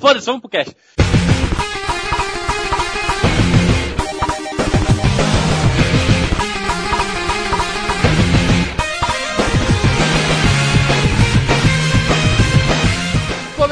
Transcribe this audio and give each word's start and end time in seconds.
Foda-se, 0.00 0.26
vamos 0.26 0.40
pro 0.42 0.50
cast. 0.50 0.76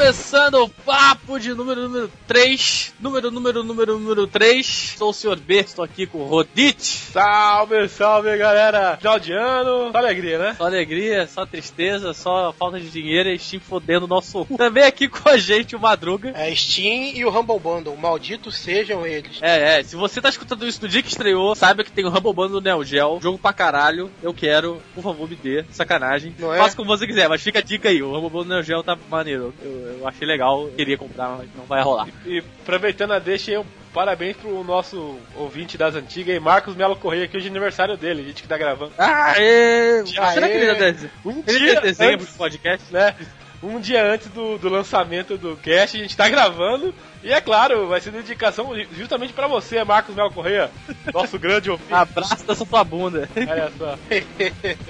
Começando 0.09 0.63
o 0.63 0.69
papo 0.69 1.39
de 1.39 1.53
número 1.53 1.83
número 1.83 2.11
3. 2.25 2.95
Número, 2.99 3.29
número, 3.29 3.63
número, 3.63 3.99
número 3.99 4.25
3. 4.25 4.95
Sou 4.97 5.11
o 5.11 5.13
Sr. 5.13 5.35
B, 5.35 5.59
estou 5.59 5.85
aqui 5.85 6.07
com 6.07 6.17
o 6.17 6.25
Rodite. 6.25 7.11
Salve, 7.11 7.87
salve, 7.87 8.35
galera! 8.35 8.97
Final 8.97 9.19
de 9.19 9.33
ano, 9.33 9.91
só 9.91 9.97
alegria, 9.99 10.39
né? 10.39 10.55
Só 10.57 10.65
alegria, 10.65 11.27
só 11.27 11.45
tristeza, 11.45 12.11
só 12.15 12.51
falta 12.51 12.79
de 12.79 12.89
dinheiro 12.89 13.29
e 13.29 13.37
Steam 13.37 13.61
fodendo 13.61 14.05
o 14.05 14.07
nosso 14.07 14.45
cu. 14.45 14.57
Também 14.57 14.83
aqui 14.83 15.07
com 15.07 15.29
a 15.29 15.37
gente 15.37 15.75
o 15.75 15.79
Madruga. 15.79 16.33
É 16.35 16.55
Steam 16.55 17.11
e 17.13 17.23
o 17.23 17.29
Humble 17.29 17.59
Bundle, 17.59 17.95
malditos 17.95 18.57
sejam 18.57 19.05
eles. 19.05 19.37
É, 19.41 19.79
é, 19.79 19.83
se 19.83 19.95
você 19.95 20.19
tá 20.19 20.29
escutando 20.29 20.67
isso 20.67 20.81
no 20.81 20.87
dia 20.87 21.03
que 21.03 21.09
estreou, 21.09 21.53
saiba 21.53 21.83
que 21.83 21.91
tem 21.91 22.05
o 22.05 22.09
Humble 22.09 22.33
Bundle 22.33 22.59
do 22.59 22.61
Neo 22.61 22.83
Geo, 22.83 23.19
jogo 23.21 23.37
pra 23.37 23.53
caralho, 23.53 24.09
eu 24.23 24.33
quero, 24.33 24.81
por 24.95 25.03
favor 25.03 25.29
me 25.29 25.35
dê, 25.35 25.63
sacanagem. 25.71 26.35
Não 26.39 26.51
é? 26.51 26.57
Faça 26.57 26.75
como 26.75 26.87
você 26.87 27.05
quiser, 27.05 27.29
mas 27.29 27.43
fica 27.43 27.59
a 27.59 27.63
dica 27.63 27.89
aí, 27.89 28.01
o 28.01 28.09
Humble 28.09 28.29
Bundle 28.31 28.43
do 28.45 28.49
Neo 28.49 28.63
Geo 28.63 28.81
tá 28.81 28.97
maneiro, 29.07 29.53
eu, 29.61 29.98
eu 29.98 29.98
achei 30.07 30.27
legal, 30.27 30.67
queria 30.75 30.97
comprar, 30.97 31.37
mas 31.37 31.49
não 31.55 31.65
vai 31.65 31.81
rolar. 31.81 32.07
E 32.25 32.39
aproveitando 32.61 33.11
a 33.11 33.19
deixa, 33.19 33.51
eu 33.51 33.65
parabéns 33.93 34.37
pro 34.37 34.63
nosso 34.63 35.17
ouvinte 35.35 35.77
das 35.77 35.95
antigas, 35.95 36.33
aí, 36.33 36.39
Marcos 36.39 36.75
Melo 36.75 36.95
Correia, 36.95 37.27
que 37.27 37.37
hoje 37.37 37.47
é 37.47 37.49
aniversário 37.49 37.97
dele, 37.97 38.21
a 38.21 38.25
gente 38.25 38.41
que 38.41 38.47
tá 38.47 38.57
gravando. 38.57 38.93
Aê! 38.97 39.99
Aê! 39.99 40.05
Será 40.05 40.47
que 40.47 40.53
ele 40.53 40.69
ainda 40.69 40.91
desenha? 40.91 41.11
Um 41.25 41.43
Ele 41.45 41.59
dia 41.59 41.73
tem 41.73 41.81
desenho 41.81 42.13
antes, 42.13 42.37
podcast? 42.37 42.93
né? 42.93 43.15
Um 43.61 43.79
dia 43.79 44.05
antes 44.05 44.27
do, 44.29 44.57
do 44.57 44.69
lançamento 44.69 45.37
do 45.37 45.57
cast, 45.57 45.97
a 45.97 45.99
gente 46.01 46.15
tá 46.15 46.29
gravando. 46.29 46.93
E 47.21 47.33
é 47.33 47.41
claro, 47.41 47.87
vai 47.87 47.99
ser 47.99 48.11
dedicação 48.11 48.71
justamente 48.93 49.33
pra 49.33 49.47
você, 49.47 49.83
Marcos 49.83 50.15
Melo 50.15 50.31
Correia, 50.31 50.71
nosso 51.13 51.37
grande 51.37 51.69
ouvinte. 51.69 51.93
Abraço 51.93 52.45
dessa 52.45 52.65
tua 52.65 52.83
bunda. 52.85 53.27
Olha 53.35 53.69
só. 53.77 53.97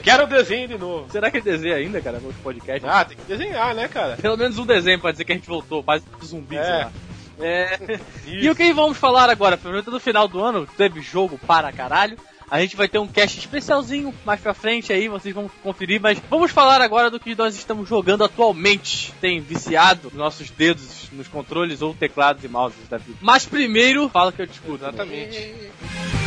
Quero 0.03 0.26
o 0.26 0.28
desenho 0.28 0.67
de 0.67 0.78
novo. 0.78 1.09
Será 1.11 1.31
que 1.31 1.38
ele 1.38 1.45
desenha 1.45 1.76
ainda, 1.76 2.00
cara, 2.00 2.20
no 2.20 2.31
podcast? 2.36 2.88
Ah, 2.88 3.03
tem 3.03 3.17
que 3.17 3.23
desenhar, 3.23 3.73
né, 3.73 3.88
cara? 3.88 4.16
Pelo 4.17 4.38
menos 4.38 4.59
um 4.59 4.66
desenho 4.66 5.00
pra 5.00 5.11
dizer 5.11 5.26
que 5.26 5.31
a 5.31 5.36
gente 5.36 5.48
voltou, 5.48 5.83
quase 5.83 6.06
zumbi, 6.23 6.56
É. 6.58 6.64
sei 6.64 6.73
lá. 6.73 6.92
É. 7.42 7.80
E 8.28 8.48
o 8.50 8.56
que 8.56 8.72
vamos 8.73 8.98
falar 8.98 9.28
agora? 9.31 9.56
Aproveitando 9.56 9.94
no 9.95 10.00
final 10.00 10.28
do 10.28 10.44
ano, 10.44 10.67
teve 10.78 11.02
jogo 11.02 11.39
para 11.48 11.72
caralho. 11.72 12.16
A 12.52 12.59
gente 12.59 12.75
vai 12.75 12.88
ter 12.88 12.97
um 12.97 13.08
cast 13.08 13.38
especialzinho 13.38 14.14
mais 14.25 14.39
pra 14.39 14.53
frente 14.53 14.92
aí, 14.92 15.08
vocês 15.08 15.33
vão 15.33 15.50
conferir, 15.61 16.02
mas 16.02 16.19
vamos 16.30 16.52
falar 16.52 16.81
agora 16.81 17.09
do 17.09 17.19
que 17.19 17.36
nós 17.36 17.55
estamos 17.55 17.88
jogando 17.88 18.23
atualmente. 18.23 19.14
Tem 19.22 19.39
viciado 19.39 20.11
nossos 20.16 20.50
dedos 20.50 21.09
nos 21.11 21.27
controles 21.27 21.81
ou 21.81 21.94
teclados 21.94 22.44
e 22.44 22.47
mouses 22.47 22.88
da 22.89 22.97
vida. 22.97 23.17
Mas 23.22 23.45
primeiro, 23.45 24.09
fala 24.09 24.31
que 24.31 24.42
eu 24.42 24.47
te 24.47 24.53
escuto. 24.53 24.83
né? 24.92 26.19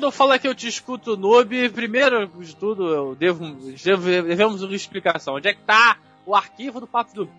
Exatamente. 0.00 0.06
Chegando 0.06 0.06
aqui 0.06 0.06
no 0.06 0.10
Fala 0.10 0.38
Que 0.38 0.48
Eu 0.48 0.54
Te 0.54 0.68
Escuto 0.68 1.16
Noob, 1.16 1.68
primeiro 1.70 2.26
de 2.26 2.56
tudo, 2.56 2.88
eu 2.88 3.14
devo- 3.14 3.44
devemos 3.54 4.62
uma 4.62 4.74
explicação. 4.74 5.34
Onde 5.36 5.48
é 5.48 5.54
que 5.54 5.62
tá 5.62 5.98
o 6.26 6.34
arquivo 6.34 6.80
do 6.80 6.86
Papo 6.86 7.14
do... 7.14 7.30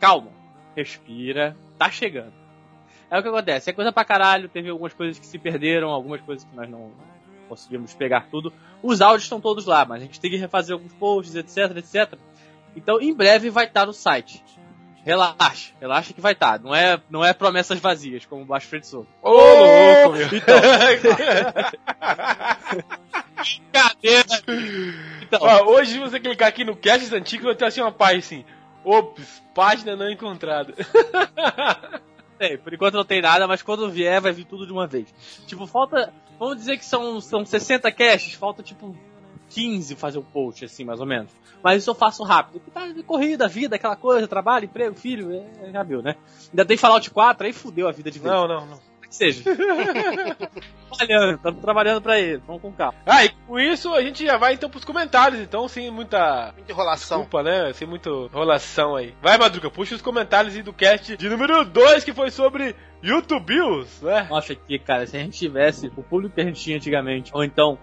Calma, 0.00 0.30
respira, 0.76 1.56
tá 1.78 1.90
chegando. 1.90 2.32
É 3.10 3.18
o 3.18 3.22
que 3.22 3.28
acontece, 3.28 3.70
é 3.70 3.72
coisa 3.72 3.90
pra 3.90 4.04
caralho, 4.04 4.48
teve 4.48 4.68
algumas 4.68 4.92
coisas 4.92 5.18
que 5.18 5.26
se 5.26 5.38
perderam, 5.38 5.88
algumas 5.88 6.20
coisas 6.20 6.44
que 6.44 6.54
nós 6.54 6.68
não 6.68 6.90
conseguimos 7.48 7.94
pegar 7.94 8.26
tudo. 8.30 8.52
Os 8.82 9.00
áudios 9.00 9.22
estão 9.24 9.40
todos 9.40 9.64
lá, 9.64 9.84
mas 9.84 10.02
a 10.02 10.04
gente 10.04 10.20
tem 10.20 10.30
que 10.30 10.36
refazer 10.36 10.74
alguns 10.74 10.92
posts, 10.94 11.34
etc, 11.34 11.76
etc. 11.78 12.18
Então, 12.76 13.00
em 13.00 13.14
breve 13.14 13.48
vai 13.50 13.64
estar 13.64 13.86
no 13.86 13.92
site. 13.94 14.44
Relaxa, 15.08 15.72
relaxa 15.80 16.12
que 16.12 16.20
vai 16.20 16.34
estar. 16.34 16.60
Não 16.60 16.74
é, 16.74 17.00
não 17.08 17.24
é 17.24 17.32
promessas 17.32 17.78
vazias, 17.78 18.26
como 18.26 18.42
o 18.42 18.44
Baixo 18.44 18.68
Soco. 18.82 19.06
Ô, 19.22 19.30
louco, 19.30 20.18
meu. 20.18 20.26
Então, 20.26 20.60
Cadê? 23.72 24.18
Então, 25.22 25.40
Ó, 25.40 25.70
hoje, 25.70 25.92
se 25.92 25.98
você 25.98 26.20
clicar 26.20 26.48
aqui 26.48 26.62
no 26.62 26.76
Casts 26.76 27.10
Antigos, 27.10 27.46
vai 27.46 27.54
ter 27.54 27.64
assim 27.64 27.80
uma 27.80 27.90
página 27.90 28.18
assim. 28.18 28.44
Ops, 28.84 29.42
página 29.54 29.96
não 29.96 30.10
encontrada. 30.10 30.74
tem, 32.38 32.58
por 32.58 32.74
enquanto 32.74 32.96
não 32.96 33.04
tem 33.04 33.22
nada, 33.22 33.48
mas 33.48 33.62
quando 33.62 33.90
vier 33.90 34.20
vai 34.20 34.32
vir 34.32 34.44
tudo 34.44 34.66
de 34.66 34.72
uma 34.74 34.86
vez. 34.86 35.08
Tipo, 35.46 35.66
falta. 35.66 36.12
Vamos 36.38 36.58
dizer 36.58 36.76
que 36.76 36.84
são, 36.84 37.18
são 37.18 37.46
60 37.46 37.90
caches, 37.92 38.34
falta 38.34 38.62
tipo 38.62 38.94
15 39.50 39.94
fazer 39.96 40.18
um 40.18 40.22
post, 40.22 40.64
assim, 40.64 40.84
mais 40.84 41.00
ou 41.00 41.06
menos. 41.06 41.30
Mas 41.62 41.82
isso 41.82 41.90
eu 41.90 41.94
faço 41.94 42.22
rápido. 42.22 42.60
Porque 42.60 42.70
tá 42.70 42.86
de 42.86 43.02
corrida, 43.02 43.48
vida, 43.48 43.76
aquela 43.76 43.96
coisa, 43.96 44.28
trabalho, 44.28 44.66
emprego, 44.66 44.94
filho, 44.94 45.32
é, 45.32 45.70
já 45.72 45.82
viu, 45.82 46.02
né? 46.02 46.16
Ainda 46.50 46.64
tem 46.64 46.76
Fallout 46.76 47.10
4, 47.10 47.46
aí 47.46 47.52
fudeu 47.52 47.88
a 47.88 47.92
vida 47.92 48.10
de 48.10 48.18
vez. 48.18 48.32
Não, 48.32 48.46
não, 48.46 48.66
não. 48.66 48.88
Que 49.08 49.16
seja. 49.16 49.42
trabalhando, 50.94 51.36
estamos 51.36 51.60
trabalhando 51.62 52.02
pra 52.02 52.20
ele, 52.20 52.42
vamos 52.46 52.60
com 52.60 52.70
calma. 52.72 52.94
Ah, 53.06 53.24
e 53.24 53.30
com 53.30 53.58
isso 53.58 53.94
a 53.94 54.02
gente 54.02 54.24
já 54.26 54.36
vai 54.36 54.52
então 54.52 54.68
pros 54.68 54.84
comentários, 54.84 55.40
então, 55.40 55.66
sem 55.66 55.90
muita 55.90 56.52
Muita 56.54 56.72
enrolação. 56.72 57.20
culpa, 57.20 57.42
né? 57.42 57.72
Sem 57.72 57.88
muita 57.88 58.10
enrolação 58.10 58.96
aí. 58.96 59.14
Vai, 59.22 59.38
Madruga, 59.38 59.70
puxa 59.70 59.94
os 59.94 60.02
comentários 60.02 60.54
aí 60.54 60.62
do 60.62 60.74
cast 60.74 61.16
de 61.16 61.28
número 61.28 61.64
2, 61.64 62.04
que 62.04 62.12
foi 62.12 62.30
sobre 62.30 62.76
YouTube's, 63.02 64.02
né? 64.02 64.26
Nossa, 64.28 64.52
aqui, 64.52 64.78
cara, 64.78 65.06
se 65.06 65.16
a 65.16 65.20
gente 65.20 65.38
tivesse 65.38 65.86
o 65.96 66.02
público 66.02 66.34
que 66.34 66.40
a 66.42 66.44
gente 66.44 66.60
tinha 66.60 66.76
antigamente, 66.76 67.30
ou 67.34 67.42
então 67.42 67.78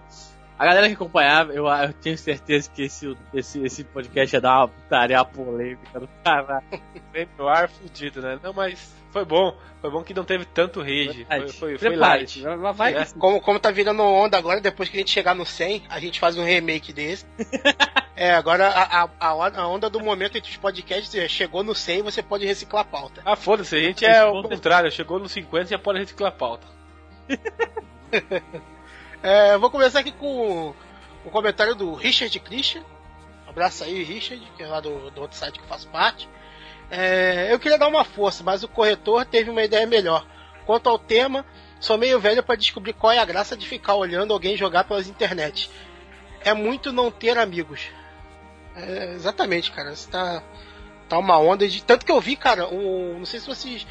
a 0.58 0.64
galera 0.64 0.88
que 0.88 0.94
acompanhava, 0.94 1.52
eu, 1.52 1.66
eu 1.66 1.92
tenho 1.94 2.16
certeza 2.16 2.70
que 2.70 2.82
esse, 2.82 3.16
esse, 3.34 3.62
esse 3.64 3.84
podcast 3.84 4.34
ia 4.34 4.40
dar 4.40 4.58
uma 4.60 4.68
putaria 4.68 5.24
polêmica 5.24 6.00
do 6.00 6.08
caralho. 6.24 6.64
Sempre 7.12 7.28
no 7.38 7.48
ar 7.48 7.68
fudido, 7.68 8.22
né? 8.22 8.38
Não, 8.42 8.52
mas 8.52 8.94
foi 9.10 9.24
bom. 9.24 9.56
Foi 9.80 9.90
bom 9.90 10.02
que 10.02 10.14
não 10.14 10.24
teve 10.24 10.44
tanto 10.46 10.80
rage. 10.80 11.24
Foi, 11.28 11.48
foi, 11.48 11.78
foi 11.78 11.96
light. 11.96 12.40
vai- 12.42 12.72
vai 12.72 12.94
É. 12.96 13.04
que- 13.04 13.14
Como, 13.14 13.40
como 13.40 13.60
tá 13.60 13.70
virando 13.70 14.02
onda 14.02 14.36
agora, 14.38 14.60
depois 14.60 14.88
que 14.88 14.96
a 14.96 15.00
gente 15.00 15.10
chegar 15.10 15.34
no 15.34 15.44
100, 15.46 15.84
a 15.88 16.00
gente 16.00 16.18
faz 16.18 16.36
um 16.36 16.44
remake 16.44 16.92
desse. 16.92 17.24
é, 18.16 18.32
agora 18.34 18.66
a, 18.68 19.04
a, 19.04 19.08
a 19.20 19.34
on- 19.36 19.52
a 19.54 19.68
onda 19.68 19.88
do 19.90 20.00
momento 20.00 20.36
entre 20.38 20.50
os 20.50 20.56
podcasts 20.56 21.14
é, 21.14 21.28
chegou 21.28 21.62
no 21.62 21.74
100, 21.74 22.02
você 22.02 22.22
pode 22.22 22.44
reciclar 22.46 22.82
a 22.82 22.86
pauta. 22.88 23.20
Ah, 23.24 23.36
foda-se, 23.36 23.76
a 23.76 23.80
gente 23.80 24.04
é 24.04 24.24
o 24.24 24.42
contrário. 24.42 24.90
Chegou 24.90 25.18
no 25.18 25.28
50 25.28 25.66
e 25.66 25.70
já 25.70 25.78
pode 25.78 25.98
reciclar 25.98 26.32
a 26.32 26.34
pauta. 26.34 26.66
É, 29.26 29.58
vou 29.58 29.68
começar 29.68 29.98
aqui 29.98 30.12
com 30.12 30.72
o 31.24 31.30
comentário 31.30 31.74
do 31.74 31.94
Richard 31.94 32.38
Christian. 32.38 32.82
Um 33.44 33.50
abraço 33.50 33.82
aí, 33.82 34.04
Richard, 34.04 34.40
que 34.56 34.62
é 34.62 34.68
lá 34.68 34.78
do, 34.78 35.10
do 35.10 35.20
outro 35.20 35.36
site 35.36 35.58
que 35.58 35.64
eu 35.64 35.68
faço 35.68 35.88
parte. 35.88 36.28
É, 36.88 37.48
eu 37.50 37.58
queria 37.58 37.76
dar 37.76 37.88
uma 37.88 38.04
força, 38.04 38.44
mas 38.44 38.62
o 38.62 38.68
corretor 38.68 39.24
teve 39.24 39.50
uma 39.50 39.64
ideia 39.64 39.84
melhor. 39.84 40.24
Quanto 40.64 40.88
ao 40.88 40.96
tema, 40.96 41.44
sou 41.80 41.98
meio 41.98 42.20
velho 42.20 42.40
para 42.40 42.54
descobrir 42.54 42.92
qual 42.92 43.12
é 43.12 43.18
a 43.18 43.24
graça 43.24 43.56
de 43.56 43.66
ficar 43.66 43.96
olhando 43.96 44.32
alguém 44.32 44.56
jogar 44.56 44.84
pelas 44.84 45.08
internet. 45.08 45.68
É 46.44 46.54
muito 46.54 46.92
não 46.92 47.10
ter 47.10 47.36
amigos. 47.36 47.80
É, 48.76 49.14
exatamente, 49.14 49.72
cara. 49.72 49.92
Você 49.92 50.08
tá, 50.08 50.40
tá 51.08 51.18
uma 51.18 51.36
onda 51.36 51.66
de. 51.66 51.82
Tanto 51.82 52.06
que 52.06 52.12
eu 52.12 52.20
vi, 52.20 52.36
cara, 52.36 52.68
um, 52.68 53.18
não 53.18 53.26
sei 53.26 53.40
se 53.40 53.48
vocês 53.48 53.84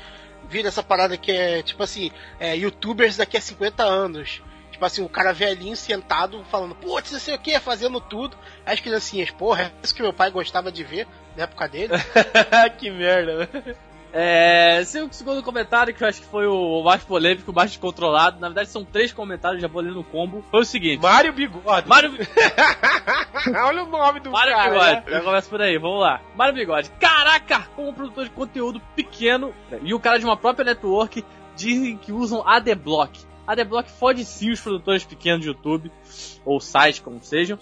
viram 0.48 0.70
essa 0.70 0.82
parada 0.82 1.18
que 1.18 1.34
é 1.34 1.62
tipo 1.62 1.84
assim: 1.84 2.10
é, 2.40 2.56
youtubers 2.56 3.18
daqui 3.18 3.36
a 3.36 3.42
50 3.42 3.84
anos. 3.84 4.42
Tipo 4.76 4.84
assim, 4.84 5.02
o 5.02 5.08
cara 5.08 5.32
velhinho 5.32 5.74
sentado 5.74 6.44
falando, 6.52 6.76
putz, 6.76 7.10
não 7.10 7.20
sei 7.20 7.34
o 7.34 7.40
que, 7.40 7.58
fazendo 7.62 8.02
tudo. 8.02 8.36
Aí 8.66 8.74
As 8.74 8.82
criancinhas, 8.82 9.32
porra, 9.32 9.62
é 9.64 9.72
isso 9.82 9.96
que 9.96 10.02
meu 10.02 10.12
pai 10.12 10.30
gostava 10.30 10.70
de 10.70 10.84
ver 10.84 11.08
na 11.38 11.44
época 11.44 11.66
dele. 11.70 11.94
que 12.78 12.92
merda, 12.92 13.38
né? 13.38 13.76
É, 14.12 14.82
o 14.82 15.14
segundo 15.14 15.42
comentário, 15.42 15.94
que 15.94 16.04
eu 16.04 16.08
acho 16.10 16.20
que 16.20 16.28
foi 16.28 16.46
o 16.46 16.84
mais 16.84 17.02
polêmico, 17.06 17.54
o 17.54 17.56
mais 17.56 17.72
descontrolado. 17.72 18.38
Na 18.42 18.50
verdade, 18.50 18.68
são 18.68 18.84
três 18.84 19.14
comentários, 19.14 19.62
já 19.62 19.70
vou 19.70 19.82
ler 19.82 19.94
no 19.94 20.04
combo. 20.04 20.44
Foi 20.52 20.60
o 20.60 20.66
seguinte: 20.66 21.02
Mário 21.02 21.32
Bigode. 21.32 21.88
Mário 21.88 22.12
Olha 23.66 23.84
o 23.84 23.88
nome 23.88 24.20
do 24.20 24.32
Mário 24.32 24.54
cara. 24.54 24.72
Bigode. 24.72 24.92
né? 24.92 25.04
Já 25.08 25.22
começa 25.22 25.50
por 25.50 25.62
aí, 25.62 25.78
vamos 25.78 26.02
lá. 26.02 26.20
Mário 26.36 26.54
Bigode. 26.54 26.92
Caraca, 27.00 27.62
como 27.78 27.94
produtor 27.94 28.26
de 28.26 28.32
conteúdo 28.32 28.82
pequeno 28.94 29.56
e 29.82 29.94
o 29.94 30.00
cara 30.02 30.20
de 30.20 30.26
uma 30.26 30.36
própria 30.36 30.66
network 30.66 31.24
dizem 31.56 31.96
que 31.98 32.12
usam 32.12 32.46
ADBlock. 32.46 33.35
ADBlock 33.48 33.90
fode 33.92 34.26
sim 34.26 34.52
os 34.52 34.60
produtores 34.62 35.04
pequenos 35.04 35.42
de 35.42 35.48
YouTube, 35.48 35.92
ou 36.44 36.60
sites, 36.60 37.00
como 37.00 37.22
sejam, 37.24 37.60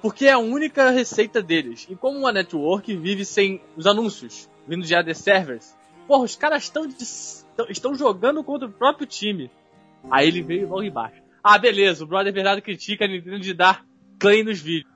porque 0.00 0.26
é 0.26 0.32
a 0.32 0.38
única 0.38 0.90
receita 0.90 1.42
deles. 1.42 1.86
E 1.90 1.96
como 1.96 2.18
uma 2.18 2.32
network 2.32 2.94
vive 2.96 3.24
sem 3.24 3.60
os 3.76 3.86
anúncios, 3.86 4.48
vindo 4.66 4.84
de 4.86 4.94
AD 4.94 5.12
servers, 5.14 5.76
porra, 6.06 6.24
os 6.24 6.36
caras 6.36 6.64
estão 6.64 6.86
estão- 7.68 7.94
jogando 7.94 8.44
contra 8.44 8.68
o 8.68 8.72
próprio 8.72 9.06
time. 9.06 9.50
Aí 10.10 10.28
ele 10.28 10.42
veio 10.42 10.68
logo 10.68 10.82
embaixo. 10.84 11.20
Ah, 11.42 11.58
beleza, 11.58 12.04
o 12.04 12.06
brother 12.06 12.32
verdade 12.32 12.60
critica 12.62 13.04
a 13.04 13.08
Nintendo 13.08 13.40
de 13.40 13.52
dar 13.54 13.84
claim 14.18 14.44
nos 14.44 14.60
vídeos. 14.60 14.92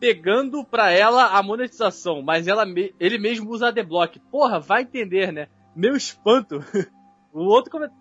Pegando 0.00 0.64
pra 0.64 0.90
ela 0.90 1.26
a 1.36 1.42
monetização, 1.42 2.22
mas 2.22 2.48
ela 2.48 2.64
me- 2.64 2.94
ele 2.98 3.18
mesmo 3.18 3.50
usa 3.50 3.68
ADBlock. 3.68 4.18
Porra, 4.30 4.58
vai 4.58 4.82
entender, 4.82 5.30
né? 5.32 5.46
Meu 5.76 5.94
espanto. 5.94 6.58
o 7.32 7.44
outro 7.44 7.70
comentário. 7.70 7.99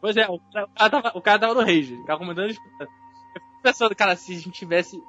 Pois 0.00 0.16
é, 0.16 0.28
o 0.28 0.38
cara, 0.52 0.90
tava, 0.90 1.12
o 1.14 1.20
cara 1.20 1.38
tava 1.38 1.54
no 1.54 1.60
rage, 1.60 1.94
o 1.94 2.04
cara 2.04 2.18
comentando 2.18 2.50
espanto. 2.50 2.92
Eu 3.34 3.40
fico 3.40 3.62
pensando, 3.62 3.96
cara, 3.96 4.16
se 4.16 4.32
a 4.32 4.38
gente 4.38 4.52
tivesse, 4.52 5.02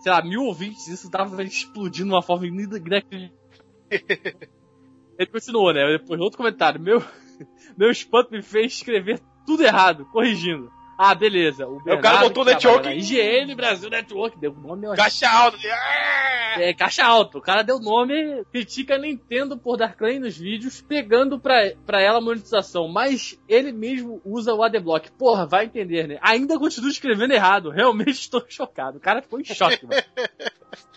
sei 0.00 0.12
lá, 0.12 0.22
mil 0.22 0.44
ouvintes, 0.44 0.86
isso 0.88 1.10
tava 1.10 1.42
explodindo 1.42 2.08
de 2.08 2.14
uma 2.14 2.22
forma 2.22 2.46
inacreditável. 2.46 3.30
Ele 5.18 5.30
continuou, 5.30 5.72
né? 5.72 5.98
Depois, 5.98 6.20
outro 6.20 6.36
comentário. 6.36 6.80
Meu, 6.80 7.02
meu 7.76 7.90
espanto 7.90 8.30
me 8.30 8.42
fez 8.42 8.74
escrever 8.74 9.20
tudo 9.46 9.64
errado, 9.64 10.06
corrigindo. 10.06 10.70
Ah, 10.98 11.14
beleza. 11.14 11.64
O, 11.68 11.76
o 11.76 11.84
cara 11.84 11.96
Bernardo, 12.00 12.22
botou 12.24 12.44
que 12.44 12.50
network. 12.50 12.88
IGN 12.88 13.54
Brasil 13.54 13.88
Network, 13.88 14.36
deu 14.36 14.52
nome 14.52 14.84
ao 14.84 14.96
Caixa 14.96 15.30
alta. 15.30 15.56
Ah! 15.72 16.60
é, 16.60 16.74
caixa 16.74 17.04
alta. 17.04 17.38
O 17.38 17.40
cara 17.40 17.62
deu 17.62 17.78
nome, 17.78 18.44
critica 18.46 18.96
a 18.96 18.98
Nintendo 18.98 19.56
por 19.56 19.76
dar 19.76 19.94
claim 19.94 20.18
nos 20.18 20.36
vídeos, 20.36 20.80
pegando 20.80 21.38
pra, 21.38 21.72
pra 21.86 22.00
ela 22.00 22.18
a 22.18 22.20
monetização. 22.20 22.88
Mas 22.88 23.38
ele 23.48 23.70
mesmo 23.70 24.20
usa 24.24 24.52
o 24.52 24.62
ADBlock. 24.62 25.12
Porra, 25.12 25.46
vai 25.46 25.66
entender, 25.66 26.08
né? 26.08 26.18
Ainda 26.20 26.58
continua 26.58 26.90
escrevendo 26.90 27.32
errado. 27.32 27.70
Realmente 27.70 28.10
estou 28.18 28.44
chocado. 28.48 28.98
O 28.98 29.00
cara 29.00 29.22
ficou 29.22 29.40
em 29.40 29.44
choque, 29.44 29.86
mano. 29.86 30.02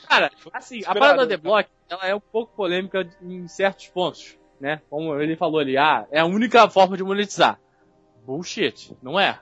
Cara, 0.09 0.31
assim, 0.51 0.81
a 0.85 0.95
parada 0.95 1.25
do 1.25 1.29
né? 1.29 1.35
ADBlock, 1.35 1.69
ela 1.87 2.07
é 2.07 2.15
um 2.15 2.19
pouco 2.19 2.55
polêmica 2.55 3.07
em 3.21 3.47
certos 3.47 3.87
pontos, 3.87 4.35
né? 4.59 4.81
Como 4.89 5.15
ele 5.19 5.35
falou 5.35 5.59
ali, 5.59 5.77
ah, 5.77 6.07
é 6.11 6.19
a 6.19 6.25
única 6.25 6.67
forma 6.69 6.97
de 6.97 7.03
monetizar. 7.03 7.59
Bullshit, 8.25 8.95
não 9.01 9.19
é? 9.19 9.39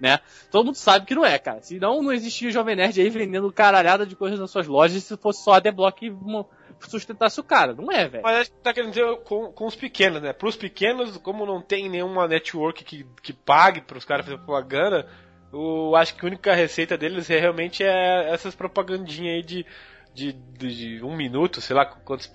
Né? 0.00 0.18
Todo 0.50 0.64
mundo 0.64 0.76
sabe 0.76 1.04
que 1.04 1.14
não 1.14 1.26
é, 1.26 1.38
cara. 1.38 1.60
Senão 1.60 2.02
não 2.02 2.12
existia 2.12 2.50
Jovem 2.50 2.74
Nerd 2.74 2.98
aí 3.00 3.10
vendendo 3.10 3.52
caralhada 3.52 4.06
de 4.06 4.16
coisas 4.16 4.38
nas 4.40 4.50
suas 4.50 4.66
lojas 4.66 5.02
se 5.04 5.16
fosse 5.18 5.44
só 5.44 5.54
a 5.54 5.92
que 5.92 6.10
mo- 6.10 6.48
sustentasse 6.88 7.38
o 7.38 7.44
cara. 7.44 7.74
Não 7.74 7.92
é, 7.92 8.08
velho. 8.08 8.22
Mas 8.22 8.38
acho 8.38 8.50
que 8.50 8.58
tá 8.58 8.72
querendo 8.72 8.90
dizer 8.90 9.18
com, 9.24 9.52
com 9.52 9.66
os 9.66 9.76
pequenos, 9.76 10.22
né? 10.22 10.32
Pros 10.32 10.56
pequenos, 10.56 11.18
como 11.18 11.44
não 11.44 11.60
tem 11.60 11.88
nenhuma 11.90 12.26
network 12.26 12.82
que, 12.82 13.06
que 13.22 13.32
pague 13.34 13.82
pros 13.82 14.06
caras 14.06 14.24
fazer 14.24 14.38
propaganda, 14.38 15.06
eu 15.52 15.94
acho 15.96 16.14
que 16.14 16.24
a 16.24 16.28
única 16.28 16.54
receita 16.54 16.96
deles 16.96 17.28
é, 17.28 17.38
realmente 17.38 17.84
é 17.84 18.30
essas 18.32 18.54
propagandinhas 18.54 19.36
aí 19.36 19.42
de, 19.42 19.66
de, 20.14 20.32
de, 20.32 20.96
de 20.98 21.04
um 21.04 21.14
minuto, 21.14 21.60
sei 21.60 21.76
lá 21.76 21.84
quantos. 21.84 22.32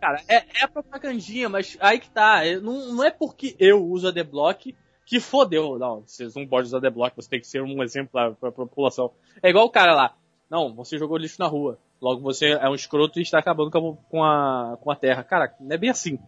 Cara, 0.00 0.22
é, 0.28 0.62
é 0.62 0.66
propagandinha, 0.66 1.48
mas 1.48 1.76
aí 1.80 1.98
que 1.98 2.08
tá. 2.08 2.42
Não, 2.62 2.94
não 2.94 3.04
é 3.04 3.10
porque 3.10 3.54
eu 3.58 3.84
uso 3.84 4.06
a 4.06 4.10
ADBlock 4.10 4.74
que 5.06 5.20
fodeu. 5.20 5.78
Não, 5.78 6.02
vocês 6.02 6.34
não 6.34 6.46
podem 6.46 6.66
usar 6.66 6.78
ADBlock, 6.78 7.16
você 7.16 7.30
tem 7.30 7.40
que 7.40 7.46
ser 7.46 7.62
um 7.62 7.82
exemplo 7.82 8.10
pra, 8.12 8.32
pra 8.32 8.52
população. 8.52 9.12
É 9.42 9.48
igual 9.48 9.64
o 9.64 9.70
cara 9.70 9.94
lá. 9.94 10.14
Não, 10.50 10.74
você 10.74 10.98
jogou 10.98 11.16
lixo 11.16 11.36
na 11.38 11.46
rua. 11.46 11.78
Logo 12.02 12.20
você 12.20 12.48
é 12.50 12.68
um 12.68 12.74
escroto 12.74 13.18
e 13.18 13.22
está 13.22 13.38
acabando 13.38 13.70
com 13.70 14.22
a, 14.22 14.76
com 14.80 14.90
a, 14.90 14.96
terra. 14.96 15.24
Cara, 15.24 15.54
não 15.58 15.74
é 15.74 15.78
bem 15.78 15.90
assim. 15.90 16.18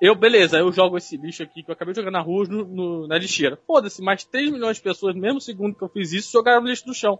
Eu, 0.00 0.14
beleza, 0.14 0.58
eu 0.58 0.70
jogo 0.72 0.98
esse 0.98 1.16
lixo 1.16 1.42
aqui 1.42 1.62
que 1.62 1.70
eu 1.70 1.72
acabei 1.72 1.94
de 1.94 2.00
jogar 2.00 2.10
na 2.10 2.20
rua 2.20 2.46
no, 2.46 2.64
no- 2.64 3.06
na 3.06 3.16
lixeira. 3.16 3.58
Foda-se, 3.66 4.02
mais 4.02 4.24
3 4.24 4.50
milhões 4.50 4.76
de 4.76 4.82
pessoas, 4.82 5.14
no 5.14 5.20
mesmo 5.20 5.40
segundo 5.40 5.74
que 5.74 5.82
eu 5.82 5.88
fiz 5.88 6.12
isso, 6.12 6.32
jogaram 6.32 6.64
lixo 6.66 6.86
no 6.86 6.94
chão. 6.94 7.18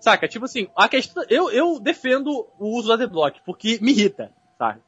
Saca? 0.00 0.28
Tipo 0.28 0.44
assim, 0.44 0.68
a 0.76 0.88
questão. 0.88 1.24
Eu, 1.28 1.50
eu 1.50 1.80
defendo 1.80 2.46
o 2.58 2.76
uso 2.76 2.88
do 2.88 2.92
ADBlock, 2.92 3.40
porque 3.44 3.78
me 3.80 3.92
irrita, 3.92 4.32
sabe? 4.58 4.80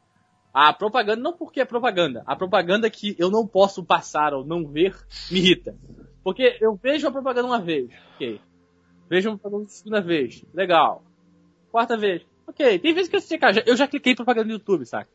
A 0.60 0.72
propaganda, 0.72 1.22
não 1.22 1.32
porque 1.32 1.60
é 1.60 1.64
propaganda, 1.64 2.24
a 2.26 2.34
propaganda 2.34 2.90
que 2.90 3.14
eu 3.16 3.30
não 3.30 3.46
posso 3.46 3.84
passar 3.84 4.34
ou 4.34 4.44
não 4.44 4.66
ver, 4.66 4.92
me 5.30 5.38
irrita. 5.38 5.76
Porque 6.24 6.58
eu 6.60 6.74
vejo 6.74 7.06
a 7.06 7.12
propaganda 7.12 7.46
uma 7.46 7.60
vez, 7.60 7.88
ok. 8.16 8.40
Vejo 9.08 9.30
a 9.30 9.38
propaganda 9.38 9.68
segunda 9.68 10.00
vez, 10.00 10.44
legal. 10.52 11.04
Quarta 11.70 11.96
vez, 11.96 12.26
ok. 12.44 12.76
Tem 12.80 12.92
vezes 12.92 13.08
que 13.08 13.14
eu 13.14 13.20
sei, 13.20 13.38
cara, 13.38 13.52
já- 13.52 13.62
eu 13.64 13.76
já 13.76 13.86
cliquei 13.86 14.14
em 14.14 14.16
propaganda 14.16 14.48
no 14.48 14.54
YouTube, 14.54 14.84
saca? 14.84 15.08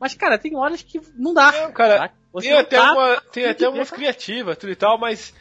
Mas, 0.00 0.14
cara, 0.14 0.38
tem 0.38 0.56
horas 0.56 0.82
que 0.82 0.98
não 1.16 1.34
dá. 1.34 1.52
Não, 1.52 1.70
cara, 1.70 2.10
Tem 2.40 2.50
não 2.52 2.58
até, 2.60 2.76
tá- 2.76 2.92
uma, 2.94 3.20
tem 3.20 3.30
tem 3.42 3.46
até 3.48 3.68
umas 3.68 3.90
criativas, 3.90 4.56
tudo 4.56 4.72
e 4.72 4.76
tal, 4.76 4.98
mas. 4.98 5.34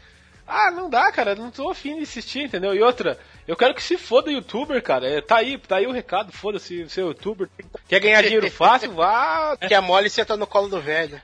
Ah, 0.45 0.71
não 0.71 0.89
dá, 0.89 1.11
cara, 1.11 1.35
não 1.35 1.49
tô 1.49 1.69
afim 1.69 1.95
de 1.95 2.03
assistir, 2.03 2.43
entendeu? 2.43 2.75
E 2.75 2.81
outra, 2.81 3.17
eu 3.47 3.55
quero 3.55 3.73
que 3.73 3.83
se 3.83 3.97
foda 3.97 4.31
youtuber, 4.31 4.81
cara. 4.81 5.07
É, 5.07 5.21
tá 5.21 5.37
aí, 5.37 5.57
tá 5.57 5.77
aí 5.77 5.87
o 5.87 5.91
recado, 5.91 6.31
foda-se, 6.31 6.89
ser 6.89 7.01
youtuber. 7.01 7.49
Quer 7.87 7.99
ganhar 7.99 8.21
dinheiro 8.21 8.49
fácil? 8.51 8.93
Vá. 8.93 9.55
Que 9.57 9.73
a 9.73 9.81
mole 9.81 10.09
senta 10.09 10.35
no 10.35 10.47
colo 10.47 10.67
do 10.67 10.81
velho. 10.81 11.21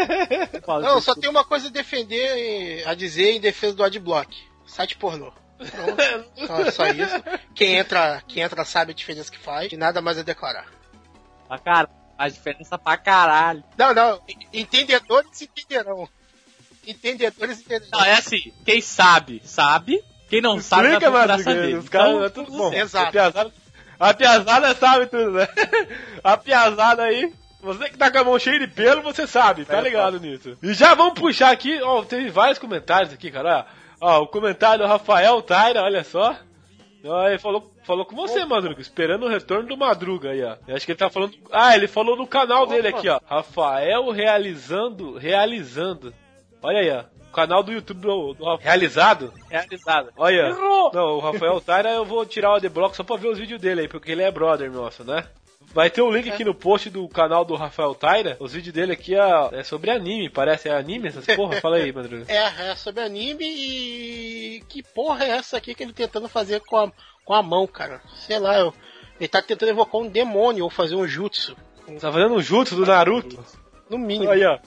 Não, 0.82 1.00
só 1.00 1.14
tem 1.14 1.28
uma 1.28 1.44
coisa 1.44 1.68
a 1.68 1.70
defender, 1.70 2.86
a 2.86 2.94
dizer 2.94 3.32
em 3.32 3.40
defesa 3.40 3.74
do 3.74 3.84
Adblock. 3.84 4.36
Site 4.66 4.96
pornô. 4.96 5.32
Pronto. 5.58 6.02
Então 6.36 6.60
é 6.60 6.70
só 6.70 6.86
isso. 6.86 7.14
Quem 7.54 7.76
entra, 7.76 8.22
quem 8.26 8.42
entra 8.42 8.64
sabe 8.64 8.92
a 8.92 8.94
diferença 8.94 9.30
que 9.30 9.38
faz 9.38 9.72
e 9.72 9.76
nada 9.76 10.00
mais 10.00 10.18
a 10.18 10.22
declarar. 10.22 10.66
Pra 11.46 11.58
caralho, 11.58 11.88
faz 12.16 12.34
diferença 12.34 12.78
pra 12.78 12.96
caralho. 12.96 13.62
Não, 13.76 13.94
não. 13.94 14.20
Entendedores 14.52 15.42
entenderão. 15.42 16.08
Entendedores 16.86 17.60
entenderão. 17.60 17.88
Não, 17.92 18.04
é 18.04 18.12
assim, 18.14 18.52
quem 18.64 18.80
sabe, 18.80 19.40
sabe. 19.44 20.02
Quem 20.28 20.40
não 20.40 20.60
sabe, 20.60 20.82
vai 20.82 20.92
Explica, 20.92 21.10
procurar 21.10 21.38
mano, 21.38 21.44
saber. 21.44 21.74
os 21.76 21.88
caras 21.88 22.08
Então, 22.10 22.24
é 22.24 22.28
tudo 22.30 22.52
bom. 22.52 22.72
Exato. 22.72 23.06
A 23.08 23.10
piazada, 23.12 23.52
a 24.00 24.14
piazada 24.14 24.74
sabe 24.74 25.06
tudo, 25.06 25.30
né? 25.32 25.46
A 26.24 26.36
piazada 26.36 27.02
aí. 27.02 27.32
Você 27.62 27.90
que 27.90 27.96
tá 27.96 28.10
com 28.10 28.18
a 28.18 28.24
mão 28.24 28.38
cheia 28.40 28.58
de 28.58 28.66
pelo, 28.66 29.02
você 29.02 29.24
sabe, 29.24 29.64
tá 29.64 29.78
É, 29.78 29.82
ligado 29.82 30.18
nisso. 30.18 30.58
E 30.60 30.74
já 30.74 30.94
vamos 30.94 31.14
puxar 31.14 31.52
aqui, 31.52 31.80
ó, 31.80 32.02
teve 32.02 32.28
vários 32.28 32.58
comentários 32.58 33.12
aqui, 33.12 33.30
cara. 33.30 33.66
Ó, 34.00 34.22
o 34.22 34.26
comentário 34.26 34.82
do 34.84 34.88
Rafael 34.88 35.40
Taira, 35.42 35.80
olha 35.82 36.02
só. 36.02 36.34
Ó, 37.04 37.28
ele 37.28 37.38
falou, 37.38 37.72
falou 37.84 38.04
com 38.04 38.16
você, 38.16 38.44
Madruga, 38.44 38.80
esperando 38.80 39.26
o 39.26 39.28
retorno 39.28 39.68
do 39.68 39.76
Madruga 39.76 40.30
aí, 40.30 40.42
ó. 40.42 40.56
Eu 40.66 40.74
acho 40.74 40.84
que 40.84 40.90
ele 40.90 40.98
tá 40.98 41.08
falando. 41.08 41.34
Ah, 41.52 41.76
ele 41.76 41.86
falou 41.86 42.16
no 42.16 42.26
canal 42.26 42.66
dele 42.66 42.88
aqui, 42.88 43.08
ó. 43.08 43.20
Rafael 43.26 44.10
realizando, 44.10 45.16
realizando. 45.16 46.12
Olha 46.62 46.80
aí, 46.80 46.90
ó. 46.90 47.04
O 47.28 47.32
canal 47.32 47.62
do 47.62 47.72
YouTube 47.72 48.00
do, 48.00 48.34
do 48.34 48.44
Rafael. 48.44 48.60
Realizado? 48.60 49.32
realizada. 49.48 50.12
Olha. 50.16 50.48
Errou! 50.48 50.90
Não, 50.92 51.16
o 51.16 51.18
Rafael 51.18 51.60
Taira 51.60 51.90
eu 51.90 52.04
vou 52.04 52.26
tirar 52.26 52.52
o 52.52 52.54
adblock 52.56 52.94
só 52.94 53.02
pra 53.02 53.16
ver 53.16 53.28
os 53.28 53.38
vídeos 53.38 53.60
dele 53.60 53.82
aí, 53.82 53.88
porque 53.88 54.12
ele 54.12 54.22
é 54.22 54.30
brother 54.30 54.70
nosso, 54.70 55.02
né? 55.02 55.24
Vai 55.74 55.88
ter 55.88 56.02
o 56.02 56.10
link 56.10 56.28
aqui 56.28 56.44
no 56.44 56.54
post 56.54 56.90
do 56.90 57.08
canal 57.08 57.44
do 57.44 57.54
Rafael 57.54 57.94
Taira. 57.94 58.36
Os 58.38 58.52
vídeos 58.52 58.74
dele 58.74 58.92
aqui 58.92 59.14
é, 59.14 59.20
é 59.52 59.62
sobre 59.64 59.90
anime, 59.90 60.28
parece. 60.28 60.68
É 60.68 60.76
anime 60.76 61.08
essas 61.08 61.24
porra? 61.34 61.60
Fala 61.60 61.76
aí, 61.76 61.90
Madruga. 61.90 62.26
É, 62.28 62.70
é 62.70 62.76
sobre 62.76 63.02
anime 63.02 63.44
e. 63.44 64.62
Que 64.68 64.82
porra 64.82 65.24
é 65.24 65.30
essa 65.30 65.56
aqui 65.56 65.74
que 65.74 65.82
ele 65.82 65.92
tentando 65.94 66.28
fazer 66.28 66.60
com 66.60 66.76
a, 66.76 66.92
com 67.24 67.32
a 67.32 67.42
mão, 67.42 67.66
cara? 67.66 68.02
Sei 68.14 68.38
lá, 68.38 68.58
eu, 68.58 68.74
ele 69.18 69.28
tá 69.28 69.40
tentando 69.40 69.70
evocar 69.70 70.00
um 70.00 70.08
demônio 70.08 70.64
ou 70.64 70.70
fazer 70.70 70.94
um 70.94 71.08
jutsu. 71.08 71.56
Tá 71.98 72.12
fazendo 72.12 72.34
um 72.34 72.42
jutsu 72.42 72.76
do 72.76 72.84
Naruto? 72.84 73.42
No 73.88 73.96
mínimo. 73.96 74.30
Aí, 74.30 74.44
ó. 74.44 74.58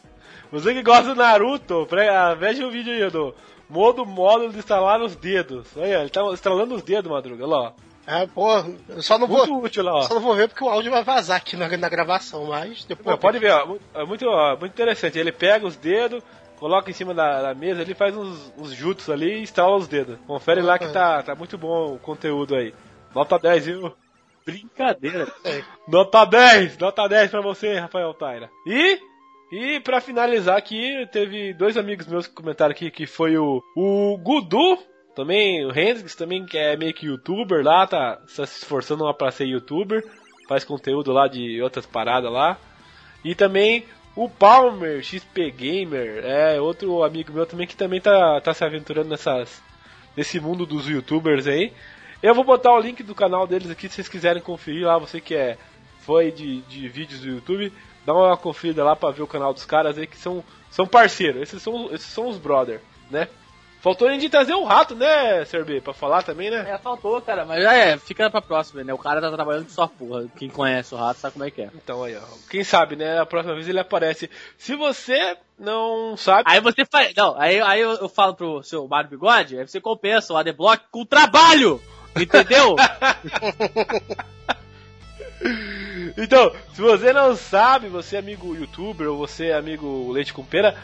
Você 0.56 0.74
que 0.74 0.82
gosta 0.82 1.14
do 1.14 1.16
Naruto, 1.16 1.88
ah, 2.12 2.34
veja 2.34 2.66
o 2.66 2.72
vídeo 2.72 2.94
aí 2.94 3.10
do 3.10 3.36
modo 3.70 4.06
módulo 4.06 4.52
de 4.52 4.60
instalar 4.60 5.02
os 5.02 5.16
dedos. 5.16 5.68
Olha, 5.76 6.00
ele 6.00 6.10
tá 6.10 6.24
instalando 6.32 6.76
os 6.76 6.82
dedos, 6.82 7.12
Madruga, 7.12 7.44
olha 7.44 7.56
lá. 7.56 7.62
ó. 7.62 7.86
É, 8.08 8.28
porra, 8.28 8.72
eu 8.88 9.02
só 9.02 9.18
não 9.18 9.28
vou. 9.28 9.48
Muito 9.48 9.66
útil 9.66 9.84
lá, 9.84 9.96
ó. 9.96 10.02
Só 10.04 10.14
não 10.14 10.22
vou 10.22 10.36
ver 10.36 10.48
porque 10.48 10.64
o 10.64 10.70
áudio 10.70 10.92
vai 10.92 11.04
vazar 11.04 11.38
aqui 11.38 11.58
na, 11.58 11.68
na 11.76 11.90
gravação, 11.90 12.46
mas 12.46 12.86
depois. 12.86 13.08
Não, 13.08 13.18
pode 13.18 13.38
ver, 13.40 13.52
ó, 13.52 13.78
é 13.96 14.06
muito, 14.06 14.26
ó, 14.28 14.56
muito 14.56 14.72
interessante. 14.72 15.20
Ele 15.20 15.32
pega 15.32 15.66
os 15.66 15.76
dedos, 15.76 16.24
coloca 16.58 16.90
em 16.90 16.94
cima 16.94 17.14
da, 17.14 17.42
da 17.42 17.54
mesa, 17.54 17.82
ele 17.82 17.96
faz 17.96 18.16
uns, 18.16 18.54
uns 18.58 18.72
jutsus 18.72 19.10
ali 19.10 19.40
e 19.40 19.42
instala 19.42 19.76
os 19.76 19.88
dedos. 19.90 20.18
Confere 20.26 20.62
lá 20.62 20.80
que 20.80 20.88
tá, 20.88 21.22
tá 21.22 21.36
muito 21.36 21.58
bom 21.58 21.96
o 21.96 22.00
conteúdo 22.00 22.56
aí. 22.56 22.74
Nota 23.14 23.38
10, 23.40 23.66
viu? 23.66 23.94
Brincadeira. 24.46 25.28
Nota 25.88 26.24
10! 26.24 26.78
Nota 26.78 27.08
10 27.08 27.32
pra 27.32 27.42
você, 27.42 27.80
Rafael 27.80 28.14
Taira. 28.14 28.50
E, 28.68 29.00
e 29.56 29.80
pra 29.80 30.02
finalizar 30.02 30.58
aqui, 30.58 31.08
teve 31.14 31.54
dois 31.54 31.78
amigos 31.78 32.08
meus 32.08 32.28
que 32.28 32.34
comentaram 32.34 32.72
aqui, 32.72 32.92
que 32.92 33.06
foi 33.06 33.38
o, 33.38 33.64
o 33.74 34.18
Gudu, 34.18 34.78
também, 35.16 35.66
o 35.66 35.70
Hendrix 35.70 36.14
também, 36.14 36.46
que 36.46 36.58
é 36.58 36.76
meio 36.76 36.94
que 36.94 37.06
youtuber 37.06 37.64
lá, 37.64 37.88
tá, 37.88 38.18
tá 38.18 38.46
se 38.46 38.60
esforçando 38.60 39.06
lá 39.06 39.14
pra 39.14 39.32
ser 39.32 39.46
youtuber, 39.46 40.04
faz 40.46 40.66
conteúdo 40.66 41.14
lá 41.14 41.30
de 41.30 41.62
outras 41.62 41.86
paradas 41.86 42.30
lá. 42.30 42.60
E 43.24 43.34
também 43.34 43.86
o 44.14 44.30
Palmer 44.30 45.02
XP 45.02 45.52
Gamer, 45.52 46.26
é 46.26 46.60
outro 46.60 47.02
amigo 47.02 47.32
meu 47.32 47.46
também 47.46 47.66
que 47.66 47.78
também 47.78 48.02
tá, 48.02 48.42
tá 48.42 48.54
se 48.54 48.66
aventurando 48.66 49.08
nessas, 49.08 49.64
nesse 50.18 50.38
mundo 50.38 50.66
dos 50.66 50.86
youtubers 50.88 51.48
aí. 51.48 51.72
Eu 52.22 52.36
vou 52.36 52.44
botar 52.44 52.74
o 52.74 52.80
link 52.80 53.02
do 53.04 53.16
canal 53.16 53.48
deles 53.48 53.72
aqui 53.72 53.88
se 53.88 53.96
vocês 53.96 54.10
quiserem 54.10 54.42
conferir 54.42 54.86
lá, 54.86 54.98
você 54.98 55.22
que 55.22 55.34
é 55.34 55.58
fã 56.02 56.30
de, 56.30 56.62
de 56.64 56.90
vídeos 56.90 57.22
do 57.22 57.30
YouTube, 57.30 57.72
dá 58.06 58.14
uma 58.14 58.38
conferida 58.38 58.84
lá 58.84 58.96
pra 58.96 59.12
ver 59.12 59.22
o 59.22 59.28
canal 59.28 59.54
dos 59.54 59.66
caras 59.66 59.98
aí 59.98 60.08
que 60.08 60.18
são, 60.18 60.44
são 60.70 60.86
parceiros, 60.86 61.42
esses 61.42 61.62
são, 61.62 61.94
esses 61.94 62.08
são 62.08 62.28
os 62.28 62.38
brother, 62.38 62.82
né? 63.10 63.28
Faltou 63.86 64.08
a 64.08 64.12
gente 64.12 64.30
trazer 64.30 64.56
o 64.56 64.64
rato, 64.64 64.96
né, 64.96 65.46
Serbi? 65.46 65.80
Pra 65.80 65.94
falar 65.94 66.24
também, 66.24 66.50
né? 66.50 66.66
É, 66.68 66.76
faltou, 66.76 67.22
cara, 67.22 67.46
mas 67.46 67.62
já 67.62 67.76
é, 67.76 67.96
fica 68.00 68.32
pra 68.32 68.42
próxima, 68.42 68.84
né? 68.84 68.92
O 68.92 68.98
cara 68.98 69.22
tá 69.22 69.32
trabalhando 69.32 69.70
só 69.70 69.86
porra. 69.86 70.26
Quem 70.36 70.50
conhece 70.50 70.96
o 70.96 70.98
rato 70.98 71.20
sabe 71.20 71.34
como 71.34 71.46
é 71.46 71.52
que 71.52 71.62
é. 71.62 71.70
Então 71.76 72.04
aí, 72.04 72.18
ó. 72.18 72.22
Quem 72.50 72.64
sabe, 72.64 72.96
né? 72.96 73.20
A 73.20 73.28
próxima 73.28 73.54
vez 73.54 73.70
ele 73.70 73.80
aparece. 73.80 74.28
Se 74.58 74.76
você 74.76 75.38
não 75.60 76.18
sabe. 76.18 76.46
Aí 76.48 76.60
você 76.60 76.84
faz. 76.84 77.14
Não, 77.16 77.40
aí, 77.40 77.62
aí 77.62 77.80
eu, 77.80 77.92
eu 77.92 78.10
falo 78.10 78.34
pro 78.34 78.64
seu 78.64 78.88
Mário 78.88 79.12
Bigode, 79.12 79.60
aí 79.60 79.68
você 79.68 79.80
compensa 79.80 80.34
o 80.34 80.38
ADBlock 80.38 80.86
com 80.90 81.06
trabalho! 81.06 81.80
Entendeu? 82.20 82.76
então, 86.18 86.52
se 86.74 86.82
você 86.82 87.12
não 87.12 87.36
sabe, 87.36 87.88
você 87.88 88.16
é 88.16 88.20
amigo 88.20 88.56
youtuber 88.56 89.10
ou 89.10 89.18
você 89.18 89.48
é 89.48 89.58
amigo 89.58 90.12
leite 90.12 90.34
com 90.34 90.44
pera, 90.44 90.76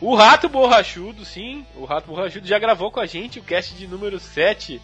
o 0.00 0.14
Rato 0.14 0.48
Borrachudo, 0.48 1.24
sim, 1.24 1.66
o 1.76 1.84
Rato 1.84 2.06
Borrachudo 2.06 2.46
já 2.46 2.58
gravou 2.58 2.90
com 2.90 3.00
a 3.00 3.06
gente 3.06 3.38
o 3.38 3.42
cast 3.42 3.74
de 3.74 3.86
número 3.86 4.18
7 4.18 4.80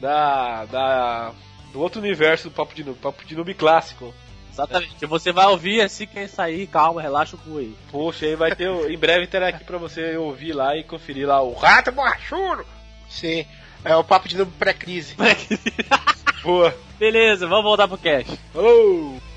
da, 0.00 0.64
da 0.64 1.32
do 1.72 1.80
outro 1.80 2.00
universo 2.00 2.48
do 2.48 2.54
Papo 2.54 2.74
de 2.74 2.82
Noob, 2.82 2.98
Papo 2.98 3.24
de 3.24 3.36
Noob 3.36 3.54
clássico. 3.54 4.12
Exatamente. 4.52 5.06
Você 5.06 5.30
vai 5.30 5.46
ouvir 5.46 5.80
assim 5.80 6.06
que 6.06 6.26
sair, 6.26 6.66
calma, 6.66 7.00
relaxa 7.00 7.36
o 7.36 7.38
cu 7.38 7.58
aí. 7.58 7.76
Poxa, 7.92 8.26
aí 8.26 8.34
vai 8.34 8.54
ter, 8.54 8.68
em 8.90 8.98
breve 8.98 9.28
terá 9.28 9.48
aqui 9.48 9.62
pra 9.62 9.78
você 9.78 10.16
ouvir 10.16 10.52
lá 10.52 10.76
e 10.76 10.82
conferir 10.82 11.28
lá 11.28 11.40
o 11.40 11.54
Rato 11.54 11.92
Borrachudo. 11.92 12.66
Sim, 13.08 13.46
é 13.84 13.94
o 13.94 14.02
Papo 14.02 14.28
de 14.28 14.36
Noob 14.36 14.50
pré-crise. 14.58 15.14
Boa. 16.42 16.74
Beleza, 16.98 17.46
vamos 17.46 17.64
voltar 17.64 17.86
pro 17.86 17.96
cast. 17.96 18.36
Falou! 18.52 19.27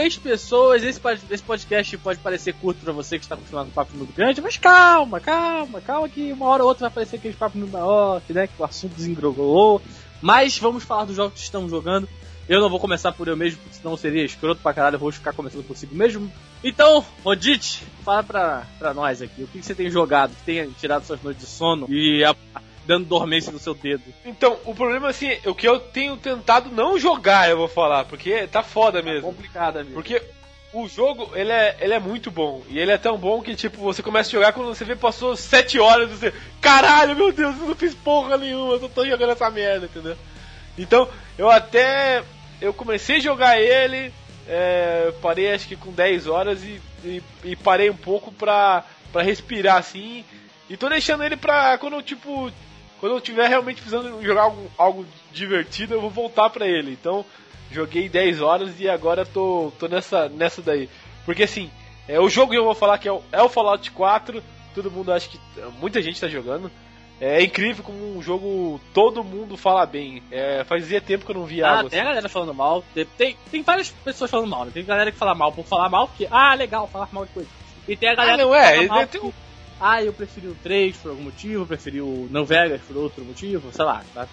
Três 0.00 0.16
pessoas. 0.16 0.82
Esse, 0.82 1.00
esse 1.30 1.42
podcast 1.42 1.98
pode 1.98 2.18
parecer 2.20 2.54
curto 2.54 2.80
pra 2.82 2.92
você 2.92 3.18
que 3.18 3.24
está 3.24 3.34
acostumado 3.34 3.66
com 3.66 3.72
papo 3.72 3.94
muito 3.96 4.12
grande, 4.14 4.40
mas 4.40 4.56
calma, 4.56 5.20
calma, 5.20 5.80
calma 5.80 6.08
que 6.08 6.32
uma 6.32 6.46
hora 6.46 6.62
ou 6.62 6.68
outra 6.68 6.82
vai 6.82 6.88
aparecer 6.88 7.16
aquele 7.16 7.34
papo 7.34 7.58
muito 7.58 7.70
maior, 7.72 8.22
né, 8.30 8.46
que 8.46 8.54
o 8.58 8.64
assunto 8.64 8.94
desengrolou. 8.94 9.82
Mas 10.22 10.58
vamos 10.58 10.84
falar 10.84 11.04
dos 11.04 11.16
jogos 11.16 11.34
que 11.34 11.40
estamos 11.44 11.70
jogando. 11.70 12.08
Eu 12.48 12.60
não 12.60 12.68
vou 12.68 12.80
começar 12.80 13.12
por 13.12 13.28
eu 13.28 13.36
mesmo, 13.36 13.60
porque 13.62 13.76
senão 13.76 13.96
seria 13.96 14.24
escroto 14.24 14.60
pra 14.60 14.74
caralho, 14.74 14.96
eu 14.96 14.98
vou 15.00 15.12
ficar 15.12 15.32
começando 15.32 15.64
si 15.76 15.86
mesmo. 15.92 16.30
Então, 16.64 17.04
Rodite, 17.22 17.84
fala 18.04 18.22
pra, 18.24 18.66
pra 18.78 18.92
nós 18.92 19.22
aqui, 19.22 19.42
o 19.42 19.46
que, 19.46 19.60
que 19.60 19.64
você 19.66 19.74
tem 19.74 19.88
jogado, 19.90 20.30
que 20.34 20.42
tenha 20.44 20.66
tirado 20.80 21.04
suas 21.04 21.22
noites 21.22 21.42
de 21.42 21.48
sono 21.48 21.86
e 21.88 22.24
a- 22.24 22.34
dando 22.90 23.06
dormência 23.06 23.52
no 23.52 23.58
seu 23.60 23.72
dedo. 23.72 24.02
Então, 24.24 24.58
o 24.64 24.74
problema 24.74 25.10
assim, 25.10 25.30
o 25.46 25.54
que 25.54 25.68
eu 25.68 25.78
tenho 25.78 26.16
tentado 26.16 26.70
não 26.70 26.98
jogar, 26.98 27.48
eu 27.48 27.56
vou 27.56 27.68
falar, 27.68 28.04
porque 28.04 28.48
tá 28.48 28.64
foda 28.64 29.00
mesmo. 29.00 29.28
Complicado, 29.28 29.76
amigo. 29.76 29.94
Porque 29.94 30.20
o 30.72 30.88
jogo, 30.88 31.30
ele 31.36 31.52
é, 31.52 31.76
ele 31.80 31.94
é 31.94 32.00
muito 32.00 32.32
bom. 32.32 32.64
E 32.68 32.80
ele 32.80 32.90
é 32.90 32.98
tão 32.98 33.16
bom 33.16 33.40
que, 33.42 33.54
tipo, 33.54 33.78
você 33.78 34.02
começa 34.02 34.28
a 34.28 34.32
jogar 34.32 34.52
quando 34.52 34.74
você 34.74 34.84
vê 34.84 34.96
passou 34.96 35.36
7 35.36 35.78
horas 35.78 36.10
e 36.10 36.14
você. 36.16 36.34
Caralho, 36.60 37.14
meu 37.14 37.30
Deus, 37.30 37.56
eu 37.60 37.68
não 37.68 37.76
fiz 37.76 37.94
porra 37.94 38.36
nenhuma, 38.36 38.72
eu 38.72 38.80
só 38.80 38.88
tô 38.88 39.06
jogando 39.06 39.30
essa 39.30 39.48
merda, 39.50 39.86
entendeu? 39.86 40.16
Então, 40.76 41.08
eu 41.38 41.48
até. 41.48 42.24
Eu 42.60 42.74
comecei 42.74 43.18
a 43.18 43.20
jogar 43.20 43.60
ele, 43.60 44.12
é, 44.48 45.12
parei 45.22 45.52
acho 45.52 45.68
que 45.68 45.76
com 45.76 45.92
10 45.92 46.26
horas 46.26 46.64
e, 46.64 46.82
e, 47.04 47.22
e 47.44 47.54
parei 47.54 47.88
um 47.88 47.96
pouco 47.96 48.32
pra, 48.32 48.84
pra 49.12 49.22
respirar 49.22 49.76
assim. 49.76 50.24
E 50.68 50.76
tô 50.76 50.88
deixando 50.88 51.22
ele 51.22 51.36
pra 51.36 51.78
quando 51.78 51.94
eu, 51.94 52.02
tipo. 52.02 52.50
Quando 53.00 53.14
eu 53.14 53.20
tiver 53.20 53.48
realmente 53.48 53.80
precisando 53.80 54.22
jogar 54.22 54.42
algo, 54.42 54.70
algo 54.76 55.06
divertido, 55.32 55.94
eu 55.94 56.00
vou 56.02 56.10
voltar 56.10 56.50
pra 56.50 56.66
ele. 56.66 56.92
Então, 56.92 57.24
joguei 57.72 58.08
10 58.08 58.42
horas 58.42 58.78
e 58.78 58.88
agora 58.88 59.24
tô, 59.24 59.72
tô 59.78 59.88
nessa, 59.88 60.28
nessa 60.28 60.60
daí. 60.60 60.88
Porque 61.24 61.44
assim, 61.44 61.70
é, 62.06 62.20
o 62.20 62.28
jogo 62.28 62.52
que 62.52 62.58
eu 62.58 62.64
vou 62.64 62.74
falar 62.74 62.98
que 62.98 63.08
é 63.08 63.12
o, 63.12 63.22
é 63.32 63.42
o 63.42 63.48
Fallout 63.48 63.90
4, 63.90 64.42
todo 64.74 64.90
mundo 64.90 65.12
acha 65.12 65.28
que. 65.28 65.40
Muita 65.80 66.02
gente 66.02 66.20
tá 66.20 66.28
jogando. 66.28 66.70
É 67.20 67.42
incrível 67.42 67.84
como 67.84 68.16
um 68.16 68.22
jogo 68.22 68.80
todo 68.94 69.22
mundo 69.22 69.56
fala 69.56 69.84
bem. 69.84 70.22
É, 70.30 70.64
fazia 70.64 71.00
tempo 71.02 71.24
que 71.24 71.30
eu 71.30 71.36
não 71.36 71.44
via 71.44 71.66
Ah, 71.66 71.76
algo 71.78 71.90
tem 71.90 71.98
a 71.98 72.02
assim. 72.02 72.08
galera 72.08 72.28
falando 72.28 72.54
mal. 72.54 72.82
Tem, 73.16 73.36
tem, 73.50 73.62
várias 73.62 73.90
pessoas 73.90 74.30
falando 74.30 74.48
mal, 74.48 74.64
né? 74.64 74.70
Tem 74.72 74.84
galera 74.84 75.12
que 75.12 75.18
fala 75.18 75.34
mal 75.34 75.52
por 75.52 75.64
falar 75.66 75.88
mal, 75.90 76.08
porque, 76.08 76.26
ah, 76.30 76.54
legal, 76.54 76.88
falar 76.88 77.08
mal 77.12 77.26
de 77.26 77.32
coisa. 77.32 77.48
E 77.86 77.94
tem 77.94 78.08
a 78.08 78.14
galera 78.14 78.42
Ah, 78.42 78.46
não 78.46 78.50
que 78.50 78.56
é, 78.56 78.74
fala 78.76 78.88
mal 78.88 78.98
ele 79.00 79.06
tem 79.08 79.32
ah, 79.80 80.02
eu 80.02 80.12
preferi 80.12 80.46
o 80.48 80.54
3 80.62 80.96
por 80.96 81.10
algum 81.10 81.22
motivo, 81.22 81.66
preferi 81.66 82.00
o 82.00 82.28
Não 82.30 82.44
Vegas 82.44 82.80
por 82.82 82.96
outro 82.96 83.24
motivo, 83.24 83.72
sei 83.72 83.84
lá, 83.84 84.02
tá? 84.14 84.28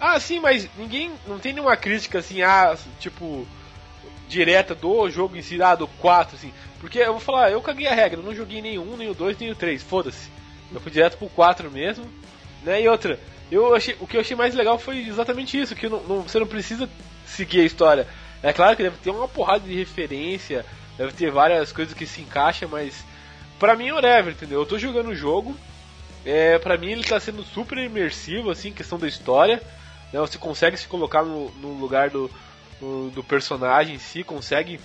Ah, 0.00 0.18
sim, 0.20 0.38
mas 0.38 0.68
ninguém. 0.78 1.10
Não 1.26 1.38
tem 1.40 1.52
nenhuma 1.52 1.76
crítica 1.76 2.18
assim, 2.20 2.40
ah, 2.42 2.76
tipo. 3.00 3.46
Direta 4.28 4.74
do 4.74 5.08
jogo 5.08 5.36
em 5.36 5.42
si, 5.42 5.60
ah, 5.62 5.74
do 5.74 5.88
4, 5.88 6.36
assim. 6.36 6.52
Porque 6.80 6.98
eu 6.98 7.12
vou 7.12 7.20
falar, 7.20 7.50
eu 7.50 7.62
caguei 7.62 7.86
a 7.86 7.94
regra, 7.94 8.20
não 8.20 8.34
joguei 8.34 8.60
nenhum, 8.60 8.94
nem 8.96 9.08
o 9.08 9.14
2, 9.14 9.38
nem 9.38 9.50
o 9.50 9.54
3, 9.54 9.82
foda-se. 9.82 10.28
Eu 10.72 10.78
fui 10.80 10.92
direto 10.92 11.16
pro 11.16 11.30
4 11.30 11.70
mesmo, 11.70 12.04
né? 12.62 12.82
E 12.82 12.86
outra, 12.88 13.18
eu 13.50 13.74
achei, 13.74 13.96
o 13.98 14.06
que 14.06 14.18
eu 14.18 14.20
achei 14.20 14.36
mais 14.36 14.54
legal 14.54 14.78
foi 14.78 14.98
exatamente 14.98 15.58
isso, 15.58 15.74
que 15.74 15.88
não, 15.88 16.02
não- 16.02 16.22
você 16.22 16.38
não 16.38 16.46
precisa 16.46 16.86
seguir 17.26 17.60
a 17.62 17.64
história. 17.64 18.06
É 18.42 18.52
claro 18.52 18.76
que 18.76 18.82
deve 18.82 18.98
ter 18.98 19.10
uma 19.10 19.26
porrada 19.26 19.66
de 19.66 19.74
referência, 19.74 20.64
deve 20.98 21.12
ter 21.12 21.30
várias 21.32 21.72
coisas 21.72 21.94
que 21.94 22.04
se 22.06 22.20
encaixam, 22.20 22.68
mas 22.68 23.02
pra 23.58 23.76
mim 23.76 23.88
é 23.88 23.92
whatever, 23.92 24.32
entendeu? 24.32 24.60
Eu 24.60 24.66
tô 24.66 24.78
jogando 24.78 25.08
o 25.08 25.14
jogo, 25.14 25.56
é, 26.24 26.58
pra 26.58 26.76
mim 26.76 26.92
ele 26.92 27.04
tá 27.04 27.18
sendo 27.18 27.42
super 27.42 27.78
imersivo, 27.78 28.50
assim, 28.50 28.72
questão 28.72 28.98
da 28.98 29.06
história. 29.08 29.62
Né? 30.12 30.20
Você 30.20 30.38
consegue 30.38 30.76
se 30.76 30.86
colocar 30.86 31.22
no, 31.22 31.50
no 31.52 31.72
lugar 31.74 32.10
do, 32.10 32.30
do, 32.80 33.10
do 33.10 33.24
personagem 33.24 33.96
em 33.96 33.98
si, 33.98 34.22
consegue 34.24 34.80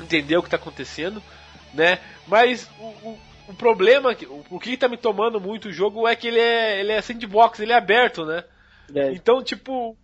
entender 0.00 0.36
o 0.36 0.42
que 0.42 0.50
tá 0.50 0.56
acontecendo, 0.56 1.22
né? 1.74 1.98
Mas 2.26 2.68
o, 2.78 2.84
o, 2.84 3.18
o 3.48 3.54
problema, 3.54 4.16
o, 4.28 4.56
o 4.56 4.60
que 4.60 4.76
tá 4.76 4.88
me 4.88 4.96
tomando 4.96 5.40
muito 5.40 5.68
o 5.68 5.72
jogo 5.72 6.06
é 6.06 6.16
que 6.16 6.28
ele 6.28 6.40
é, 6.40 6.80
ele 6.80 6.92
é 6.92 7.00
sandbox, 7.02 7.60
ele 7.60 7.72
é 7.72 7.76
aberto, 7.76 8.24
né? 8.24 8.44
É, 8.94 9.12
Então, 9.12 9.42
tipo. 9.42 9.96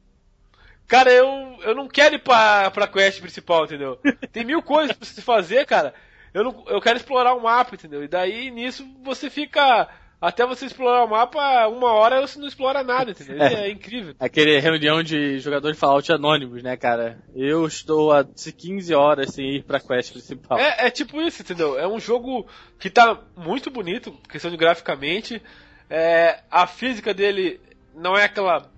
Cara, 0.87 1.11
eu, 1.11 1.27
eu 1.63 1.75
não 1.75 1.89
quero 1.89 2.15
ir 2.15 2.21
pra, 2.21 2.71
pra 2.71 2.87
quest 2.87 3.21
principal, 3.21 3.65
entendeu? 3.65 3.99
Tem 4.33 4.45
mil 4.45 4.63
coisas 4.63 4.97
pra 4.97 5.07
se 5.07 5.21
fazer, 5.21 5.67
cara. 5.67 5.93
Eu, 6.37 6.45
não, 6.45 6.65
eu 6.67 6.83
quero 6.83 6.99
explorar 6.99 7.33
o 7.33 7.43
mapa, 7.43 7.75
entendeu? 7.75 8.05
E 8.05 8.09
daí 8.09 8.51
nisso 8.51 8.87
você 9.03 9.31
fica. 9.31 9.89
Até 10.21 10.47
você 10.47 10.67
explorar 10.67 11.05
o 11.05 11.09
mapa, 11.09 11.67
uma 11.67 11.93
hora 11.93 12.21
você 12.21 12.39
não 12.39 12.47
explora 12.47 12.83
nada, 12.83 13.13
entendeu? 13.13 13.37
Isso 13.37 13.57
é 13.57 13.71
incrível. 13.71 14.15
Aquele 14.21 14.59
reunião 14.59 15.03
de 15.03 15.39
jogadores 15.39 15.77
de 15.77 15.81
Fallout 15.81 16.13
anônimos, 16.13 16.63
né, 16.63 16.77
cara? 16.77 17.19
Eu 17.35 17.67
estou 17.67 18.13
há 18.13 18.23
15 18.23 18.95
horas 18.95 19.33
sem 19.33 19.57
ir 19.57 19.63
pra 19.63 19.81
quest 19.81 20.13
principal. 20.13 20.59
É, 20.59 20.89
é 20.89 20.91
tipo 20.91 21.23
isso, 21.23 21.41
entendeu? 21.41 21.79
É 21.79 21.89
um 21.89 21.99
jogo 21.99 22.47
que 22.79 22.91
tá 22.91 23.19
muito 23.35 23.71
bonito, 23.71 24.13
questão 24.29 24.51
de 24.51 24.59
graficamente. 24.59 25.41
É, 25.89 26.41
a 26.51 26.67
física 26.67 27.15
dele 27.15 27.59
não 27.95 28.15
é 28.15 28.25
aquela 28.25 28.71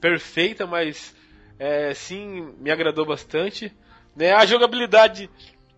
perfeita, 0.00 0.66
mas 0.66 1.14
é, 1.56 1.94
sim 1.94 2.52
me 2.58 2.70
agradou 2.72 3.06
bastante. 3.06 3.72
Né? 4.16 4.32
A 4.32 4.44
jogabilidade, 4.44 5.30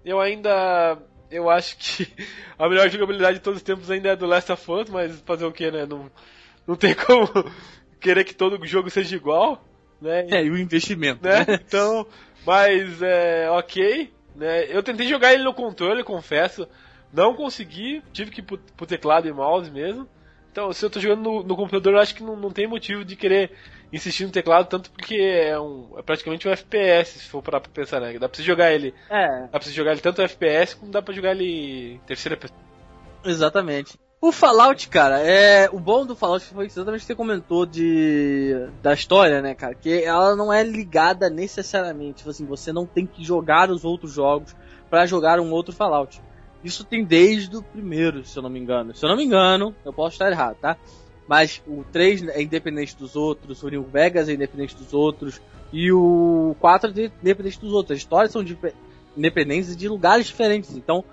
eu 0.03 0.19
ainda. 0.21 0.99
Eu 1.31 1.51
acho 1.51 1.77
que 1.77 2.09
a 2.59 2.69
melhor 2.69 2.89
jogabilidade 2.89 3.39
de 3.39 3.43
todos 3.43 3.59
os 3.59 3.63
tempos 3.63 3.91
ainda 3.91 4.11
é 4.11 4.17
do 4.17 4.27
Last 4.27 4.51
of 4.53 4.71
Us, 4.71 4.89
mas 4.89 5.21
fazer 5.21 5.45
o 5.45 5.53
que, 5.53 5.71
né? 5.71 5.87
Não, 5.87 6.11
não 6.67 6.77
tem 6.77 6.95
como 7.07 7.29
querer 8.01 8.25
que 8.25 8.35
todo 8.35 8.65
jogo 8.67 8.91
seja 8.91 9.17
igual. 9.17 9.65
Né? 10.01 10.27
É, 10.31 10.45
e 10.45 10.51
o 10.51 10.57
investimento, 10.57 11.25
né? 11.25 11.45
né? 11.47 11.61
Então, 11.67 12.07
mas 12.47 13.03
é 13.03 13.51
ok, 13.51 14.13
né? 14.37 14.65
Eu 14.69 14.83
tentei 14.83 15.09
jogar 15.09 15.35
ele 15.35 15.43
no 15.43 15.53
controle, 15.53 16.05
confesso, 16.05 16.69
não 17.13 17.35
consegui, 17.35 18.03
tive 18.13 18.31
que 18.31 18.41
ir 18.41 18.45
pro, 18.45 18.59
pro 18.59 18.87
teclado 18.87 19.27
e 19.27 19.33
mouse 19.33 19.71
mesmo. 19.71 20.09
Então, 20.53 20.73
se 20.73 20.85
eu 20.85 20.91
tô 20.91 21.01
jogando 21.01 21.23
no, 21.23 21.43
no 21.43 21.57
computador, 21.57 21.95
eu 21.95 22.01
acho 22.01 22.15
que 22.15 22.23
não, 22.23 22.37
não 22.37 22.51
tem 22.51 22.67
motivo 22.67 23.05
de 23.05 23.17
querer 23.17 23.53
insistir 23.93 24.25
no 24.25 24.33
teclado 24.33 24.67
tanto 24.67 24.91
porque 24.91 25.17
é, 25.17 25.59
um, 25.59 25.95
é 25.97 26.03
praticamente 26.03 26.47
um 26.47 26.51
FPS, 26.51 27.19
se 27.19 27.29
for 27.29 27.43
parar 27.43 27.61
pra 27.61 27.71
pensar, 27.73 28.01
né? 28.01 28.19
Dá 28.19 28.29
pra 28.29 28.37
você 28.37 28.43
jogar 28.43 28.73
ele. 28.73 28.95
É. 29.11 29.43
Dá 29.43 29.49
pra 29.49 29.63
você 29.63 29.73
jogar 29.73 29.93
ele 29.93 30.01
tanto 30.01 30.23
FPS 30.23 30.77
como 30.77 30.93
dá 30.93 31.01
pra 31.01 31.15
jogar 31.15 31.33
ele 31.33 31.95
em 31.95 32.01
terceira 32.07 32.37
pessoa. 32.37 32.59
Exatamente. 33.25 33.99
O 34.21 34.33
Fallout, 34.33 34.89
cara, 34.89 35.21
é 35.21 35.71
o 35.71 35.79
bom 35.79 36.05
do 36.05 36.17
Fallout 36.17 36.45
foi 36.47 36.67
exatamente 36.67 37.01
o 37.01 37.03
que 37.03 37.07
você 37.07 37.15
comentou 37.15 37.65
de 37.65 38.69
da 38.83 38.93
história, 38.93 39.41
né, 39.41 39.55
cara, 39.55 39.75
que 39.77 40.03
ela 40.03 40.35
não 40.35 40.53
é 40.53 40.65
ligada 40.65 41.31
necessariamente, 41.31 42.19
tipo 42.19 42.31
assim, 42.31 42.45
você 42.45 42.73
não 42.73 42.85
tem 42.85 43.07
que 43.07 43.23
jogar 43.23 43.71
os 43.71 43.85
outros 43.85 44.13
jogos 44.13 44.57
para 44.91 45.07
jogar 45.07 45.39
um 45.39 45.53
outro 45.53 45.73
Fallout. 45.73 46.21
Isso 46.65 46.85
tem 46.85 47.05
desde 47.05 47.57
o 47.57 47.63
primeiro, 47.63 48.25
se 48.25 48.37
eu 48.37 48.43
não 48.43 48.51
me 48.51 48.59
engano. 48.59 48.93
Se 48.93 49.05
eu 49.05 49.09
não 49.09 49.17
me 49.17 49.25
engano, 49.25 49.73
eu 49.85 49.93
posso 49.93 50.15
estar 50.15 50.31
errado, 50.33 50.57
tá? 50.61 50.77
Mas 51.29 51.63
o 51.67 51.85
3 51.93 52.27
é 52.29 52.43
independente 52.43 52.97
dos 52.97 53.15
outros, 53.15 53.63
o 53.63 53.69
New 53.69 53.85
Vegas 53.85 54.29
é 54.29 54.33
independente 54.33 54.75
dos 54.75 54.95
outros, 54.95 55.41
e 55.71 55.93
o 55.93 56.57
4 56.59 56.91
é 56.99 57.11
independente 57.23 57.61
dos 57.61 57.73
outros. 57.73 57.97
As 57.97 57.99
histórias 57.99 58.33
são 58.33 58.43
independentes 59.17 59.77
de 59.77 59.89
lugares 59.89 60.27
diferentes. 60.27 60.75
Então, 60.75 61.05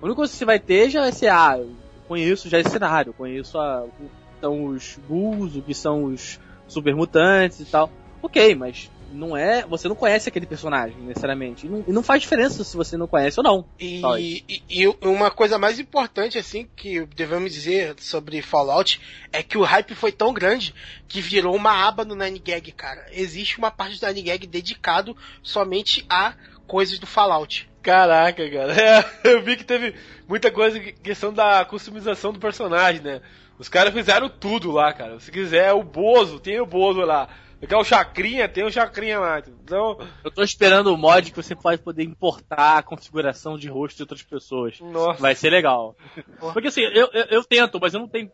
a 0.00 0.04
única 0.04 0.16
coisa 0.16 0.32
que 0.32 0.38
você 0.38 0.44
vai 0.44 0.60
ter 0.60 0.88
já 0.90 1.00
vai 1.00 1.12
ser, 1.12 1.28
ah, 1.28 1.58
eu 1.58 1.74
conheço 2.06 2.48
já 2.48 2.60
esse 2.60 2.70
cenário, 2.70 3.10
eu 3.10 3.14
conheço 3.14 3.58
a, 3.58 3.82
o 3.82 3.90
que 3.90 4.40
são 4.40 4.64
os 4.66 4.98
Bulls, 5.08 5.56
o 5.56 5.62
que 5.62 5.74
são 5.74 6.04
os 6.04 6.38
super 6.68 6.94
mutantes 6.94 7.58
e 7.60 7.64
tal. 7.64 7.90
Ok, 8.22 8.54
mas 8.54 8.90
não 9.14 9.36
é. 9.36 9.64
Você 9.66 9.88
não 9.88 9.94
conhece 9.94 10.28
aquele 10.28 10.46
personagem, 10.46 10.96
necessariamente. 10.98 11.66
E 11.66 11.70
não, 11.70 11.84
e 11.86 11.92
não 11.92 12.02
faz 12.02 12.22
diferença 12.22 12.64
se 12.64 12.76
você 12.76 12.96
não 12.96 13.06
conhece 13.06 13.38
ou 13.40 13.44
não. 13.44 13.64
E, 13.78 14.02
e, 14.48 14.62
e, 14.68 14.88
uma 15.02 15.30
coisa 15.30 15.58
mais 15.58 15.78
importante, 15.78 16.38
assim, 16.38 16.68
que 16.76 17.06
devemos 17.06 17.52
dizer 17.52 17.94
sobre 17.98 18.42
Fallout 18.42 19.00
é 19.32 19.42
que 19.42 19.56
o 19.56 19.62
hype 19.62 19.94
foi 19.94 20.12
tão 20.12 20.32
grande 20.32 20.74
que 21.08 21.20
virou 21.20 21.54
uma 21.54 21.86
aba 21.86 22.04
no 22.04 22.14
Nine 22.14 22.38
Gag, 22.38 22.72
cara. 22.72 23.06
Existe 23.12 23.58
uma 23.58 23.70
parte 23.70 23.98
do 23.98 24.06
Nine 24.06 24.22
Gag 24.22 24.46
dedicado 24.46 25.16
somente 25.42 26.04
a 26.08 26.34
coisas 26.66 26.98
do 26.98 27.06
Fallout. 27.06 27.68
Caraca, 27.82 28.50
cara. 28.50 28.72
É, 28.72 29.04
eu 29.30 29.42
vi 29.42 29.56
que 29.56 29.64
teve 29.64 29.94
muita 30.26 30.50
coisa, 30.50 30.80
questão 30.80 31.32
da 31.32 31.64
customização 31.64 32.32
do 32.32 32.38
personagem, 32.38 33.02
né? 33.02 33.20
Os 33.58 33.68
caras 33.68 33.92
fizeram 33.92 34.28
tudo 34.28 34.72
lá, 34.72 34.92
cara. 34.92 35.20
Se 35.20 35.30
quiser, 35.30 35.72
o 35.72 35.82
Bozo, 35.82 36.40
tem 36.40 36.60
o 36.60 36.66
Bozo 36.66 37.00
lá. 37.00 37.28
Quer 37.66 37.76
o 37.76 37.84
Chacrinha? 37.84 38.48
Tem 38.48 38.64
o 38.64 38.70
Chacrinha 38.70 39.18
lá. 39.18 39.38
Então... 39.38 39.98
Eu 40.22 40.30
tô 40.30 40.42
esperando 40.42 40.92
o 40.92 40.96
mod 40.96 41.30
que 41.30 41.36
você 41.36 41.54
pode 41.54 41.82
poder 41.82 42.04
importar 42.04 42.78
a 42.78 42.82
configuração 42.82 43.56
de 43.56 43.68
rosto 43.68 43.96
de 43.96 44.02
outras 44.02 44.22
pessoas. 44.22 44.80
Nossa. 44.80 45.20
Vai 45.20 45.34
ser 45.34 45.50
legal. 45.50 45.96
Porque 46.52 46.68
assim, 46.68 46.82
eu, 46.82 47.08
eu, 47.12 47.24
eu 47.30 47.44
tento, 47.44 47.78
mas 47.80 47.94
eu 47.94 48.00
não 48.00 48.08
tenho 48.08 48.30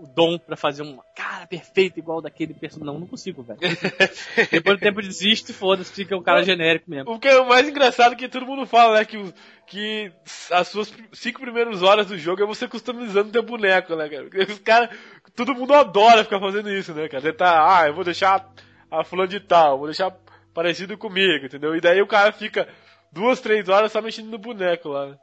o 0.00 0.06
dom 0.06 0.38
para 0.38 0.56
fazer 0.56 0.82
um 0.82 0.98
cara 1.14 1.46
perfeito 1.46 1.98
igual 1.98 2.22
daquele 2.22 2.54
personagem. 2.54 2.94
Não, 2.94 3.00
não 3.00 3.06
consigo, 3.06 3.42
velho. 3.42 3.58
Depois 4.50 4.78
do 4.78 4.80
tempo 4.80 5.02
desisto 5.02 5.50
e 5.50 5.54
foda-se, 5.54 5.92
fica 5.92 6.16
um 6.16 6.22
cara 6.22 6.42
genérico 6.42 6.90
mesmo. 6.90 7.12
O 7.12 7.18
que 7.18 7.28
é 7.28 7.38
o 7.38 7.46
mais 7.46 7.68
engraçado 7.68 8.14
é 8.14 8.16
que 8.16 8.28
todo 8.28 8.46
mundo 8.46 8.66
fala, 8.66 8.98
né? 8.98 9.04
Que, 9.04 9.34
que 9.66 10.12
as 10.50 10.68
suas 10.68 10.92
cinco 11.12 11.40
primeiras 11.40 11.82
horas 11.82 12.06
do 12.06 12.18
jogo 12.18 12.42
é 12.42 12.46
você 12.46 12.66
customizando 12.66 13.30
teu 13.30 13.42
boneco, 13.42 13.94
né, 13.94 14.08
cara? 14.08 14.28
Os 14.48 14.58
caras, 14.60 14.90
todo 15.36 15.54
mundo 15.54 15.74
adora 15.74 16.24
ficar 16.24 16.40
fazendo 16.40 16.70
isso, 16.70 16.94
né, 16.94 17.08
cara? 17.08 17.22
Você 17.22 17.32
tá, 17.32 17.78
ah, 17.78 17.88
eu 17.88 17.94
vou 17.94 18.04
deixar 18.04 18.50
a 18.90 19.04
fulano 19.04 19.28
de 19.28 19.40
tal, 19.40 19.78
vou 19.78 19.86
deixar 19.86 20.10
parecido 20.54 20.96
comigo, 20.96 21.44
entendeu? 21.44 21.76
E 21.76 21.80
daí 21.80 22.00
o 22.00 22.06
cara 22.06 22.32
fica 22.32 22.66
duas, 23.12 23.40
três 23.40 23.68
horas 23.68 23.92
só 23.92 24.00
mexendo 24.00 24.30
no 24.30 24.38
boneco 24.38 24.88
lá. 24.88 25.06
Né? 25.06 25.18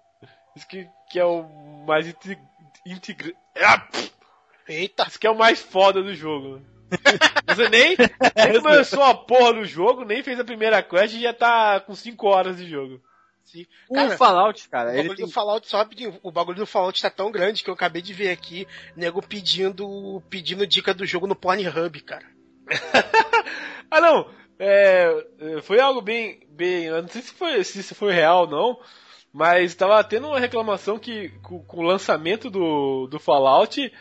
Isso 0.56 0.68
que, 0.68 0.88
que 1.12 1.20
é 1.20 1.26
o 1.26 1.44
mais 1.86 2.08
integrado. 2.86 3.36
Ah, 3.60 3.88
Eita! 4.68 5.06
Isso 5.08 5.20
que 5.20 5.28
é 5.28 5.32
o 5.32 5.38
mais 5.38 5.62
foda 5.62 6.02
do 6.02 6.14
jogo. 6.14 6.62
Você 7.48 7.70
nem, 7.70 7.96
nem 7.98 8.62
começou 8.62 9.04
a 9.04 9.14
porra 9.14 9.54
do 9.54 9.66
jogo, 9.66 10.06
nem 10.06 10.24
fez 10.24 10.40
a 10.40 10.44
primeira 10.44 10.82
quest 10.82 11.16
e 11.16 11.22
já 11.22 11.34
tá 11.34 11.80
com 11.80 11.94
5 11.94 12.28
horas 12.28 12.58
de 12.58 12.70
jogo. 12.70 13.02
Sim. 13.44 13.66
Cara, 13.94 14.14
o 14.14 14.18
Fallout, 14.18 14.70
cara. 14.70 14.92
O 14.92 14.96
bagulho 14.96 15.16
tem... 15.16 15.26
do 15.26 15.32
Fallout, 15.32 15.68
só 15.68 15.78
rapidinho, 15.78 16.20
o 16.22 16.32
bagulho 16.32 16.58
do 16.58 16.66
Fallout 16.66 17.02
tá 17.02 17.10
tão 17.10 17.32
grande 17.32 17.64
que 17.64 17.70
eu 17.70 17.74
acabei 17.74 18.02
de 18.02 18.14
ver 18.14 18.30
aqui, 18.30 18.68
nego 18.96 19.22
pedindo, 19.22 20.22
pedindo 20.30 20.68
dica 20.68 20.94
do 20.94 21.06
jogo 21.06 21.28
no 21.28 21.36
Pornhub, 21.36 22.02
cara. 22.02 22.26
ah 23.90 24.02
não, 24.02 24.30
é, 24.60 25.26
foi 25.62 25.80
algo 25.80 26.02
bem, 26.02 26.42
bem, 26.50 26.86
eu 26.86 27.02
não 27.02 27.08
sei 27.08 27.22
se 27.22 27.34
foi, 27.34 27.64
se 27.64 27.80
isso 27.80 27.96
foi 27.96 28.12
real 28.12 28.42
ou 28.42 28.48
não, 28.48 28.80
mas 29.32 29.76
tava 29.76 30.04
tendo 30.04 30.28
uma 30.28 30.40
reclamação 30.40 31.00
que 31.00 31.30
com, 31.42 31.64
com 31.64 31.78
o 31.78 31.88
lançamento 31.88 32.50
do, 32.50 33.08
do 33.08 33.18
Fallout, 33.18 33.94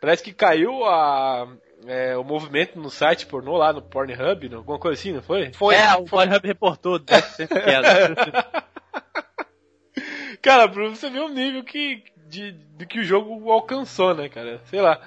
Parece 0.00 0.22
que 0.22 0.32
caiu 0.32 0.84
a, 0.84 1.46
é, 1.86 2.16
o 2.16 2.24
movimento 2.24 2.78
no 2.78 2.90
site 2.90 3.26
pornô 3.26 3.56
lá 3.56 3.72
no 3.72 3.82
Pornhub, 3.82 4.48
não? 4.48 4.58
alguma 4.58 4.78
coisa 4.78 4.98
assim, 4.98 5.12
não 5.12 5.22
foi? 5.22 5.52
Foi, 5.52 5.74
é, 5.74 5.94
o 5.94 6.04
Pornhub 6.04 6.46
reportou 6.46 6.98
10% 6.98 7.48
queda. 7.48 8.64
cara, 10.40 10.68
pra 10.68 10.88
você 10.88 11.10
ver 11.10 11.20
o 11.20 11.28
nível 11.28 11.62
que, 11.62 12.02
de, 12.28 12.52
de 12.52 12.86
que 12.86 13.00
o 13.00 13.04
jogo 13.04 13.50
alcançou, 13.50 14.14
né, 14.14 14.28
cara? 14.28 14.60
Sei 14.66 14.80
lá. 14.80 15.00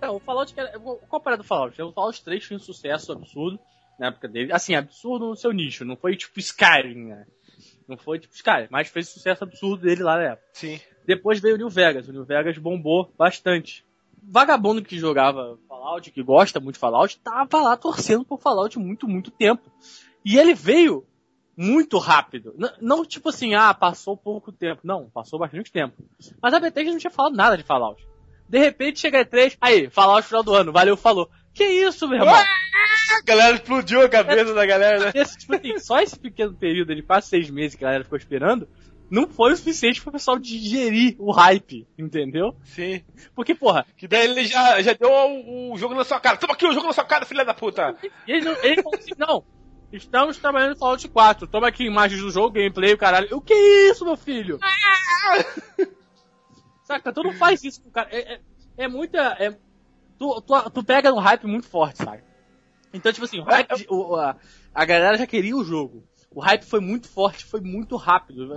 Não, 0.00 0.16
o 0.16 0.18
Fallout, 0.20 0.54
qual 1.08 1.22
a 1.24 1.36
do 1.36 1.44
Fallout? 1.44 1.80
O 1.82 1.92
Fallout 1.92 2.24
3 2.24 2.44
foi 2.44 2.56
um 2.56 2.60
sucesso 2.60 3.12
absurdo 3.12 3.60
na 3.98 4.08
época 4.08 4.26
dele. 4.26 4.52
Assim, 4.52 4.74
absurdo 4.74 5.28
no 5.28 5.36
seu 5.36 5.52
nicho, 5.52 5.84
não 5.84 5.96
foi 5.96 6.16
tipo 6.16 6.40
Skyrim, 6.40 7.08
né? 7.08 7.26
Não 7.86 7.98
foi 7.98 8.18
tipo 8.18 8.34
Skyrim, 8.34 8.68
mas 8.70 8.88
fez 8.88 9.08
sucesso 9.08 9.44
absurdo 9.44 9.82
dele 9.82 10.02
lá 10.02 10.16
na 10.16 10.22
época. 10.32 10.48
Sim. 10.54 10.80
Depois 11.06 11.40
veio 11.40 11.56
o 11.56 11.58
New 11.58 11.68
Vegas. 11.68 12.08
O 12.08 12.12
New 12.12 12.24
Vegas 12.24 12.56
bombou 12.56 13.12
bastante 13.18 13.84
vagabundo 14.22 14.82
que 14.82 14.98
jogava 14.98 15.58
Fallout, 15.68 16.10
que 16.10 16.22
gosta 16.22 16.60
muito 16.60 16.74
de 16.74 16.80
Fallout, 16.80 17.18
tava 17.20 17.60
lá 17.60 17.76
torcendo 17.76 18.24
por 18.24 18.40
Fallout 18.40 18.78
muito, 18.78 19.08
muito 19.08 19.30
tempo. 19.30 19.70
E 20.24 20.38
ele 20.38 20.54
veio 20.54 21.06
muito 21.56 21.98
rápido. 21.98 22.54
N 22.58 22.70
não 22.80 23.04
tipo 23.04 23.28
assim, 23.28 23.54
ah, 23.54 23.74
passou 23.74 24.16
pouco 24.16 24.50
tempo. 24.50 24.80
Não, 24.84 25.10
passou 25.10 25.38
bastante 25.38 25.70
tempo. 25.70 26.02
Mas 26.40 26.54
a 26.54 26.60
Bethesda 26.60 26.92
não 26.92 26.98
tinha 26.98 27.10
falado 27.10 27.36
nada 27.36 27.56
de 27.56 27.62
Fallout. 27.62 28.06
De 28.48 28.58
repente 28.58 28.98
chega 28.98 29.20
a 29.20 29.24
3, 29.24 29.56
aí, 29.60 29.88
Fallout 29.90 30.26
final 30.26 30.42
do 30.42 30.54
ano, 30.54 30.72
valeu, 30.72 30.96
falou. 30.96 31.30
Que 31.52 31.64
isso, 31.64 32.08
meu 32.08 32.18
irmão? 32.18 32.34
A 32.34 33.22
galera 33.24 33.54
explodiu 33.56 34.02
a 34.02 34.08
cabeça 34.08 34.50
é, 34.50 34.54
da 34.54 34.66
galera, 34.66 35.04
né? 35.04 35.12
Esse, 35.14 35.38
tipo 35.38 35.54
assim, 35.54 35.78
só 35.78 36.00
esse 36.00 36.18
pequeno 36.18 36.54
período 36.54 36.94
de 36.94 37.02
quase 37.02 37.28
seis 37.28 37.50
meses 37.50 37.76
que 37.76 37.84
a 37.84 37.88
galera 37.88 38.04
ficou 38.04 38.18
esperando, 38.18 38.68
não 39.10 39.26
foi 39.26 39.52
o 39.52 39.56
suficiente 39.56 40.00
pro 40.00 40.12
pessoal 40.12 40.38
digerir 40.38 41.16
o 41.18 41.32
hype, 41.32 41.86
entendeu? 41.98 42.56
Sim. 42.62 43.02
Porque, 43.34 43.54
porra. 43.54 43.84
Que 43.96 44.06
daí 44.06 44.24
ele 44.30 44.46
já, 44.46 44.80
já 44.80 44.92
deu 44.92 45.10
o, 45.10 45.72
o 45.72 45.76
jogo 45.76 45.94
na 45.94 46.04
sua 46.04 46.20
cara. 46.20 46.36
Toma 46.36 46.52
aqui 46.52 46.64
o 46.64 46.72
jogo 46.72 46.86
na 46.86 46.92
sua 46.92 47.04
cara, 47.04 47.26
filha 47.26 47.44
da 47.44 47.52
puta! 47.52 47.96
Ele, 48.26 48.44
não, 48.44 48.52
ele 48.62 48.82
falou 48.82 48.98
assim, 48.98 49.14
não. 49.18 49.44
Estamos 49.92 50.38
trabalhando 50.38 50.70
no 50.70 50.78
Fallout 50.78 51.08
4. 51.08 51.48
Toma 51.48 51.66
aqui 51.66 51.84
imagens 51.84 52.20
do 52.20 52.30
jogo, 52.30 52.52
gameplay, 52.52 52.92
o 52.92 52.98
caralho. 52.98 53.26
O 53.36 53.40
que 53.40 53.52
é 53.52 53.90
isso, 53.90 54.04
meu 54.04 54.16
filho? 54.16 54.60
Saca, 56.84 57.12
tu 57.12 57.24
não 57.24 57.32
faz 57.32 57.64
isso 57.64 57.82
com 57.82 57.88
o 57.88 57.92
cara. 57.92 58.08
É, 58.12 58.34
é, 58.34 58.40
é 58.78 58.88
muita. 58.88 59.18
É, 59.40 59.50
tu, 60.16 60.40
tu, 60.42 60.70
tu 60.70 60.84
pega 60.84 61.12
um 61.12 61.18
hype 61.18 61.46
muito 61.48 61.68
forte, 61.68 62.04
sabe? 62.04 62.22
Então, 62.94 63.12
tipo 63.12 63.24
assim, 63.24 63.40
o 63.40 63.44
hype, 63.44 63.86
o, 63.88 64.14
a, 64.14 64.36
a 64.72 64.84
galera 64.84 65.18
já 65.18 65.26
queria 65.26 65.56
o 65.56 65.64
jogo 65.64 66.08
o 66.32 66.40
hype 66.40 66.64
foi 66.64 66.80
muito 66.80 67.08
forte, 67.08 67.44
foi 67.44 67.60
muito 67.60 67.96
rápido. 67.96 68.54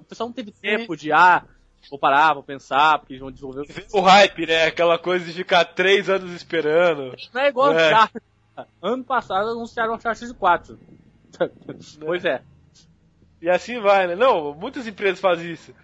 O 0.00 0.04
pessoal 0.04 0.28
não 0.28 0.34
teve 0.34 0.50
tempo 0.50 0.96
de, 0.96 1.12
ah, 1.12 1.44
vou 1.90 1.98
parar, 1.98 2.34
vou 2.34 2.42
pensar, 2.42 2.98
porque 2.98 3.12
eles 3.12 3.20
vão 3.20 3.30
desenvolver 3.30 3.66
o... 3.92 3.98
o 3.98 4.00
hype, 4.00 4.46
né? 4.46 4.64
Aquela 4.64 4.98
coisa 4.98 5.24
de 5.24 5.32
ficar 5.32 5.64
três 5.64 6.08
anos 6.08 6.32
esperando. 6.32 7.14
Não 7.32 7.40
é 7.40 7.48
igual 7.48 7.72
é. 7.72 7.88
Uncharted. 7.88 8.24
Ano 8.80 9.04
passado 9.04 9.50
anunciaram 9.50 9.92
o 9.92 9.96
Uncharted 9.96 10.32
4. 10.32 10.78
pois 12.00 12.24
é. 12.24 12.42
E 13.42 13.50
assim 13.50 13.80
vai, 13.80 14.06
né? 14.06 14.16
Não, 14.16 14.54
muitas 14.54 14.86
empresas 14.86 15.20
fazem 15.20 15.52
isso. 15.52 15.74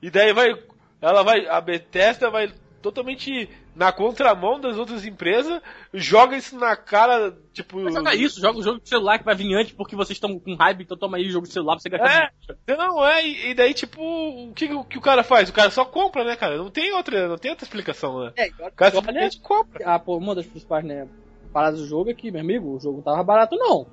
E 0.00 0.10
daí 0.10 0.32
vai, 0.32 0.54
ela 1.02 1.22
vai, 1.22 1.46
a 1.46 1.60
Bethesda 1.60 2.30
vai 2.30 2.50
totalmente 2.80 3.50
na 3.80 3.90
contramão 3.90 4.60
das 4.60 4.76
outras 4.76 5.06
empresas, 5.06 5.58
joga 5.94 6.36
isso 6.36 6.54
na 6.58 6.76
cara, 6.76 7.34
tipo. 7.50 7.90
Joga 7.90 8.12
é 8.12 8.14
isso, 8.14 8.38
joga 8.38 8.58
o 8.58 8.60
um 8.60 8.62
jogo 8.62 8.78
de 8.78 8.86
celular 8.86 9.18
que 9.18 9.24
vai 9.24 9.34
vir 9.34 9.54
antes 9.54 9.72
porque 9.72 9.96
vocês 9.96 10.18
estão 10.18 10.38
com 10.38 10.54
hype, 10.54 10.82
então 10.82 10.98
toma 10.98 11.16
aí 11.16 11.26
o 11.26 11.30
jogo 11.30 11.46
de 11.46 11.52
celular 11.54 11.76
pra 11.76 11.80
você 11.80 11.88
gastar. 11.88 12.30
É, 12.66 12.76
não, 12.76 13.02
é, 13.02 13.26
e 13.26 13.54
daí, 13.54 13.72
tipo, 13.72 13.98
o 14.02 14.52
que, 14.52 14.70
o 14.70 14.84
que 14.84 14.98
o 14.98 15.00
cara 15.00 15.24
faz? 15.24 15.48
O 15.48 15.54
cara 15.54 15.70
só 15.70 15.82
compra, 15.86 16.24
né, 16.24 16.36
cara? 16.36 16.58
Não 16.58 16.68
tem 16.68 16.92
outra, 16.92 17.26
não 17.26 17.38
tem 17.38 17.52
outra 17.52 17.64
explicação, 17.64 18.22
né? 18.22 18.32
É, 18.36 18.48
o 18.48 18.72
cara 18.72 18.92
só 18.92 19.00
compra. 19.40 19.82
Ah, 19.86 19.98
pô, 19.98 20.18
uma 20.18 20.34
das 20.34 20.44
principais, 20.44 20.84
né, 20.84 21.08
paradas 21.50 21.80
do 21.80 21.86
jogo 21.86 22.10
é 22.10 22.14
que, 22.14 22.30
meu 22.30 22.42
amigo, 22.42 22.76
o 22.76 22.78
jogo 22.78 22.98
não 22.98 23.04
tava 23.04 23.24
barato, 23.24 23.56
não. 23.56 23.86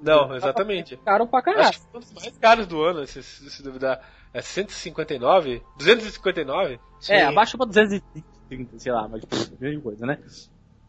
Não, 0.00 0.34
exatamente. 0.34 0.96
Caro 1.04 1.26
pra 1.26 1.42
caralho. 1.42 1.68
Acho 1.68 1.80
que 1.80 1.90
foi 1.90 2.00
um 2.00 2.02
dos 2.02 2.12
mais 2.14 2.38
caros 2.38 2.66
do 2.66 2.82
ano, 2.82 3.06
se, 3.06 3.22
se 3.22 3.62
duvidar. 3.62 4.00
É 4.32 4.40
159? 4.40 5.62
259? 5.76 6.74
É, 6.74 6.78
Sim. 7.00 7.14
abaixa 7.16 7.58
pra 7.58 7.66
250. 7.66 8.37
30, 8.48 8.78
sei 8.78 8.92
lá, 8.92 9.08
mas 9.08 9.22
mesma 9.60 9.82
coisa, 9.82 10.06
né? 10.06 10.18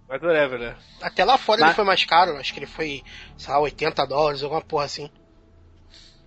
Mas 0.08 0.22
whatever, 0.22 0.60
né? 0.60 0.78
Até 1.02 1.24
lá 1.24 1.38
fora 1.38 1.62
mas... 1.62 1.70
ele 1.70 1.76
foi 1.76 1.86
mais 1.86 2.04
caro, 2.06 2.38
acho 2.38 2.54
que 2.54 2.60
ele 2.60 2.66
foi, 2.66 3.04
sei 3.38 3.54
lá, 3.54 3.60
80 3.60 4.06
dólares, 4.08 4.44
alguma 4.44 4.62
porra 4.62 4.86
assim. 4.86 5.10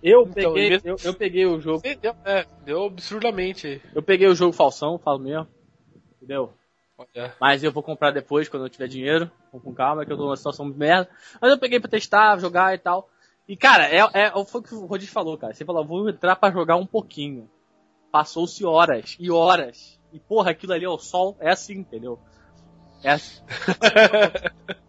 Eu, 0.02 0.22
então, 0.22 0.52
peguei, 0.52 0.70
mesmo... 0.70 0.88
eu, 0.88 0.96
eu, 1.04 1.14
peguei 1.14 1.46
o 1.46 1.60
jogo. 1.60 1.80
Deu, 2.00 2.14
é, 2.24 2.44
deu 2.64 2.86
absurdamente. 2.86 3.80
Eu 3.94 4.02
peguei 4.02 4.26
o 4.26 4.34
jogo 4.34 4.52
falsão, 4.52 4.98
falo 4.98 5.20
mesmo. 5.20 5.46
Entendeu? 6.16 6.52
É. 7.14 7.32
Mas 7.40 7.62
eu 7.62 7.72
vou 7.72 7.82
comprar 7.82 8.10
depois, 8.10 8.48
quando 8.48 8.64
eu 8.64 8.68
tiver 8.68 8.88
dinheiro. 8.88 9.30
Vou 9.52 9.60
com 9.60 9.72
calma, 9.72 10.04
que 10.04 10.12
eu 10.12 10.16
tô 10.16 10.24
numa 10.24 10.36
situação 10.36 10.70
de 10.70 10.76
merda. 10.76 11.08
Mas 11.40 11.50
eu 11.52 11.58
peguei 11.58 11.78
pra 11.78 11.90
testar, 11.90 12.38
jogar 12.38 12.74
e 12.74 12.78
tal. 12.78 13.08
E 13.46 13.56
cara, 13.56 13.86
é, 13.86 13.98
é, 14.12 14.44
foi 14.44 14.60
o 14.60 14.64
que 14.64 14.74
o 14.74 14.86
Rodrigo 14.86 15.12
falou, 15.12 15.38
cara. 15.38 15.54
Você 15.54 15.64
falou, 15.64 15.82
ah, 15.82 15.86
vou 15.86 16.08
entrar 16.08 16.36
pra 16.36 16.50
jogar 16.50 16.76
um 16.76 16.86
pouquinho. 16.86 17.48
Passou-se 18.10 18.64
horas 18.64 19.16
e 19.18 19.30
horas. 19.30 20.00
E, 20.12 20.20
porra, 20.20 20.50
aquilo 20.50 20.72
ali, 20.72 20.86
ó, 20.86 20.94
o 20.94 20.98
sol, 20.98 21.36
é 21.40 21.50
assim, 21.50 21.74
entendeu? 21.74 22.18
É 23.02 23.12
assim. 23.12 23.42